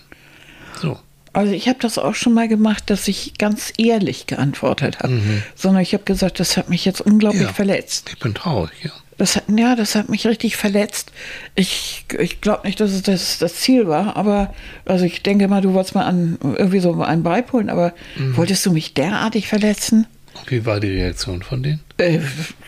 So. 0.81 0.99
Also 1.33 1.51
ich 1.51 1.67
habe 1.67 1.79
das 1.79 1.97
auch 1.97 2.13
schon 2.13 2.33
mal 2.33 2.47
gemacht, 2.47 2.89
dass 2.91 3.07
ich 3.07 3.33
ganz 3.39 3.73
ehrlich 3.77 4.27
geantwortet 4.27 4.99
habe, 4.99 5.13
mhm. 5.13 5.43
sondern 5.55 5.81
ich 5.81 5.93
habe 5.93 6.03
gesagt, 6.03 6.39
das 6.39 6.57
hat 6.57 6.69
mich 6.69 6.85
jetzt 6.85 7.01
unglaublich 7.01 7.41
ja, 7.41 7.53
verletzt. 7.53 8.09
Ich 8.13 8.19
bin 8.19 8.35
traurig, 8.35 8.71
ja. 8.83 8.91
Das 9.17 9.35
hat, 9.35 9.43
ja, 9.47 9.75
das 9.75 9.95
hat 9.95 10.09
mich 10.09 10.25
richtig 10.25 10.57
verletzt. 10.57 11.11
Ich, 11.55 12.05
ich 12.19 12.41
glaube 12.41 12.67
nicht, 12.67 12.79
dass 12.79 12.91
es 12.91 13.03
das, 13.03 13.37
das 13.39 13.55
Ziel 13.55 13.87
war, 13.87 14.15
aber 14.15 14.53
also 14.85 15.05
ich 15.05 15.21
denke 15.23 15.47
mal, 15.47 15.61
du 15.61 15.73
wolltest 15.73 15.95
mal 15.95 16.05
an 16.05 16.37
irgendwie 16.41 16.79
so 16.79 17.01
einen 17.01 17.23
beipolen, 17.23 17.69
aber 17.69 17.93
mhm. 18.15 18.37
wolltest 18.37 18.65
du 18.65 18.71
mich 18.71 18.93
derartig 18.93 19.47
verletzen? 19.47 20.07
Wie 20.47 20.65
war 20.65 20.79
die 20.79 20.89
Reaktion 20.89 21.41
von 21.41 21.63
denen? 21.63 21.79
Äh, 21.97 22.19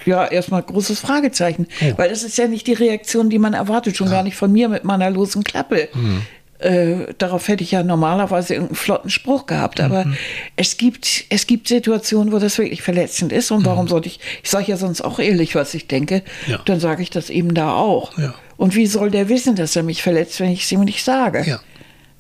ja, 0.05 0.26
erstmal 0.26 0.63
großes 0.63 0.99
Fragezeichen. 0.99 1.68
Oh. 1.82 1.97
Weil 1.97 2.09
das 2.09 2.24
ist 2.24 2.38
ja 2.38 2.47
nicht 2.47 2.68
die 2.68 2.74
Reaktion, 2.74 3.30
die 3.30 3.39
man 3.39 3.53
erwartet, 3.53 3.97
schon 3.97 4.07
ja. 4.07 4.13
gar 4.13 4.24
nicht 4.24 4.36
von 4.36 4.51
mir 4.51 4.70
mit 4.70 4.84
meiner 4.84 5.09
losen 5.09 5.43
Klappe. 5.43 5.89
Mhm. 5.93 6.22
Äh, 6.59 7.13
darauf 7.18 7.47
hätte 7.49 7.63
ich 7.63 7.72
ja 7.72 7.84
normalerweise 7.84 8.53
irgendeinen 8.53 8.78
flotten 8.78 9.09
Spruch 9.09 9.45
gehabt. 9.45 9.82
Aber 9.82 10.05
mhm. 10.05 10.16
es, 10.55 10.78
gibt, 10.78 11.26
es 11.30 11.47
gibt 11.47 11.68
Situationen, 11.68 12.32
wo 12.32 12.39
das 12.39 12.57
wirklich 12.57 12.82
verletzend 12.82 13.34
ist. 13.34 13.51
Und 13.51 13.66
warum 13.66 13.86
mhm. 13.86 13.89
sollte 13.89 14.07
ich, 14.07 14.20
ich 14.41 14.49
sage 14.49 14.66
ja 14.68 14.78
sonst 14.78 15.01
auch 15.01 15.20
ehrlich, 15.20 15.55
was 15.55 15.74
ich 15.74 15.88
denke, 15.88 16.24
ja. 16.47 16.59
dann 16.66 16.80
sage 16.80 17.03
ich 17.03 17.09
das 17.09 17.30
eben 17.30 17.53
da 17.53 17.74
auch. 17.74 18.18
Ja. 18.18 18.34
Und 18.57 18.76
wie 18.76 18.88
soll 18.88 19.11
der 19.11 19.28
wissen, 19.28 19.55
dass 19.55 19.76
er 19.76 19.84
mich 19.84 20.01
verletzt, 20.01 20.39
wenn 20.39 20.49
ich 20.49 20.63
es 20.63 20.72
ihm 20.72 20.82
nicht 20.82 21.03
sage? 21.03 21.43
Ja. 21.45 21.59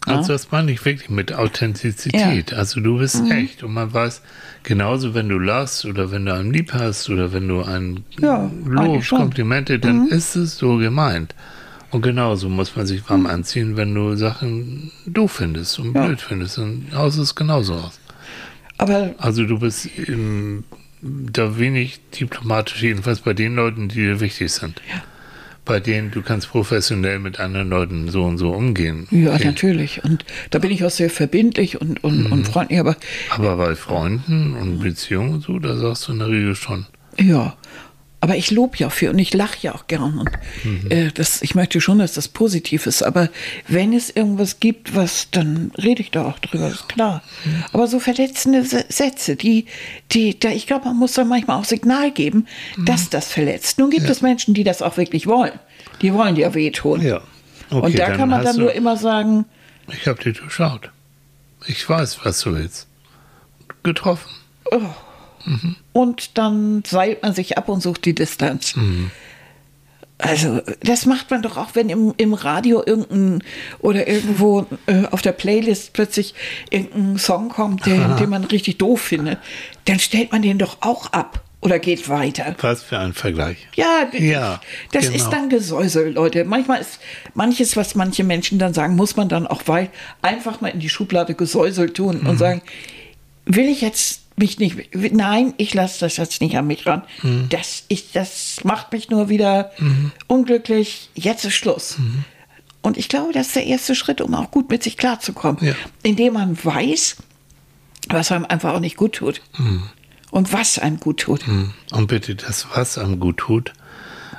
Also 0.05 0.33
das 0.33 0.51
meine 0.51 0.71
ich 0.71 0.83
wirklich 0.85 1.09
mit 1.09 1.33
Authentizität. 1.33 2.51
Ja. 2.51 2.57
Also 2.57 2.79
du 2.79 2.99
bist 2.99 3.23
mhm. 3.23 3.31
echt 3.31 3.63
und 3.63 3.73
man 3.73 3.93
weiß, 3.93 4.21
genauso 4.63 5.13
wenn 5.13 5.29
du 5.29 5.39
lachst 5.39 5.85
oder 5.85 6.11
wenn 6.11 6.25
du 6.25 6.33
einen 6.33 6.53
lieb 6.53 6.73
hast 6.73 7.09
oder 7.09 7.33
wenn 7.33 7.47
du 7.47 7.63
ein 7.63 8.03
ja, 8.19 8.49
Lob, 8.65 9.07
Komplimente, 9.09 9.79
dann 9.79 10.05
mhm. 10.05 10.07
ist 10.07 10.35
es 10.35 10.57
so 10.57 10.77
gemeint. 10.77 11.33
Und 11.91 12.01
genauso 12.01 12.49
muss 12.49 12.75
man 12.75 12.85
sich 12.85 13.09
warm 13.09 13.25
anziehen, 13.25 13.77
wenn 13.77 13.93
du 13.95 14.15
Sachen 14.15 14.91
doof 15.05 15.33
findest 15.33 15.79
und 15.79 15.95
Ja. 15.95 16.05
blöd 16.05 16.21
findest. 16.21 16.57
Und 16.57 16.93
aus 16.93 17.17
ist 17.17 17.35
genauso 17.35 17.75
aus. 17.75 17.99
Aber 18.77 19.15
Also 19.17 19.45
du 19.45 19.59
bist 19.59 19.89
ähm, 20.07 20.65
da 21.01 21.57
wenig 21.57 22.01
diplomatisch, 22.19 22.81
jedenfalls 22.81 23.21
bei 23.21 23.33
den 23.33 23.55
Leuten, 23.55 23.87
die 23.87 23.95
dir 23.95 24.19
wichtig 24.19 24.51
sind. 24.51 24.81
Ja. 24.89 25.03
Bei 25.65 25.79
denen 25.79 26.11
du 26.11 26.21
kannst 26.21 26.49
professionell 26.49 27.17
mit 27.19 27.39
anderen 27.39 27.69
Leuten 27.69 28.09
so 28.09 28.23
und 28.23 28.37
so 28.37 28.51
umgehen. 28.51 29.07
ja, 29.11 29.33
Okay. 29.33 29.45
natürlich. 29.45 30.03
Und 30.03 30.23
da 30.51 30.59
bin 30.59 30.69
ich 30.71 30.83
auch 30.83 30.91
sehr 30.91 31.09
verbindlich 31.09 31.81
und, 31.81 32.03
und, 32.03 32.25
Mhm. 32.27 32.31
und 32.31 32.47
freundlich. 32.47 32.79
Aber 32.79 32.95
Aber 33.31 33.57
bei 33.57 33.75
Freunden 33.75 34.53
und 34.53 34.79
Beziehungen 34.79 35.33
und 35.35 35.41
so, 35.43 35.57
da 35.59 35.75
sagst 35.75 36.07
du 36.07 36.11
in 36.13 36.19
der 36.19 36.27
Regel 36.27 36.55
schon. 36.55 36.85
Ja, 37.19 37.55
aber 38.25 38.37
ich 38.37 38.49
lobe 38.49 38.75
ja 38.77 38.89
viel 38.89 39.09
und 39.11 39.19
ich 39.19 39.35
lache 39.35 39.57
ja 39.61 39.75
auch 39.75 39.85
gern. 39.85 40.17
Und 40.17 40.31
Mhm. 40.63 40.89
äh, 40.89 41.11
das, 41.11 41.43
ich 41.43 41.53
möchte 41.53 41.79
schon, 41.79 41.99
dass 41.99 42.13
das 42.13 42.27
positiv 42.27 42.87
ist. 42.87 43.03
Aber 43.03 43.29
wenn 43.67 43.93
es 43.93 44.09
irgendwas 44.09 44.59
gibt, 44.59 44.95
was, 44.95 45.27
dann 45.29 45.71
rede 45.77 46.01
ich 46.01 46.09
da 46.09 46.25
auch 46.25 46.39
drüber, 46.39 46.69
ist 46.69 46.89
klar. 46.89 47.21
Mhm. 47.43 47.63
Aber 47.71 47.85
so 47.85 47.99
verletzende 47.99 48.63
Sätze, 48.65 49.35
die, 49.35 49.67
die, 50.11 50.39
da, 50.39 50.49
ich 50.49 50.65
glaube, 50.65 50.85
man 50.85 50.97
muss 50.97 51.13
da 51.13 51.23
manchmal 51.23 51.59
auch 51.59 51.65
Signal 51.65 52.09
geben, 52.09 52.47
Mhm. 52.77 52.85
dass 52.85 53.09
das 53.11 53.27
verletzt. 53.27 53.77
Nun 53.77 53.91
gibt 53.91 54.09
es 54.09 54.21
Menschen, 54.23 54.55
die 54.55 54.63
das 54.63 54.81
auch 54.81 54.97
wirklich 54.97 55.27
wollen. 55.27 55.59
Die 56.01 56.11
wollen 56.11 56.33
dir 56.33 56.55
wehtun. 56.55 57.01
Ja. 57.03 57.21
Okay, 57.69 57.85
und 57.85 57.99
da 57.99 58.07
dann 58.07 58.17
kann 58.17 58.29
man 58.29 58.43
dann 58.43 58.57
nur 58.57 58.73
immer 58.73 58.97
sagen, 58.97 59.45
Ich 59.87 60.07
habe 60.07 60.19
dich 60.23 60.39
durchschaut. 60.39 60.89
Ich 61.67 61.87
weiß, 61.87 62.19
was 62.23 62.39
du 62.41 62.55
willst. 62.55 62.87
Getroffen. 63.83 64.29
Und 65.93 66.37
dann 66.37 66.83
seilt 66.85 67.21
man 67.23 67.33
sich 67.33 67.57
ab 67.57 67.69
und 67.69 67.81
sucht 67.81 68.05
die 68.05 68.15
Distanz. 68.15 68.75
Also, 70.17 70.61
das 70.81 71.05
macht 71.05 71.29
man 71.29 71.41
doch 71.41 71.57
auch, 71.57 71.71
wenn 71.73 71.89
im, 71.89 72.13
im 72.15 72.33
Radio 72.33 72.81
irgendein 72.85 73.43
oder 73.79 74.07
irgendwo 74.07 74.65
äh, 74.85 75.03
auf 75.11 75.21
der 75.21 75.33
Playlist 75.33 75.91
plötzlich 75.91 76.33
irgendein 76.69 77.17
Song 77.17 77.49
kommt, 77.49 77.85
den, 77.85 78.15
den 78.15 78.29
man 78.29 78.45
richtig 78.45 78.77
doof 78.77 79.01
findet. 79.01 79.39
Dann 79.83 79.99
stellt 79.99 80.31
man 80.31 80.41
den 80.41 80.57
doch 80.57 80.77
auch 80.79 81.11
ab 81.11 81.41
oder 81.59 81.79
geht 81.79 82.07
weiter. 82.07 82.55
Was 82.61 82.81
für 82.83 82.97
ein 82.97 83.11
Vergleich. 83.11 83.57
Ja, 83.75 84.07
Ja, 84.13 84.61
das 84.93 85.05
genau. 85.07 85.15
ist 85.17 85.29
dann 85.31 85.49
Gesäusel, 85.49 86.13
Leute. 86.13 86.45
Manchmal 86.45 86.79
ist 86.79 86.99
manches, 87.33 87.75
was 87.75 87.95
manche 87.95 88.23
Menschen 88.23 88.57
dann 88.57 88.73
sagen, 88.73 88.95
muss 88.95 89.17
man 89.17 89.27
dann 89.27 89.45
auch 89.45 89.63
weil 89.65 89.89
einfach 90.21 90.61
mal 90.61 90.69
in 90.69 90.79
die 90.79 90.89
Schublade 90.89 91.33
Gesäusel 91.33 91.89
tun 91.89 92.21
Mhm. 92.21 92.27
und 92.29 92.37
sagen, 92.37 92.61
will 93.45 93.67
ich 93.67 93.81
jetzt 93.81 94.21
mich 94.37 94.59
nicht, 94.59 94.93
nein, 94.93 95.53
ich 95.57 95.73
lasse 95.73 96.01
das 96.01 96.17
jetzt 96.17 96.41
nicht 96.41 96.57
an 96.57 96.67
mich 96.67 96.85
ran. 96.85 97.03
Mhm. 97.23 97.47
Das, 97.49 97.83
ich, 97.87 98.11
das 98.11 98.63
macht 98.63 98.91
mich 98.91 99.09
nur 99.09 99.29
wieder 99.29 99.71
unglücklich. 100.27 101.09
Jetzt 101.15 101.45
ist 101.45 101.55
Schluss. 101.55 101.97
Mhm. 101.97 102.25
Und 102.81 102.97
ich 102.97 103.09
glaube, 103.09 103.33
das 103.33 103.47
ist 103.47 103.55
der 103.55 103.65
erste 103.65 103.95
Schritt, 103.95 104.21
um 104.21 104.35
auch 104.35 104.51
gut 104.51 104.69
mit 104.69 104.83
sich 104.83 104.97
klarzukommen. 104.97 105.57
Ja. 105.65 105.73
Indem 106.03 106.33
man 106.33 106.63
weiß, 106.63 107.15
was 108.09 108.31
einem 108.31 108.45
einfach 108.45 108.73
auch 108.73 108.79
nicht 108.79 108.97
gut 108.97 109.13
tut. 109.13 109.41
Mhm. 109.57 109.83
Und 110.31 110.51
was 110.51 110.79
einem 110.79 110.99
gut 110.99 111.21
tut. 111.21 111.47
Und 111.47 112.07
bitte, 112.07 112.35
das, 112.35 112.67
was 112.75 112.97
einem 112.97 113.19
gut 113.21 113.37
tut, 113.37 113.73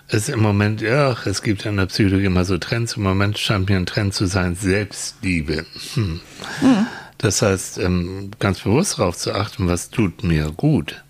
ist 0.08 0.28
im 0.28 0.40
Moment, 0.40 0.82
ja, 0.82 1.16
es 1.24 1.42
gibt 1.42 1.64
in 1.64 1.78
der 1.78 1.86
Psychologie 1.86 2.26
immer 2.26 2.44
so 2.44 2.58
Trends. 2.58 2.96
Im 2.96 3.02
Moment 3.02 3.38
scheint 3.38 3.68
mir 3.68 3.76
ein 3.76 3.86
Trend 3.86 4.14
zu 4.14 4.26
sein, 4.26 4.54
Selbstliebe. 4.54 5.64
Hm. 5.94 6.20
Das 7.18 7.42
heißt, 7.42 7.78
ähm, 7.78 8.30
ganz 8.38 8.60
bewusst 8.60 8.98
darauf 8.98 9.16
zu 9.16 9.34
achten, 9.34 9.68
was 9.68 9.90
tut 9.90 10.22
mir 10.22 10.50
gut. 10.50 11.02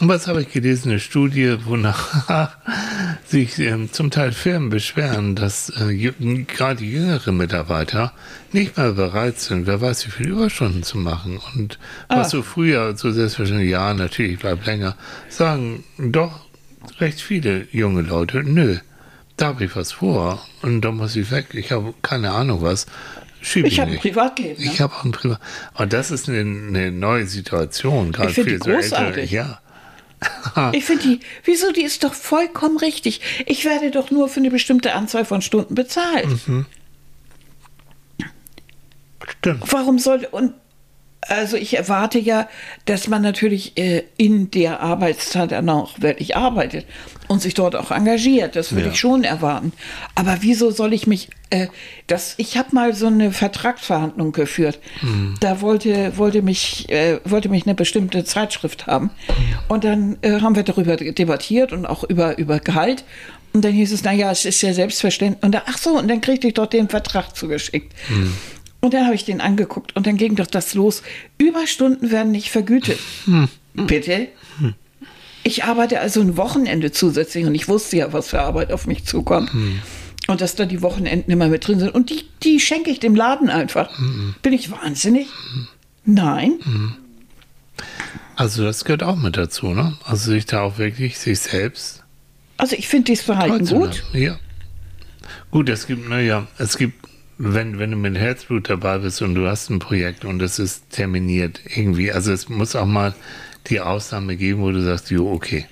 Und 0.00 0.08
was 0.08 0.26
habe 0.26 0.42
ich 0.42 0.50
gelesen? 0.50 0.90
Eine 0.90 0.98
Studie, 0.98 1.56
wonach 1.66 2.50
sich 3.26 3.60
ähm, 3.60 3.92
zum 3.92 4.10
Teil 4.10 4.32
Firmen 4.32 4.68
beschweren, 4.68 5.36
dass 5.36 5.70
äh, 5.70 6.12
gerade 6.48 6.82
jüngere 6.82 7.30
Mitarbeiter 7.30 8.12
nicht 8.50 8.76
mehr 8.76 8.92
bereit 8.92 9.38
sind, 9.38 9.68
wer 9.68 9.80
weiß, 9.80 10.06
wie 10.06 10.10
viele 10.10 10.30
Überstunden 10.30 10.82
zu 10.82 10.98
machen. 10.98 11.38
Und 11.54 11.78
was 12.08 12.30
so 12.30 12.42
früher 12.42 12.96
so 12.96 13.12
selbstverständlich, 13.12 13.70
ja, 13.70 13.94
natürlich, 13.94 14.40
bleib 14.40 14.66
länger, 14.66 14.96
sagen 15.28 15.84
doch 15.98 16.40
recht 16.98 17.20
viele 17.20 17.68
junge 17.70 18.02
Leute, 18.02 18.42
nö, 18.42 18.78
da 19.36 19.46
habe 19.46 19.64
ich 19.64 19.76
was 19.76 19.92
vor 19.92 20.44
und 20.62 20.80
da 20.82 20.90
muss 20.90 21.16
ich 21.16 21.30
weg. 21.30 21.48
Ich 21.52 21.72
habe 21.72 21.94
keine 22.02 22.32
Ahnung 22.32 22.62
was. 22.62 22.86
Schieb 23.44 23.66
Ich 23.66 23.78
habe 23.78 23.92
ein. 23.92 23.98
Privatleben. 23.98 24.64
ne? 24.64 24.70
Ich 24.72 24.80
habe 24.80 24.94
auch 24.94 25.04
ein 25.04 25.12
Privat. 25.12 25.38
Und 25.74 25.92
das 25.92 26.10
ist 26.10 26.28
eine, 26.28 26.40
eine 26.40 26.90
neue 26.90 27.26
Situation, 27.26 28.10
gerade 28.12 28.30
für 28.32 28.44
die 28.44 28.56
so 28.56 28.70
ältere. 28.70 28.80
großartig. 28.80 29.30
Ja. 29.30 29.60
Ich 30.72 30.86
finde 30.86 31.02
die, 31.02 31.20
wieso, 31.44 31.70
die 31.72 31.82
ist 31.82 32.02
doch 32.02 32.14
vollkommen 32.14 32.78
richtig. 32.78 33.20
Ich 33.44 33.66
werde 33.66 33.90
doch 33.90 34.10
nur 34.10 34.28
für 34.30 34.40
eine 34.40 34.50
bestimmte 34.50 34.94
Anzahl 34.94 35.26
von 35.26 35.42
Stunden 35.42 35.74
bezahlt. 35.74 36.26
Mhm. 36.48 36.64
Stimmt. 39.28 39.62
Warum 39.70 39.98
soll, 39.98 40.26
und 40.30 40.54
also 41.28 41.56
ich 41.56 41.76
erwarte 41.76 42.18
ja, 42.18 42.48
dass 42.84 43.08
man 43.08 43.22
natürlich 43.22 43.76
äh, 43.78 44.02
in 44.16 44.50
der 44.50 44.80
Arbeitszeit 44.80 45.52
dann 45.52 45.68
auch 45.68 46.00
wirklich 46.00 46.36
arbeitet 46.36 46.86
und 47.28 47.40
sich 47.40 47.54
dort 47.54 47.76
auch 47.76 47.90
engagiert. 47.90 48.56
Das 48.56 48.72
würde 48.72 48.86
Ja. 48.86 48.92
ich 48.92 48.98
schon 48.98 49.24
erwarten. 49.24 49.72
Aber 50.14 50.38
wieso 50.40 50.70
soll 50.70 50.92
ich 50.92 51.06
mich, 51.06 51.30
äh, 51.50 51.68
das, 52.06 52.34
ich 52.36 52.56
habe 52.58 52.74
mal 52.74 52.94
so 52.94 53.06
eine 53.06 53.32
Vertragsverhandlung 53.32 54.32
geführt. 54.32 54.78
Da 55.40 55.60
wollte, 55.60 56.16
wollte, 56.18 56.42
mich, 56.42 56.88
äh, 56.90 57.20
wollte 57.24 57.48
mich 57.48 57.64
eine 57.66 57.74
bestimmte 57.74 58.24
Zeitschrift 58.24 58.86
haben. 58.86 59.10
Und 59.68 59.84
dann 59.84 60.18
äh, 60.22 60.40
haben 60.40 60.56
wir 60.56 60.62
darüber 60.64 60.96
debattiert 60.96 61.72
und 61.72 61.86
auch 61.86 62.04
über, 62.04 62.36
über 62.38 62.60
Gehalt. 62.60 63.04
Und 63.54 63.64
dann 63.64 63.72
hieß 63.72 63.92
es, 63.92 64.02
naja, 64.02 64.30
es 64.32 64.44
ist 64.44 64.60
ja 64.62 64.74
selbstverständlich. 64.74 65.42
Und 65.44 65.52
da, 65.52 65.62
ach 65.66 65.78
so, 65.78 65.96
und 65.96 66.08
dann 66.08 66.20
kriegte 66.20 66.48
ich 66.48 66.54
dort 66.54 66.72
den 66.72 66.88
Vertrag 66.88 67.34
zugeschickt. 67.36 67.92
Und 68.84 68.92
dann 68.92 69.06
habe 69.06 69.14
ich 69.14 69.24
den 69.24 69.40
angeguckt 69.40 69.96
und 69.96 70.06
dann 70.06 70.18
ging 70.18 70.34
doch 70.34 70.46
das 70.46 70.74
los. 70.74 71.02
Überstunden 71.38 72.10
werden 72.10 72.32
nicht 72.32 72.50
vergütet. 72.50 72.98
Bitte? 73.72 74.28
Ich 75.42 75.64
arbeite 75.64 76.00
also 76.00 76.20
ein 76.20 76.36
Wochenende 76.36 76.92
zusätzlich 76.92 77.46
und 77.46 77.54
ich 77.54 77.66
wusste 77.66 77.96
ja, 77.96 78.12
was 78.12 78.28
für 78.28 78.42
Arbeit 78.42 78.72
auf 78.72 78.86
mich 78.86 79.06
zukommt. 79.06 79.50
Und 80.26 80.40
dass 80.42 80.54
da 80.54 80.66
die 80.66 80.82
Wochenenden 80.82 81.30
immer 81.30 81.48
mit 81.48 81.66
drin 81.66 81.78
sind. 81.78 81.94
Und 81.94 82.10
die, 82.10 82.24
die 82.42 82.60
schenke 82.60 82.90
ich 82.90 83.00
dem 83.00 83.14
Laden 83.14 83.48
einfach. 83.48 83.88
Bin 84.42 84.52
ich 84.52 84.70
wahnsinnig? 84.70 85.28
Nein. 86.04 86.58
Also 88.36 88.64
das 88.64 88.84
gehört 88.84 89.02
auch 89.02 89.16
mit 89.16 89.38
dazu, 89.38 89.68
ne? 89.68 89.96
Also 90.04 90.32
sich 90.32 90.44
da 90.44 90.60
auch 90.60 90.76
wirklich 90.76 91.18
sich 91.18 91.40
selbst 91.40 92.04
Also 92.58 92.76
ich 92.76 92.86
finde 92.86 93.06
dieses 93.06 93.24
Verhalten 93.24 93.64
gut. 93.64 94.04
Ja. 94.12 94.38
Gut, 95.50 95.70
es 95.70 95.86
gibt, 95.86 96.06
naja, 96.06 96.46
es 96.58 96.76
gibt, 96.76 97.03
wenn, 97.38 97.78
wenn 97.78 97.90
du 97.90 97.96
mit 97.96 98.16
Herzblut 98.16 98.70
dabei 98.70 98.98
bist 98.98 99.22
und 99.22 99.34
du 99.34 99.46
hast 99.46 99.70
ein 99.70 99.78
Projekt 99.78 100.24
und 100.24 100.40
es 100.42 100.58
ist 100.58 100.90
terminiert 100.90 101.60
irgendwie, 101.74 102.12
also 102.12 102.32
es 102.32 102.48
muss 102.48 102.76
auch 102.76 102.86
mal 102.86 103.14
die 103.66 103.80
Ausnahme 103.80 104.36
geben, 104.36 104.60
wo 104.60 104.70
du 104.70 104.82
sagst, 104.82 105.10
jo, 105.10 105.30
okay. 105.32 105.66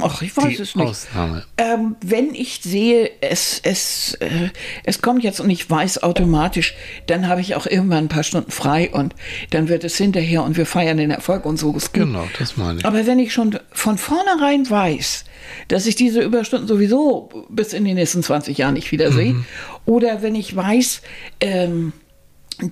Ach, 0.00 0.22
ich 0.22 0.34
weiß 0.36 0.44
die 0.56 0.62
es 0.62 0.74
nicht. 0.74 0.86
Ausnahme. 0.86 1.44
Ähm, 1.58 1.96
wenn 2.04 2.34
ich 2.34 2.60
sehe, 2.62 3.10
es, 3.20 3.60
es, 3.62 4.14
äh, 4.20 4.48
es 4.84 5.02
kommt 5.02 5.22
jetzt 5.22 5.38
und 5.40 5.50
ich 5.50 5.68
weiß 5.68 6.02
automatisch, 6.02 6.74
dann 7.06 7.28
habe 7.28 7.42
ich 7.42 7.54
auch 7.56 7.66
irgendwann 7.66 8.04
ein 8.04 8.08
paar 8.08 8.22
Stunden 8.22 8.50
frei 8.50 8.90
und 8.90 9.14
dann 9.50 9.68
wird 9.68 9.84
es 9.84 9.96
hinterher 9.98 10.42
und 10.44 10.56
wir 10.56 10.64
feiern 10.64 10.96
den 10.96 11.10
Erfolg 11.10 11.44
und 11.44 11.58
so. 11.58 11.76
Genau, 11.92 12.26
das 12.38 12.56
meine 12.56 12.78
ich. 12.78 12.86
Aber 12.86 13.06
wenn 13.06 13.18
ich 13.18 13.32
schon 13.34 13.58
von 13.72 13.98
vornherein 13.98 14.68
weiß, 14.68 15.24
dass 15.68 15.86
ich 15.86 15.94
diese 15.94 16.20
Überstunden 16.22 16.66
sowieso 16.68 17.46
bis 17.50 17.72
in 17.74 17.84
die 17.84 17.94
nächsten 17.94 18.22
20 18.22 18.56
Jahren 18.56 18.74
nicht 18.74 18.92
wieder 18.92 19.12
sehe, 19.12 19.34
Mhm. 19.34 19.44
oder 19.84 20.22
wenn 20.22 20.34
ich 20.34 20.56
weiß, 20.56 21.02
ähm, 21.40 21.92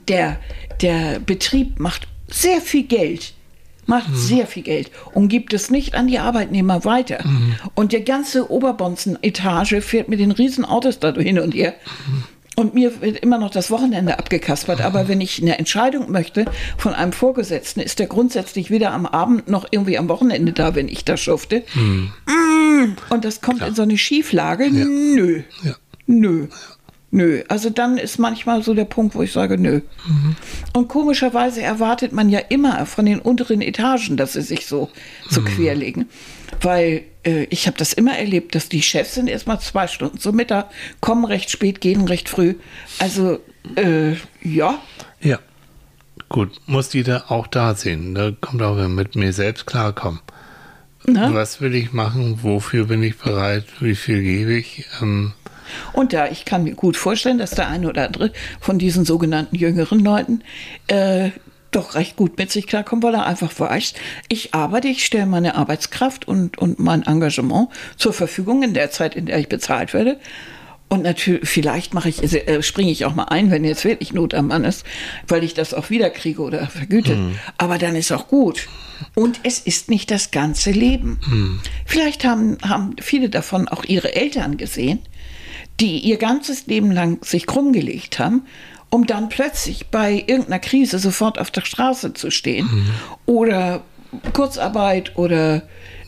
der, 0.08 0.38
der 0.80 1.18
Betrieb 1.20 1.78
macht 1.80 2.06
sehr 2.28 2.60
viel 2.60 2.84
Geld, 2.84 3.34
macht 3.90 4.16
sehr 4.16 4.46
viel 4.46 4.62
Geld 4.62 4.90
und 5.12 5.28
gibt 5.28 5.52
es 5.52 5.68
nicht 5.70 5.94
an 5.94 6.06
die 6.06 6.18
Arbeitnehmer 6.18 6.84
weiter. 6.84 7.22
Und 7.74 7.92
die 7.92 8.04
ganze 8.04 8.50
Oberbonzen-Etage 8.50 9.80
fährt 9.80 10.08
mit 10.08 10.20
den 10.20 10.30
riesen 10.30 10.64
Autos 10.64 11.00
da 11.00 11.12
hin 11.12 11.40
und 11.40 11.54
her. 11.54 11.74
Und 12.56 12.74
mir 12.74 13.00
wird 13.00 13.18
immer 13.20 13.38
noch 13.38 13.50
das 13.50 13.70
Wochenende 13.70 14.18
abgekaspert. 14.18 14.80
Aber 14.80 15.08
wenn 15.08 15.20
ich 15.20 15.40
eine 15.40 15.58
Entscheidung 15.58 16.10
möchte 16.10 16.44
von 16.76 16.94
einem 16.94 17.12
Vorgesetzten, 17.12 17.80
ist 17.80 17.98
der 17.98 18.06
grundsätzlich 18.06 18.70
weder 18.70 18.92
am 18.92 19.06
Abend 19.06 19.48
noch 19.48 19.66
irgendwie 19.70 19.98
am 19.98 20.08
Wochenende 20.08 20.52
da, 20.52 20.74
wenn 20.74 20.88
ich 20.88 21.04
das 21.04 21.20
schufte. 21.20 21.64
Mm. 21.74 22.96
Und 23.08 23.24
das 23.24 23.40
kommt 23.40 23.62
in 23.62 23.74
so 23.74 23.82
eine 23.82 23.98
Schieflage. 23.98 24.70
Nö. 24.70 25.42
Ja. 25.62 25.74
Nö. 26.06 26.48
Nö. 27.12 27.42
Also 27.48 27.70
dann 27.70 27.98
ist 27.98 28.18
manchmal 28.18 28.62
so 28.62 28.72
der 28.72 28.84
Punkt, 28.84 29.16
wo 29.16 29.22
ich 29.22 29.32
sage, 29.32 29.58
nö. 29.58 29.80
Und 30.72 30.88
komischerweise 30.88 31.60
erwartet 31.60 32.12
man 32.12 32.28
ja 32.28 32.38
immer 32.38 32.86
von 32.86 33.04
den 33.04 33.18
unteren 33.18 33.62
Etagen, 33.62 34.16
dass 34.16 34.34
sie 34.34 34.42
sich 34.42 34.66
so, 34.66 34.90
so 35.28 35.42
querlegen. 35.42 36.08
Weil 36.60 37.02
äh, 37.24 37.44
ich 37.44 37.66
habe 37.66 37.76
das 37.76 37.92
immer 37.92 38.16
erlebt, 38.16 38.54
dass 38.54 38.68
die 38.68 38.82
Chefs 38.82 39.14
sind 39.14 39.28
erstmal 39.28 39.60
zwei 39.60 39.88
Stunden 39.88 40.18
zum 40.18 40.36
Mittag, 40.36 40.70
kommen 41.00 41.24
recht 41.24 41.50
spät, 41.50 41.80
gehen 41.80 42.06
recht 42.06 42.28
früh. 42.28 42.54
Also, 43.00 43.40
äh, 43.74 44.12
ja. 44.42 44.78
Ja. 45.20 45.38
Gut, 46.28 46.60
muss 46.66 46.92
jeder 46.92 47.32
auch 47.32 47.48
da 47.48 47.74
sehen. 47.74 48.14
Da 48.14 48.30
kommt 48.30 48.62
auch 48.62 48.76
mit 48.86 49.16
mir 49.16 49.32
selbst 49.32 49.66
klarkommen. 49.66 50.20
Ne? 51.06 51.30
Was 51.32 51.60
will 51.60 51.74
ich 51.74 51.92
machen? 51.92 52.40
Wofür 52.42 52.84
bin 52.86 53.02
ich 53.02 53.18
bereit? 53.18 53.64
Wie 53.80 53.96
viel 53.96 54.22
gebe 54.22 54.52
ich? 54.52 54.86
Ähm, 55.02 55.32
Und 55.92 56.12
da, 56.12 56.28
ich 56.28 56.44
kann 56.44 56.64
mir 56.64 56.74
gut 56.74 56.96
vorstellen, 56.96 57.38
dass 57.38 57.50
der 57.50 57.68
eine 57.68 57.88
oder 57.88 58.06
andere 58.06 58.32
von 58.60 58.78
diesen 58.78 59.04
sogenannten 59.04 59.56
jüngeren 59.56 60.00
Leuten 60.00 60.42
äh, 60.86 61.30
doch 61.70 61.94
recht 61.94 62.16
gut 62.16 62.36
mit 62.36 62.50
sich 62.50 62.66
klarkommt, 62.66 63.02
weil 63.02 63.14
er 63.14 63.26
einfach 63.26 63.52
weiß, 63.58 63.94
ich 64.28 64.54
arbeite, 64.54 64.88
ich 64.88 65.04
stelle 65.04 65.26
meine 65.26 65.54
Arbeitskraft 65.54 66.26
und, 66.26 66.58
und 66.58 66.78
mein 66.78 67.06
Engagement 67.06 67.68
zur 67.96 68.12
Verfügung 68.12 68.62
in 68.62 68.74
der 68.74 68.90
Zeit, 68.90 69.14
in 69.14 69.26
der 69.26 69.38
ich 69.38 69.48
bezahlt 69.48 69.94
werde. 69.94 70.18
Und 70.88 71.02
natürlich, 71.02 71.48
vielleicht 71.48 71.94
mache 71.94 72.08
ich, 72.08 72.20
äh, 72.20 72.62
springe 72.64 72.90
ich 72.90 73.04
auch 73.04 73.14
mal 73.14 73.26
ein, 73.26 73.52
wenn 73.52 73.64
jetzt 73.64 73.84
wirklich 73.84 74.12
Not 74.12 74.34
am 74.34 74.48
Mann 74.48 74.64
ist, 74.64 74.84
weil 75.28 75.44
ich 75.44 75.54
das 75.54 75.72
auch 75.72 75.88
wiederkriege 75.88 76.42
oder 76.42 76.66
vergütet. 76.66 77.16
Mhm. 77.16 77.38
Aber 77.58 77.78
dann 77.78 77.94
ist 77.94 78.10
auch 78.10 78.26
gut. 78.26 78.66
Und 79.14 79.38
es 79.44 79.60
ist 79.60 79.88
nicht 79.88 80.10
das 80.10 80.32
ganze 80.32 80.72
Leben. 80.72 81.20
Mhm. 81.26 81.60
Vielleicht 81.86 82.24
haben, 82.24 82.58
haben 82.62 82.96
viele 83.00 83.30
davon 83.30 83.68
auch 83.68 83.84
ihre 83.84 84.14
Eltern 84.16 84.56
gesehen, 84.56 84.98
die 85.80 85.98
ihr 85.98 86.18
ganzes 86.18 86.66
Leben 86.66 86.90
lang 86.90 87.24
sich 87.24 87.46
krumm 87.46 87.72
gelegt 87.72 88.18
haben 88.18 88.42
um 88.90 89.06
dann 89.06 89.28
plötzlich 89.28 89.86
bei 89.86 90.24
irgendeiner 90.26 90.58
Krise 90.58 90.98
sofort 90.98 91.38
auf 91.38 91.50
der 91.50 91.62
Straße 91.62 92.12
zu 92.12 92.30
stehen 92.30 92.66
mhm. 92.66 92.90
oder 93.24 93.82
Kurzarbeit 94.32 95.16
oder 95.16 95.62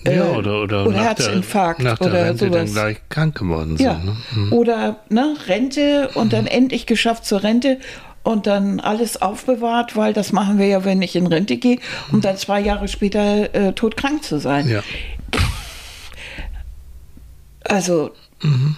äh, 0.05 0.17
ja, 0.17 0.25
oder, 0.33 0.63
oder, 0.63 0.87
oder 0.87 1.01
Herzinfarkt 1.01 1.81
der, 1.81 1.93
nach 1.93 1.99
der 1.99 2.09
oder 2.09 2.25
Rente 2.25 2.47
sowas. 2.47 2.57
dann 2.57 2.73
gleich 2.73 2.97
krank 3.09 3.39
geworden 3.39 3.77
sind. 3.77 3.87
Ja. 3.87 3.99
Ne? 3.99 4.17
Mhm. 4.35 4.53
Oder 4.53 4.97
ne, 5.09 5.37
Rente 5.47 6.11
und 6.15 6.33
dann 6.33 6.49
endlich 6.49 6.87
geschafft 6.87 7.25
zur 7.25 7.45
Rente 7.45 7.79
und 8.25 8.49
dann 8.49 8.81
alles 8.81 9.23
aufbewahrt, 9.23 9.97
weil 9.97 10.13
das 10.13 10.33
machen 10.33 10.59
wir 10.59 10.67
ja, 10.67 10.85
wenn 10.85 11.03
ich 11.03 11.15
in 11.15 11.29
Rente 11.29 11.57
gehe, 11.57 11.79
um 12.11 12.21
dann 12.21 12.37
zwei 12.37 12.61
Jahre 12.61 12.89
später 12.89 13.55
äh, 13.55 13.73
todkrank 13.73 14.25
zu 14.25 14.41
sein. 14.41 14.69
Ja. 14.69 14.83
Also 17.65 18.11
mhm 18.43 18.77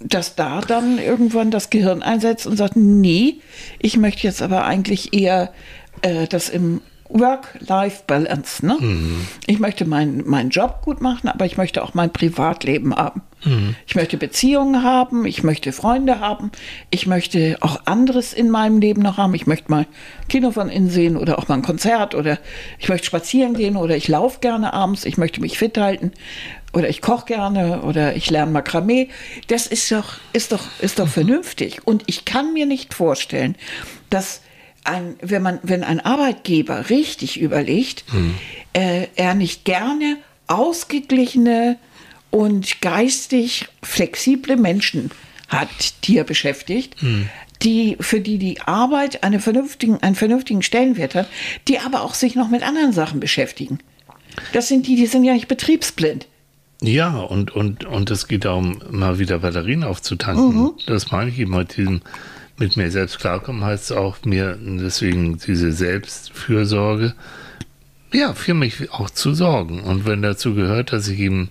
dass 0.00 0.34
da 0.34 0.60
dann 0.60 0.98
irgendwann 0.98 1.50
das 1.50 1.70
Gehirn 1.70 2.02
einsetzt 2.02 2.46
und 2.46 2.56
sagt, 2.56 2.76
nee, 2.76 3.40
ich 3.78 3.96
möchte 3.96 4.26
jetzt 4.26 4.42
aber 4.42 4.64
eigentlich 4.64 5.12
eher 5.12 5.52
äh, 6.02 6.26
das 6.26 6.48
im 6.48 6.80
Work-Life-Balance. 7.08 8.66
Ne? 8.66 8.76
Mhm. 8.78 9.26
Ich 9.46 9.58
möchte 9.58 9.84
meinen 9.84 10.22
mein 10.26 10.50
Job 10.50 10.82
gut 10.82 11.00
machen, 11.00 11.28
aber 11.28 11.46
ich 11.46 11.56
möchte 11.56 11.82
auch 11.82 11.94
mein 11.94 12.12
Privatleben 12.12 12.94
haben. 12.94 13.22
Mhm. 13.44 13.76
Ich 13.86 13.94
möchte 13.94 14.16
Beziehungen 14.16 14.82
haben, 14.82 15.26
ich 15.26 15.42
möchte 15.42 15.72
Freunde 15.72 16.20
haben, 16.20 16.50
ich 16.90 17.06
möchte 17.06 17.58
auch 17.60 17.82
anderes 17.86 18.32
in 18.32 18.50
meinem 18.50 18.80
Leben 18.80 19.02
noch 19.02 19.18
haben. 19.18 19.34
Ich 19.34 19.46
möchte 19.46 19.70
mal 19.70 19.86
Kino 20.28 20.50
von 20.50 20.68
innen 20.68 20.90
sehen 20.90 21.16
oder 21.16 21.38
auch 21.38 21.48
mal 21.48 21.56
ein 21.56 21.62
Konzert 21.62 22.14
oder 22.14 22.38
ich 22.78 22.88
möchte 22.88 23.06
spazieren 23.06 23.54
gehen 23.54 23.76
oder 23.76 23.96
ich 23.96 24.08
laufe 24.08 24.40
gerne 24.40 24.72
abends, 24.72 25.04
ich 25.04 25.16
möchte 25.18 25.40
mich 25.40 25.58
fit 25.58 25.78
halten 25.78 26.12
oder 26.72 26.88
ich 26.88 27.00
koche 27.00 27.26
gerne 27.26 27.82
oder 27.82 28.16
ich 28.16 28.30
lerne 28.30 28.52
Makramee. 28.52 29.08
Das 29.46 29.66
ist 29.66 29.90
doch, 29.90 30.18
ist 30.32 30.52
doch, 30.52 30.64
ist 30.80 30.98
doch 30.98 31.08
vernünftig. 31.08 31.86
Und 31.86 32.02
ich 32.06 32.24
kann 32.24 32.52
mir 32.52 32.66
nicht 32.66 32.92
vorstellen, 32.92 33.56
dass 34.10 34.42
ein, 34.86 35.16
wenn 35.20 35.42
man, 35.42 35.58
wenn 35.62 35.84
ein 35.84 36.00
Arbeitgeber 36.00 36.90
richtig 36.90 37.40
überlegt, 37.40 38.04
mhm. 38.12 38.34
äh, 38.72 39.08
er 39.16 39.34
nicht 39.34 39.64
gerne 39.64 40.18
ausgeglichene 40.46 41.78
und 42.30 42.80
geistig 42.80 43.66
flexible 43.82 44.56
Menschen 44.56 45.10
hat, 45.48 45.68
die 46.04 46.18
er 46.18 46.24
beschäftigt, 46.24 47.02
mhm. 47.02 47.28
die, 47.62 47.96
für 48.00 48.20
die 48.20 48.38
die 48.38 48.60
Arbeit 48.60 49.22
eine 49.22 49.40
vernünftigen, 49.40 50.02
einen 50.02 50.16
vernünftigen 50.16 50.62
Stellenwert 50.62 51.14
hat, 51.14 51.28
die 51.68 51.78
aber 51.78 52.02
auch 52.02 52.14
sich 52.14 52.34
noch 52.34 52.48
mit 52.48 52.62
anderen 52.62 52.92
Sachen 52.92 53.20
beschäftigen. 53.20 53.78
Das 54.52 54.68
sind 54.68 54.86
die, 54.86 54.96
die 54.96 55.06
sind 55.06 55.24
ja 55.24 55.32
nicht 55.32 55.48
betriebsblind. 55.48 56.26
Ja, 56.82 57.16
und, 57.16 57.54
und, 57.54 57.86
und 57.86 58.10
es 58.10 58.28
geht 58.28 58.44
darum, 58.44 58.82
mal 58.90 59.18
wieder 59.18 59.38
Batterien 59.38 59.82
aufzutanken. 59.82 60.54
Mhm. 60.54 60.72
Das 60.86 61.10
meine 61.10 61.30
ich 61.30 61.38
eben 61.38 61.56
mit 61.56 61.76
diesem, 61.76 62.02
mit 62.58 62.76
mir 62.76 62.90
selbst 62.90 63.18
klarkommen, 63.18 63.64
heißt 63.64 63.90
es 63.90 63.96
auch 63.96 64.16
mir 64.24 64.58
deswegen 64.60 65.38
diese 65.38 65.72
Selbstfürsorge, 65.72 67.14
ja, 68.12 68.34
für 68.34 68.54
mich 68.54 68.90
auch 68.92 69.10
zu 69.10 69.34
sorgen. 69.34 69.80
Und 69.80 70.06
wenn 70.06 70.22
dazu 70.22 70.54
gehört, 70.54 70.92
dass 70.92 71.08
ich 71.08 71.18
eben 71.18 71.50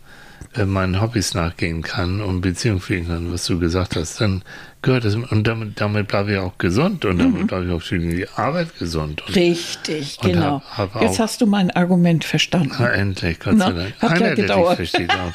äh, 0.56 0.66
meinen 0.66 1.02
Hobbys 1.02 1.34
nachgehen 1.34 1.82
kann 1.82 2.22
und 2.22 2.42
Beziehungen 2.42 2.80
pflegen 2.80 3.08
kann, 3.08 3.32
was 3.32 3.46
du 3.46 3.60
gesagt 3.60 3.96
hast, 3.96 4.22
dann 4.22 4.42
gehört 4.82 5.06
das. 5.06 5.16
Und 5.16 5.46
damit, 5.46 5.80
damit 5.82 6.08
bleibe 6.08 6.34
ich 6.34 6.38
auch 6.38 6.58
gesund 6.58 7.06
und 7.06 7.20
damit 7.20 7.44
mhm. 7.44 7.48
bleibe 7.48 7.66
ich 7.66 7.72
auch 7.72 7.82
für 7.82 8.00
die 8.00 8.28
Arbeit 8.36 8.78
gesund. 8.80 9.22
Und, 9.28 9.36
Richtig, 9.36 10.18
und 10.22 10.32
genau. 10.32 10.62
Hab, 10.72 10.94
hab 10.94 11.02
Jetzt 11.02 11.20
hast 11.20 11.42
du 11.42 11.46
mein 11.46 11.72
Argument 11.72 12.24
verstanden. 12.24 12.72
Na, 12.80 12.90
endlich, 12.90 13.40
Gott 13.40 13.60
sei 13.60 13.72
Dank. 13.72 13.94
Hat 14.00 14.12
Einer, 14.12 14.28
ja 14.30 14.36
gedauert. 14.36 14.76
Versteht 14.78 15.12
auch. 15.14 15.34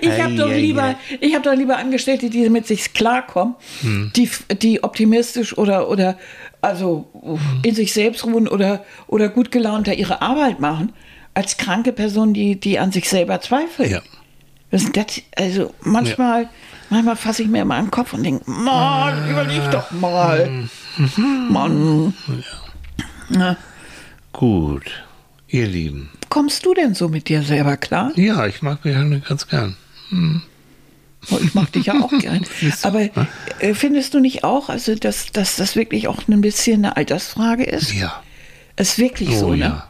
Ich 0.00 0.20
habe 0.20 0.34
doch, 0.34 0.48
lieber, 0.48 0.96
ich 1.20 1.34
hab 1.34 1.42
doch 1.42 1.54
lieber 1.54 1.76
Angestellte, 1.76 2.30
die 2.30 2.48
mit 2.50 2.66
sich 2.66 2.92
klarkommen, 2.94 3.54
hm. 3.80 4.12
die, 4.14 4.30
die 4.56 4.82
optimistisch 4.82 5.56
oder, 5.56 5.88
oder 5.88 6.18
also 6.60 7.06
hm. 7.20 7.38
in 7.62 7.74
sich 7.74 7.92
selbst 7.92 8.24
ruhen 8.24 8.48
oder, 8.48 8.84
oder 9.06 9.28
gut 9.28 9.50
gelaunter 9.50 9.94
ihre 9.94 10.22
Arbeit 10.22 10.60
machen, 10.60 10.92
als 11.34 11.56
kranke 11.56 11.92
Person, 11.92 12.34
die, 12.34 12.58
die 12.58 12.78
an 12.78 12.92
sich 12.92 13.08
selber 13.08 13.40
zweifelt. 13.40 13.90
Ja. 13.90 14.00
Das, 14.70 14.90
das, 14.92 15.22
also 15.36 15.74
manchmal, 15.82 16.44
ja. 16.44 16.48
manchmal 16.88 17.16
fasse 17.16 17.42
ich 17.42 17.48
mir 17.48 17.62
an 17.62 17.68
den 17.68 17.90
Kopf 17.90 18.14
und 18.14 18.22
denke, 18.22 18.50
Mann, 18.50 19.28
überleg 19.28 19.70
doch 19.70 19.90
mal. 19.90 20.48
Mhm. 20.96 21.48
Mann. 21.50 22.14
Ja. 23.30 23.56
Gut, 24.32 25.04
ihr 25.52 25.66
Lieben. 25.66 26.10
Kommst 26.28 26.64
du 26.64 26.74
denn 26.74 26.94
so 26.94 27.08
mit 27.08 27.28
dir 27.28 27.42
selber 27.42 27.76
klar? 27.76 28.12
Ja, 28.16 28.46
ich 28.46 28.62
mag 28.62 28.84
mich 28.84 29.24
ganz 29.24 29.46
gern. 29.46 29.76
Hm. 30.08 30.42
Oh, 31.30 31.38
ich 31.40 31.54
mag 31.54 31.70
dich 31.72 31.86
ja 31.86 32.00
auch 32.00 32.12
gern. 32.18 32.44
Aber 32.82 33.08
äh, 33.60 33.74
findest 33.74 34.14
du 34.14 34.20
nicht 34.20 34.42
auch, 34.44 34.68
also 34.68 34.94
dass, 34.94 35.30
dass 35.32 35.56
das 35.56 35.76
wirklich 35.76 36.08
auch 36.08 36.26
ein 36.26 36.40
bisschen 36.40 36.84
eine 36.84 36.96
Altersfrage 36.96 37.64
ist? 37.64 37.94
Ja. 37.94 38.22
Ist 38.76 38.98
wirklich 38.98 39.30
oh, 39.30 39.38
so, 39.38 39.50
ne? 39.50 39.58
Ja. 39.58 39.88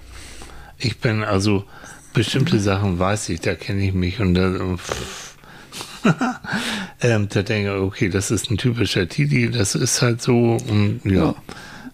Ich 0.79 0.99
bin 0.99 1.25
also, 1.25 1.65
bestimmte 2.13 2.59
Sachen 2.59 2.99
weiß 2.99 3.29
ich, 3.31 3.41
da 3.41 3.55
kenne 3.55 3.87
ich 3.87 3.95
mich 3.95 4.21
und 4.21 4.35
da, 4.35 4.77
ähm, 7.01 7.29
da 7.29 7.43
denke 7.43 7.75
ich, 7.75 7.81
okay, 7.81 8.09
das 8.09 8.31
ist 8.31 8.51
ein 8.51 8.59
typischer 8.59 9.09
Titi, 9.09 9.51
das 9.51 9.75
ist 9.75 10.03
halt 10.03 10.21
so 10.21 10.59
und 10.69 11.01
ja. 11.05 11.13
ja. 11.13 11.35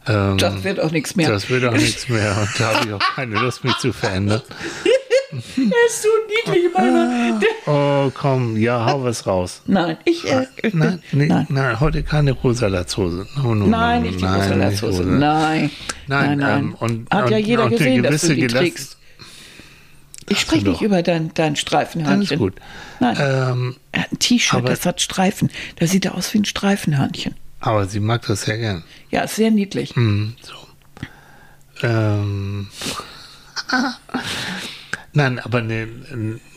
Ähm, 0.08 0.38
das 0.38 0.64
wird 0.64 0.80
auch 0.80 0.90
nichts 0.90 1.16
mehr. 1.16 1.28
Das 1.28 1.48
wird 1.50 1.64
auch 1.64 1.72
nichts 1.72 2.08
mehr 2.08 2.36
und 2.40 2.60
da 2.60 2.74
habe 2.74 2.86
ich 2.86 2.92
auch 2.94 3.14
keine 3.14 3.38
Lust, 3.38 3.64
mich 3.64 3.76
zu 3.78 3.92
verändern. 3.92 4.42
Er 5.30 5.86
ist 5.86 6.02
so 6.02 6.08
niedlich, 6.26 6.72
meiner. 6.72 7.38
Oh, 7.66 8.10
komm, 8.14 8.56
ja, 8.56 8.86
hau 8.86 9.04
was 9.04 9.26
raus. 9.26 9.60
Nein, 9.66 9.98
ich. 10.06 10.24
Äh, 10.24 10.46
nein, 10.72 11.02
nee, 11.12 11.26
nein. 11.26 11.46
nein, 11.50 11.80
heute 11.80 12.02
keine 12.02 12.32
rosa 12.32 12.68
Latzhose. 12.68 13.26
No, 13.36 13.54
no, 13.54 13.66
nein, 13.66 14.04
nicht 14.04 14.22
die 14.22 14.24
rosa 14.24 14.54
Latzhose. 14.54 15.02
Nein. 15.02 15.70
Nein, 16.06 16.38
nein. 16.38 16.58
Ähm, 16.60 16.74
und, 16.76 17.10
Hat 17.10 17.26
und, 17.26 17.30
ja 17.30 17.36
jeder 17.36 17.68
gesehen, 17.68 18.02
dass 18.04 18.22
du 18.22 18.34
die 18.34 18.46
trägst. 18.46 18.96
Ich 20.30 20.40
spreche 20.40 20.68
nicht 20.68 20.80
über 20.80 21.02
dein, 21.02 21.32
dein 21.34 21.56
Streifenhörnchen. 21.56 22.38
Alles 22.38 22.38
gut. 22.38 22.54
Nein. 23.00 23.16
Ähm, 23.20 23.76
ein 23.92 24.18
T-Shirt, 24.18 24.66
das 24.66 24.86
hat 24.86 25.00
Streifen. 25.00 25.50
Da 25.76 25.86
sieht 25.86 26.06
er 26.06 26.14
aus 26.14 26.32
wie 26.32 26.38
ein 26.38 26.44
Streifenhörnchen. 26.46 27.34
Aber 27.60 27.86
sie 27.86 28.00
mag 28.00 28.26
das 28.26 28.42
sehr 28.42 28.58
gern. 28.58 28.84
Ja, 29.10 29.22
ist 29.22 29.36
sehr 29.36 29.50
niedlich. 29.50 29.96
Mm, 29.96 30.30
so. 30.42 30.54
Ähm. 31.86 32.68
Nein, 35.14 35.40
aber 35.40 35.62
ne, 35.62 35.88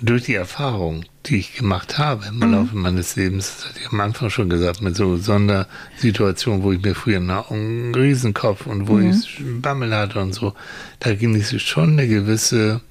durch 0.02 0.26
die 0.26 0.36
Erfahrung, 0.36 1.06
die 1.26 1.38
ich 1.38 1.56
gemacht 1.56 1.98
habe 1.98 2.28
im 2.28 2.36
mhm. 2.36 2.52
Laufe 2.52 2.76
meines 2.76 3.16
Lebens, 3.16 3.56
das 3.56 3.70
hatte 3.70 3.80
ich 3.80 3.92
am 3.92 4.00
Anfang 4.02 4.30
schon 4.30 4.50
gesagt, 4.50 4.82
mit 4.82 4.96
so 4.96 5.18
Sondersituationen, 5.18 6.62
wo 6.62 6.72
ich 6.72 6.82
mir 6.82 6.94
früher 6.94 7.18
einen 7.18 7.96
Riesenkopf 7.96 8.68
und 8.68 8.88
wo 8.88 8.94
mhm. 8.94 9.10
ich 9.10 9.42
Bammel 9.62 9.96
hatte 9.96 10.20
und 10.20 10.34
so, 10.34 10.54
da 11.00 11.16
genieße 11.16 11.56
ich 11.56 11.64
schon 11.64 11.94
eine 11.94 12.08
gewisse 12.08 12.82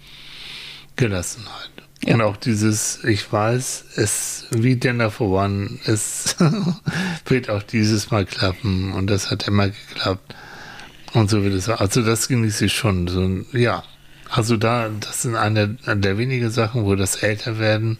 Gelassenheit. 0.96 1.70
Ja. 2.05 2.14
Und 2.14 2.22
auch 2.22 2.36
dieses, 2.36 3.05
ich 3.05 3.30
weiß, 3.30 3.84
es, 3.96 4.46
wie 4.51 4.76
Dinner 4.76 5.11
for 5.11 5.44
One, 5.44 5.78
es 5.84 6.36
wird 7.26 7.51
auch 7.51 7.62
dieses 7.62 8.11
Mal 8.11 8.24
klappen 8.24 8.92
und 8.92 9.09
das 9.09 9.30
hat 9.30 9.46
immer 9.46 9.68
geklappt. 9.68 10.34
Und 11.12 11.28
so 11.28 11.42
wird 11.42 11.55
es. 11.55 11.68
Also 11.68 12.03
das 12.03 12.28
genieße 12.28 12.66
ich 12.66 12.72
schon. 12.72 13.09
So, 13.09 13.28
ja, 13.57 13.82
also 14.30 14.57
da, 14.57 14.88
das 14.88 15.22
sind 15.22 15.36
eine 15.36 15.76
der 15.86 16.18
wenigen 16.18 16.51
Sachen, 16.51 16.84
wo 16.84 16.94
das 16.94 17.16
Älterwerden 17.16 17.98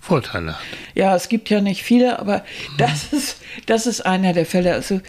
Vorteile 0.00 0.54
hat. 0.54 0.64
Ja, 0.94 1.14
es 1.14 1.28
gibt 1.28 1.50
ja 1.50 1.60
nicht 1.60 1.82
viele, 1.82 2.18
aber 2.18 2.44
das 2.78 3.12
ist, 3.12 3.40
das 3.66 3.86
ist 3.86 4.04
einer 4.04 4.32
der 4.32 4.46
Fälle. 4.46 4.74
Also, 4.74 5.00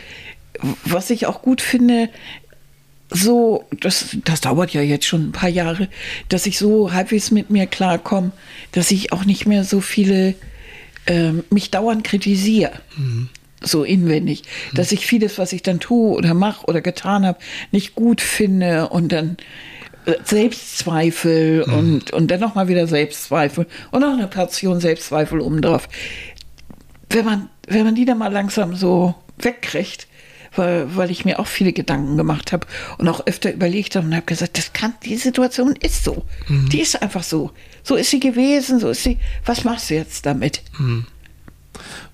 was 0.86 1.10
ich 1.10 1.26
auch 1.26 1.42
gut 1.42 1.62
finde, 1.62 2.10
so, 3.10 3.66
das, 3.80 4.18
das 4.24 4.42
dauert 4.42 4.74
ja 4.74 4.82
jetzt 4.82 5.06
schon 5.06 5.30
ein 5.30 5.32
paar 5.32 5.50
Jahre, 5.50 5.88
dass 6.30 6.46
ich 6.46 6.58
so 6.58 6.92
halbwegs 6.92 7.32
mit 7.32 7.50
mir 7.50 7.68
klarkomme, 7.68 8.32
dass 8.72 8.92
ich 8.92 9.12
auch 9.12 9.26
nicht 9.26 9.46
mehr 9.46 9.64
so 9.64 9.82
viele, 9.82 10.36
äh, 11.06 11.32
mich 11.50 11.72
dauernd 11.72 12.04
kritisiere. 12.04 12.74
Mhm. 12.98 13.30
So 13.62 13.84
inwendig, 13.84 14.44
mhm. 14.72 14.76
dass 14.76 14.92
ich 14.92 15.06
vieles, 15.06 15.38
was 15.38 15.54
ich 15.54 15.62
dann 15.62 15.80
tue 15.80 16.18
oder 16.18 16.34
mache 16.34 16.66
oder 16.66 16.82
getan 16.82 17.26
habe, 17.26 17.40
nicht 17.72 17.96
gut 17.96 18.20
finde 18.20 18.90
und 18.90 19.12
dann 19.12 19.38
Selbstzweifel 20.26 21.66
mhm. 21.66 21.74
und, 21.74 22.12
und 22.12 22.30
dann 22.30 22.40
nochmal 22.40 22.68
wieder 22.68 22.88
Selbstzweifel 22.88 23.68
und 23.92 24.02
noch 24.02 24.14
eine 24.14 24.28
Portion 24.28 24.80
Selbstzweifel 24.80 25.40
obendrauf. 25.40 25.88
wenn 27.10 27.26
man, 27.26 27.50
wenn 27.68 27.86
man 27.86 27.96
die 27.96 28.06
dann 28.06 28.18
mal 28.18 28.32
langsam 28.32 28.76
so 28.76 29.16
wegkriegt, 29.38 30.08
weil, 30.56 30.96
weil 30.96 31.12
ich 31.12 31.26
mir 31.26 31.40
auch 31.40 31.48
viele 31.48 31.74
Gedanken 31.74 32.18
gemacht 32.18 32.52
habe 32.52 32.68
und 32.98 33.08
auch 33.08 33.26
öfter 33.26 33.54
überlegt 33.54 33.96
habe 33.96 34.08
und 34.08 34.16
habe 34.16 34.26
gesagt, 34.26 34.58
das 34.58 34.74
kann, 34.74 34.94
die 35.04 35.16
Situation 35.16 35.76
ist 35.76 36.04
so. 36.04 36.26
Die 36.70 36.82
ist 36.82 37.02
einfach 37.02 37.24
so. 37.24 37.52
So 37.84 37.96
ist 37.96 38.12
sie 38.12 38.20
gewesen, 38.20 38.80
so 38.80 38.90
ist 38.90 39.04
sie. 39.04 39.18
Was 39.46 39.64
machst 39.64 39.90
du 39.90 39.96
jetzt 39.96 40.26
damit? 40.26 40.62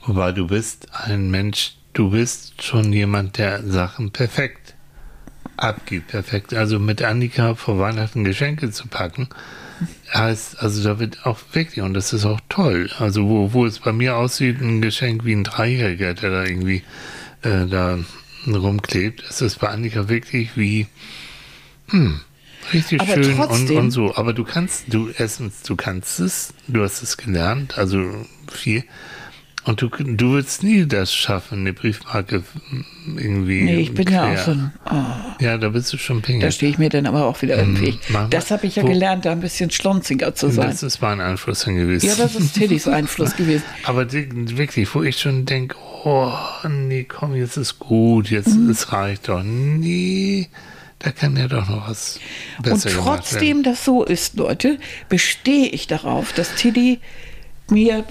Wobei 0.05 0.31
du 0.31 0.47
bist 0.47 0.87
ein 0.91 1.29
Mensch, 1.29 1.75
du 1.93 2.11
bist 2.11 2.63
schon 2.63 2.91
jemand, 2.93 3.37
der 3.37 3.63
Sachen 3.63 4.11
perfekt 4.11 4.75
abgibt. 5.57 6.07
Perfekt. 6.07 6.53
Also 6.53 6.79
mit 6.79 7.01
Annika 7.01 7.55
vor 7.55 7.79
Weihnachten 7.79 8.23
Geschenke 8.23 8.71
zu 8.71 8.87
packen, 8.87 9.27
heißt, 10.13 10.61
also 10.61 10.83
da 10.83 10.99
wird 10.99 11.25
auch 11.25 11.39
wirklich, 11.53 11.83
und 11.83 11.93
das 11.93 12.13
ist 12.13 12.25
auch 12.25 12.39
toll. 12.49 12.89
Also 12.97 13.27
wo, 13.27 13.53
wo 13.53 13.65
es 13.65 13.79
bei 13.79 13.91
mir 13.91 14.15
aussieht, 14.15 14.61
ein 14.61 14.81
Geschenk 14.81 15.25
wie 15.25 15.33
ein 15.33 15.43
Dreijähriger, 15.43 16.13
der 16.13 16.29
da 16.31 16.43
irgendwie 16.43 16.83
äh, 17.41 17.65
da 17.67 17.99
rumklebt, 18.47 19.21
ist 19.21 19.41
es 19.41 19.55
bei 19.55 19.67
Annika 19.69 20.07
wirklich 20.09 20.55
wie, 20.55 20.87
hm, 21.89 22.19
richtig 22.73 23.01
Aber 23.01 23.23
schön 23.23 23.39
und, 23.39 23.71
und 23.71 23.91
so. 23.91 24.15
Aber 24.15 24.33
du 24.33 24.43
kannst, 24.43 24.85
du 24.93 25.09
erstens, 25.17 25.61
du 25.63 25.75
kannst 25.75 26.19
es, 26.19 26.53
du 26.67 26.83
hast 26.83 27.01
es 27.01 27.17
gelernt, 27.17 27.77
also 27.77 28.03
viel. 28.51 28.83
Und 29.65 29.81
du, 29.81 29.89
du 29.89 30.31
würdest 30.31 30.63
nie 30.63 30.85
das 30.87 31.13
schaffen, 31.13 31.59
eine 31.59 31.73
Briefmarke 31.73 32.43
irgendwie. 33.17 33.61
Nee, 33.61 33.81
ich 33.81 33.93
bin 33.93 34.07
ja 34.09 34.25
quer. 34.31 34.41
auch 34.41 34.45
so 34.45 34.51
ein. 34.51 34.73
Oh, 34.89 35.43
Ja, 35.43 35.57
da 35.57 35.69
bist 35.69 35.91
du 35.93 35.97
schon 35.97 36.21
da 36.21 36.25
pingel. 36.27 36.51
stehe 36.51 36.71
ich 36.71 36.77
mir 36.79 36.89
dann 36.89 37.05
aber 37.05 37.25
auch 37.25 37.39
wieder 37.41 37.57
im 37.57 37.79
Weg. 37.79 37.99
mach 38.07 38.21
mal. 38.21 38.27
Das 38.29 38.49
habe 38.51 38.65
ich 38.65 38.77
ja 38.77 38.83
Wo- 38.83 38.87
gelernt, 38.87 39.25
da 39.25 39.31
ein 39.33 39.41
bisschen 39.41 39.69
schlonziger 39.69 40.33
zu 40.33 40.49
sein. 40.49 40.69
Das 40.69 40.81
ist 40.81 41.01
mein 41.01 41.19
Einfluss 41.19 41.65
dann 41.65 41.75
gewesen. 41.75 42.07
Ja, 42.07 42.15
das 42.15 42.35
ist 42.35 42.53
Tillys 42.53 42.87
Einfluss 42.87 43.35
gewesen. 43.35 43.63
Aber 43.83 44.11
wirklich, 44.11 44.95
wo 44.95 45.03
ich 45.03 45.19
schon 45.19 45.45
denke, 45.45 45.75
oh, 46.03 46.31
nee, 46.67 47.03
komm, 47.03 47.35
jetzt 47.35 47.57
ist 47.57 47.79
gut, 47.79 48.29
jetzt 48.29 48.55
Mhm. 48.55 48.69
es 48.69 48.91
reicht 48.91 49.27
doch. 49.29 49.41
Nee, 49.43 50.49
da 50.99 51.11
kann 51.11 51.35
ja 51.37 51.47
doch 51.47 51.67
noch 51.69 51.89
was 51.89 52.19
Und 52.57 52.63
besser 52.63 52.89
werden. 52.89 52.99
trotzdem 53.03 53.63
das 53.63 53.85
so 53.85 54.03
ist, 54.03 54.35
Leute, 54.37 54.77
bestehe 55.09 55.67
ich 55.67 55.87
darauf, 55.87 56.33
dass 56.33 56.55
Tilly 56.55 56.99
mir 57.69 58.03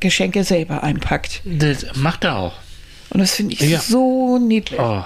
Geschenke 0.00 0.44
selber 0.44 0.82
einpackt. 0.82 1.42
Das 1.44 1.86
macht 1.96 2.24
er 2.24 2.36
auch. 2.36 2.54
Und 3.10 3.20
das 3.20 3.34
finde 3.34 3.54
ich 3.54 3.60
Ja. 3.60 3.80
so 3.80 4.38
niedlich. 4.38 4.78
Oh, 4.78 5.04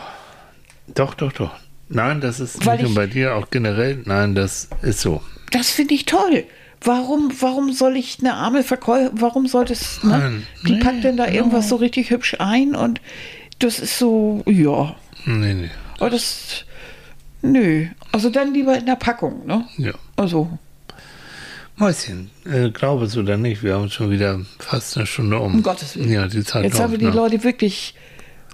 doch, 0.94 1.14
doch, 1.14 1.32
doch. 1.32 1.52
Nein, 1.88 2.20
das 2.20 2.40
ist 2.40 2.64
Weil 2.66 2.76
nicht 2.78 2.86
nur 2.86 2.94
bei 2.94 3.06
dir, 3.06 3.34
auch 3.36 3.50
generell. 3.50 4.02
Nein, 4.04 4.34
das 4.34 4.68
ist 4.82 5.00
so. 5.00 5.22
Das 5.50 5.70
finde 5.70 5.94
ich 5.94 6.06
toll. 6.06 6.44
Warum, 6.82 7.30
warum 7.40 7.72
soll 7.72 7.96
ich 7.96 8.18
eine 8.20 8.34
arme 8.34 8.62
Verkäuferin, 8.62 9.20
warum 9.20 9.46
soll 9.46 9.66
das, 9.66 10.02
ne? 10.02 10.10
Nein, 10.10 10.46
Die 10.66 10.72
nee, 10.72 10.78
packt 10.80 11.04
denn 11.04 11.16
da 11.16 11.28
irgendwas 11.28 11.68
so 11.68 11.76
richtig 11.76 12.10
hübsch 12.10 12.36
ein 12.38 12.74
und 12.74 13.00
das 13.58 13.78
ist 13.78 13.98
so, 13.98 14.42
ja. 14.46 14.94
Nee, 15.26 15.52
nee. 15.54 15.70
Aber 15.98 16.08
das, 16.08 16.64
nö. 17.42 17.86
Also 18.12 18.30
dann 18.30 18.54
lieber 18.54 18.78
in 18.78 18.86
der 18.86 18.96
Packung, 18.96 19.46
ne? 19.46 19.66
Ja. 19.76 19.92
Also, 20.16 20.58
Mäuschen, 21.76 22.30
äh, 22.44 22.70
glaube 22.70 23.04
es 23.06 23.16
oder 23.16 23.36
nicht, 23.36 23.62
wir 23.62 23.74
haben 23.74 23.90
schon 23.90 24.10
wieder 24.10 24.40
fast 24.58 24.96
eine 24.96 25.06
Stunde 25.06 25.38
um. 25.38 25.54
um 25.56 25.62
Gottes 25.62 25.96
Willen. 25.96 26.10
Ja, 26.12 26.26
die 26.28 26.44
Zeit 26.44 26.64
Jetzt 26.64 26.78
haben 26.80 26.92
wir 26.92 26.98
die 26.98 27.06
noch. 27.06 27.14
Leute 27.14 27.42
wirklich. 27.44 27.94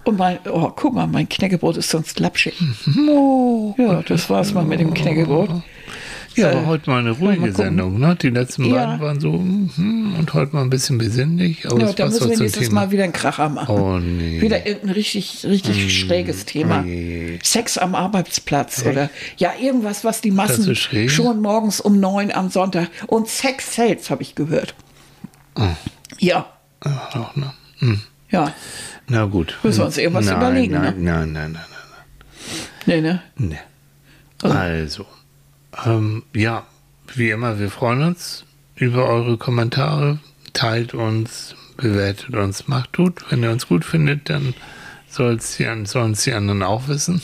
Und 0.05 0.19
mein, 0.19 0.39
oh, 0.49 0.71
guck 0.75 0.95
mal, 0.95 1.09
mein 1.09 1.29
Knäckebrot 1.29 1.77
ist 1.77 1.91
sonst 1.91 2.21
lapschig. 2.21 2.55
Oh. 3.09 3.75
Ja, 3.79 4.03
das 4.03 4.31
war's 4.31 4.55
mal 4.55 4.65
mit 4.65 4.79
dem 4.79 4.95
Knäckebrot. 4.95 5.51
Ja, 6.37 6.51
Äh, 6.51 6.57
aber 6.57 6.67
heute 6.67 6.91
mal 6.91 6.99
eine 7.01 7.11
ruhige 7.13 7.41
mal. 7.41 7.53
Sendung. 7.55 7.99
Ne? 7.99 8.15
Die 8.21 8.29
letzten 8.31 8.65
Ja. 8.67 8.85
beiden 8.87 9.01
waren 9.01 9.21
so, 9.21 9.33
hm, 9.33 10.15
und 10.19 10.35
heute 10.35 10.55
mal 10.55 10.63
ein 10.63 10.71
bisschen 10.71 10.99
besinnlich. 10.99 11.67
Aber 11.67 11.81
Ja, 11.81 11.93
da 11.93 12.07
müssen 12.07 12.29
wir 12.31 12.39
nächstes 12.39 12.69
Thema. 12.69 12.83
Mal 12.83 12.91
wieder 12.91 13.05
einen 13.05 13.13
Kracher 13.13 13.49
machen. 13.49 13.75
Oh 13.75 13.99
nee. 13.99 14.41
Wieder 14.41 14.67
irgendein 14.67 14.91
richtig, 14.95 15.45
richtig 15.45 15.99
schräges 16.01 16.45
Thema. 16.45 16.83
je. 16.85 17.39
Sex 17.43 17.79
am 17.79 17.95
Arbeitsplatz 17.95 18.85
oder 18.85 19.09
ja, 19.39 19.53
irgendwas, 19.61 20.05
was 20.05 20.21
die 20.21 20.31
Massen 20.31 20.75
schon 20.77 21.41
morgens 21.41 21.81
um 21.81 21.99
neun 22.01 22.31
am 22.33 22.51
Sonntag. 22.51 22.89
Und 23.07 23.29
Sex 23.29 23.75
sells, 23.75 24.11
habe 24.11 24.23
ich 24.23 24.35
gehört. 24.35 24.75
Ja, 26.19 26.47
Ah, 26.81 27.09
auch, 27.19 27.35
ne? 27.37 27.53
Hm. 27.79 28.01
ja. 28.31 28.53
Na 29.09 29.25
gut. 29.25 29.57
Müssen 29.63 29.79
wir 29.79 29.87
uns 29.87 29.97
irgendwas 29.97 30.27
nein, 30.27 30.37
überlegen, 30.37 30.75
Nein, 30.75 30.95
ne? 31.03 31.13
nein, 31.13 31.33
nein, 31.33 31.53
nein, 31.53 31.63
Nee, 32.85 33.01
ne? 33.01 33.23
nein. 33.37 33.59
Nee. 34.43 34.49
Also, 34.51 35.07
ähm, 35.85 36.23
ja, 36.35 36.65
wie 37.15 37.31
immer, 37.31 37.59
wir 37.59 37.71
freuen 37.71 38.03
uns 38.03 38.45
über 38.77 39.07
eure 39.07 39.37
Kommentare. 39.37 40.19
Teilt 40.53 40.95
uns, 40.95 41.55
bewertet 41.77 42.35
uns, 42.35 42.67
macht 42.69 42.97
gut. 42.97 43.21
Wenn 43.31 43.43
ihr 43.43 43.51
uns 43.51 43.69
gut 43.69 43.85
findet, 43.85 44.31
dann 44.31 44.55
die, 45.19 45.67
an- 45.67 45.87
sollen's 45.87 46.25
die 46.25 46.33
anderen 46.33 46.63
auch 46.63 46.89
wissen. 46.89 47.21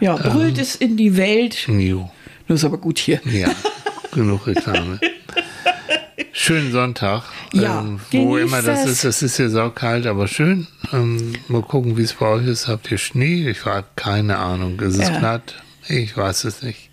Ja, 0.00 0.16
Ähm. 0.16 0.22
brüllt 0.32 0.58
es 0.58 0.76
in 0.76 0.96
die 0.96 1.16
Welt. 1.16 1.66
Jo. 1.68 2.10
Das 2.48 2.60
ist 2.60 2.64
aber 2.64 2.78
gut 2.78 2.98
hier. 2.98 3.20
Ja, 3.24 3.48
genug 4.12 4.46
Reklame. 4.46 5.00
Schönen 6.32 6.72
Sonntag. 6.72 7.22
Ja, 7.52 7.80
ähm, 7.80 8.00
wo 8.10 8.36
immer 8.36 8.60
das 8.60 8.84
es. 8.84 8.90
ist. 8.90 9.04
Es 9.04 9.22
ist 9.22 9.38
ja 9.38 9.48
saukalt, 9.48 10.06
aber 10.06 10.26
schön. 10.28 10.66
Ähm, 10.92 11.32
mal 11.48 11.62
gucken, 11.62 11.96
wie 11.96 12.02
es 12.02 12.14
bei 12.14 12.26
euch 12.26 12.46
ist. 12.46 12.68
Habt 12.68 12.90
ihr 12.90 12.98
Schnee? 12.98 13.48
Ich 13.48 13.64
habe 13.64 13.86
keine 13.96 14.36
Ahnung. 14.38 14.78
Ist 14.80 14.98
es 14.98 15.08
Ja. 15.08 15.18
glatt? 15.18 15.54
Ich 15.88 16.16
weiß 16.16 16.44
es 16.44 16.62
nicht. 16.62 16.90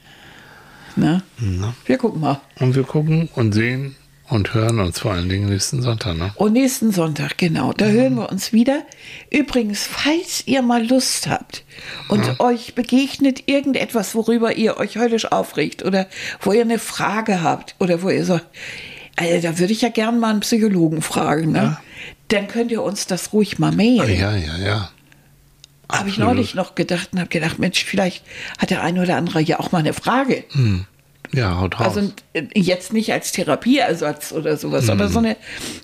Ne? 0.98 1.24
Na. 1.39 1.74
Wir 1.86 1.98
gucken 1.98 2.22
mal. 2.22 2.42
Und 2.60 2.76
wir 2.76 2.84
gucken 2.84 3.30
und 3.36 3.54
sehen 3.54 3.96
und 4.32 4.54
hören 4.54 4.80
uns 4.80 5.00
vor 5.00 5.12
allen 5.12 5.28
Dingen 5.28 5.50
nächsten 5.50 5.82
Sonntag. 5.82 6.18
Ne? 6.18 6.32
Und 6.36 6.54
nächsten 6.54 6.92
Sonntag, 6.92 7.38
genau, 7.38 7.74
da 7.74 7.86
hören 7.86 8.16
wir 8.16 8.32
uns 8.32 8.54
wieder. 8.54 8.84
Übrigens, 9.30 9.86
falls 9.86 10.48
ihr 10.48 10.62
mal 10.62 10.88
Lust 10.88 11.28
habt 11.28 11.66
und 12.08 12.39
euch 12.39 12.74
begegnet 12.74 13.44
irgendetwas, 13.48 14.16
worüber 14.16 14.56
ihr 14.56 14.78
euch 14.78 14.98
höllisch 14.98 15.32
aufregt 15.32 15.84
oder 15.84 16.08
wo 16.39 16.54
ihr 16.54 16.62
eine 16.62 16.80
Frage 16.80 17.44
habt 17.44 17.76
oder 17.80 18.02
wo 18.04 18.10
ihr 18.10 18.24
sagt, 18.24 18.46
also 19.18 19.48
da 19.48 19.60
würde 19.60 19.74
ich 19.74 19.82
ja 19.82 19.89
gern 19.89 20.20
mal 20.20 20.30
einen 20.30 20.39
Psychologen 20.39 21.02
fragen, 21.02 21.52
ne? 21.52 21.78
Dann 22.30 22.48
könnt 22.48 22.72
ihr 22.72 22.82
uns 22.82 23.08
das 23.08 23.34
ruhig 23.34 23.60
mal 23.60 23.74
mailen. 23.74 24.18
Ja, 24.18 24.36
ja, 24.38 24.58
ja. 24.58 24.92
Habe 25.92 26.10
ich 26.10 26.18
neulich 26.18 26.56
noch 26.56 26.76
gedacht 26.76 27.10
und 27.14 27.20
habe 27.20 27.30
gedacht, 27.30 27.60
Mensch, 27.60 27.84
vielleicht 27.84 28.24
hat 28.58 28.70
der 28.70 28.84
eine 28.84 29.02
oder 29.02 29.16
andere 29.18 29.42
ja 29.42 29.60
auch 29.60 29.72
mal 29.72 29.80
eine 29.80 29.94
Frage. 29.94 30.44
Ja, 31.34 31.58
haut 31.62 31.80
raus. 31.80 31.98
Also 31.98 32.12
äh, 32.34 32.44
jetzt 32.56 32.92
nicht 32.92 33.14
als 33.14 33.32
Therapieersatz 33.32 34.34
oder 34.34 34.58
sowas, 34.58 34.89
aber 34.89 35.08
so 35.08 35.20
eine, 35.20 35.38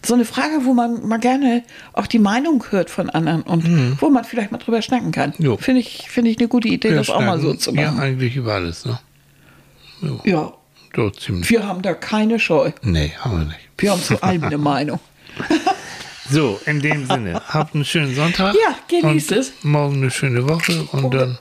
so 0.06 0.14
eine 0.14 0.26
Frage, 0.26 0.66
wo 0.66 0.74
man 0.74 1.08
mal 1.08 1.20
gerne 1.20 1.64
auch 1.94 2.08
die 2.08 2.20
Meinung 2.20 2.66
hört 2.70 2.90
von 2.90 3.10
anderen 3.10 3.44
und 3.44 4.02
wo 4.02 4.10
man 4.10 4.26
vielleicht 4.26 4.52
mal 4.52 4.58
drüber 4.58 4.82
schnacken 4.82 5.12
kann. 5.14 5.34
Jo. 5.38 5.56
Finde 5.56 5.80
ich, 5.82 6.10
finde 6.10 6.32
ich 6.32 6.38
eine 6.40 6.50
gute 6.50 6.68
Idee, 6.68 6.90
Wir 6.90 6.98
das 6.98 7.10
auch 7.10 7.22
mal 7.22 7.40
so 7.40 7.54
zu 7.54 7.74
Ja, 7.74 7.92
machen. 7.92 8.02
eigentlich 8.02 8.36
über 8.36 8.56
alles. 8.56 8.86
Ne? 8.86 9.00
Ja, 10.26 10.52
So 10.96 11.10
ziemlich. 11.12 11.50
wir 11.50 11.66
haben 11.66 11.82
da 11.82 11.94
keine 11.94 12.40
Scheu. 12.40 12.72
Nee, 12.82 13.14
haben 13.20 13.38
wir 13.40 13.46
nicht. 13.46 13.60
Wir 13.78 13.92
haben 13.92 14.02
zu 14.04 14.22
allem 14.22 14.44
eine 14.44 14.58
Meinung. 14.58 15.00
So, 16.30 16.60
in 16.66 16.82
dem 16.82 17.06
Sinne, 17.06 17.42
habt 17.48 17.74
einen 17.74 17.86
schönen 17.86 18.14
Sonntag. 18.16 18.56
Ja, 18.56 18.76
genießt 18.88 19.32
es. 19.32 19.54
Morgen 19.64 19.98
eine 19.98 20.12
schöne 20.12 20.48
Woche 20.48 20.88
und 20.92 21.14
dann 21.14 21.38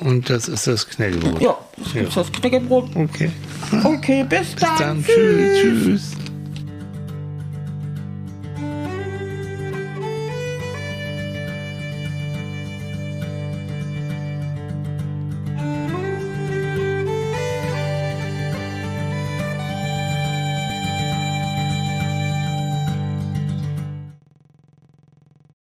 Und 0.00 0.28
das 0.28 0.48
ist 0.48 0.66
das 0.66 0.88
Knäckebrot. 0.88 1.40
Ja, 1.40 1.56
das 1.76 1.94
ist 1.94 2.16
das 2.16 2.32
Knäckebrot. 2.32 2.96
Okay. 2.96 3.30
Okay, 3.84 4.24
bis 4.28 4.54
dann. 4.56 4.78
Dann 4.78 5.04
tschüss. 5.04 5.60
tschüss. 5.60 6.16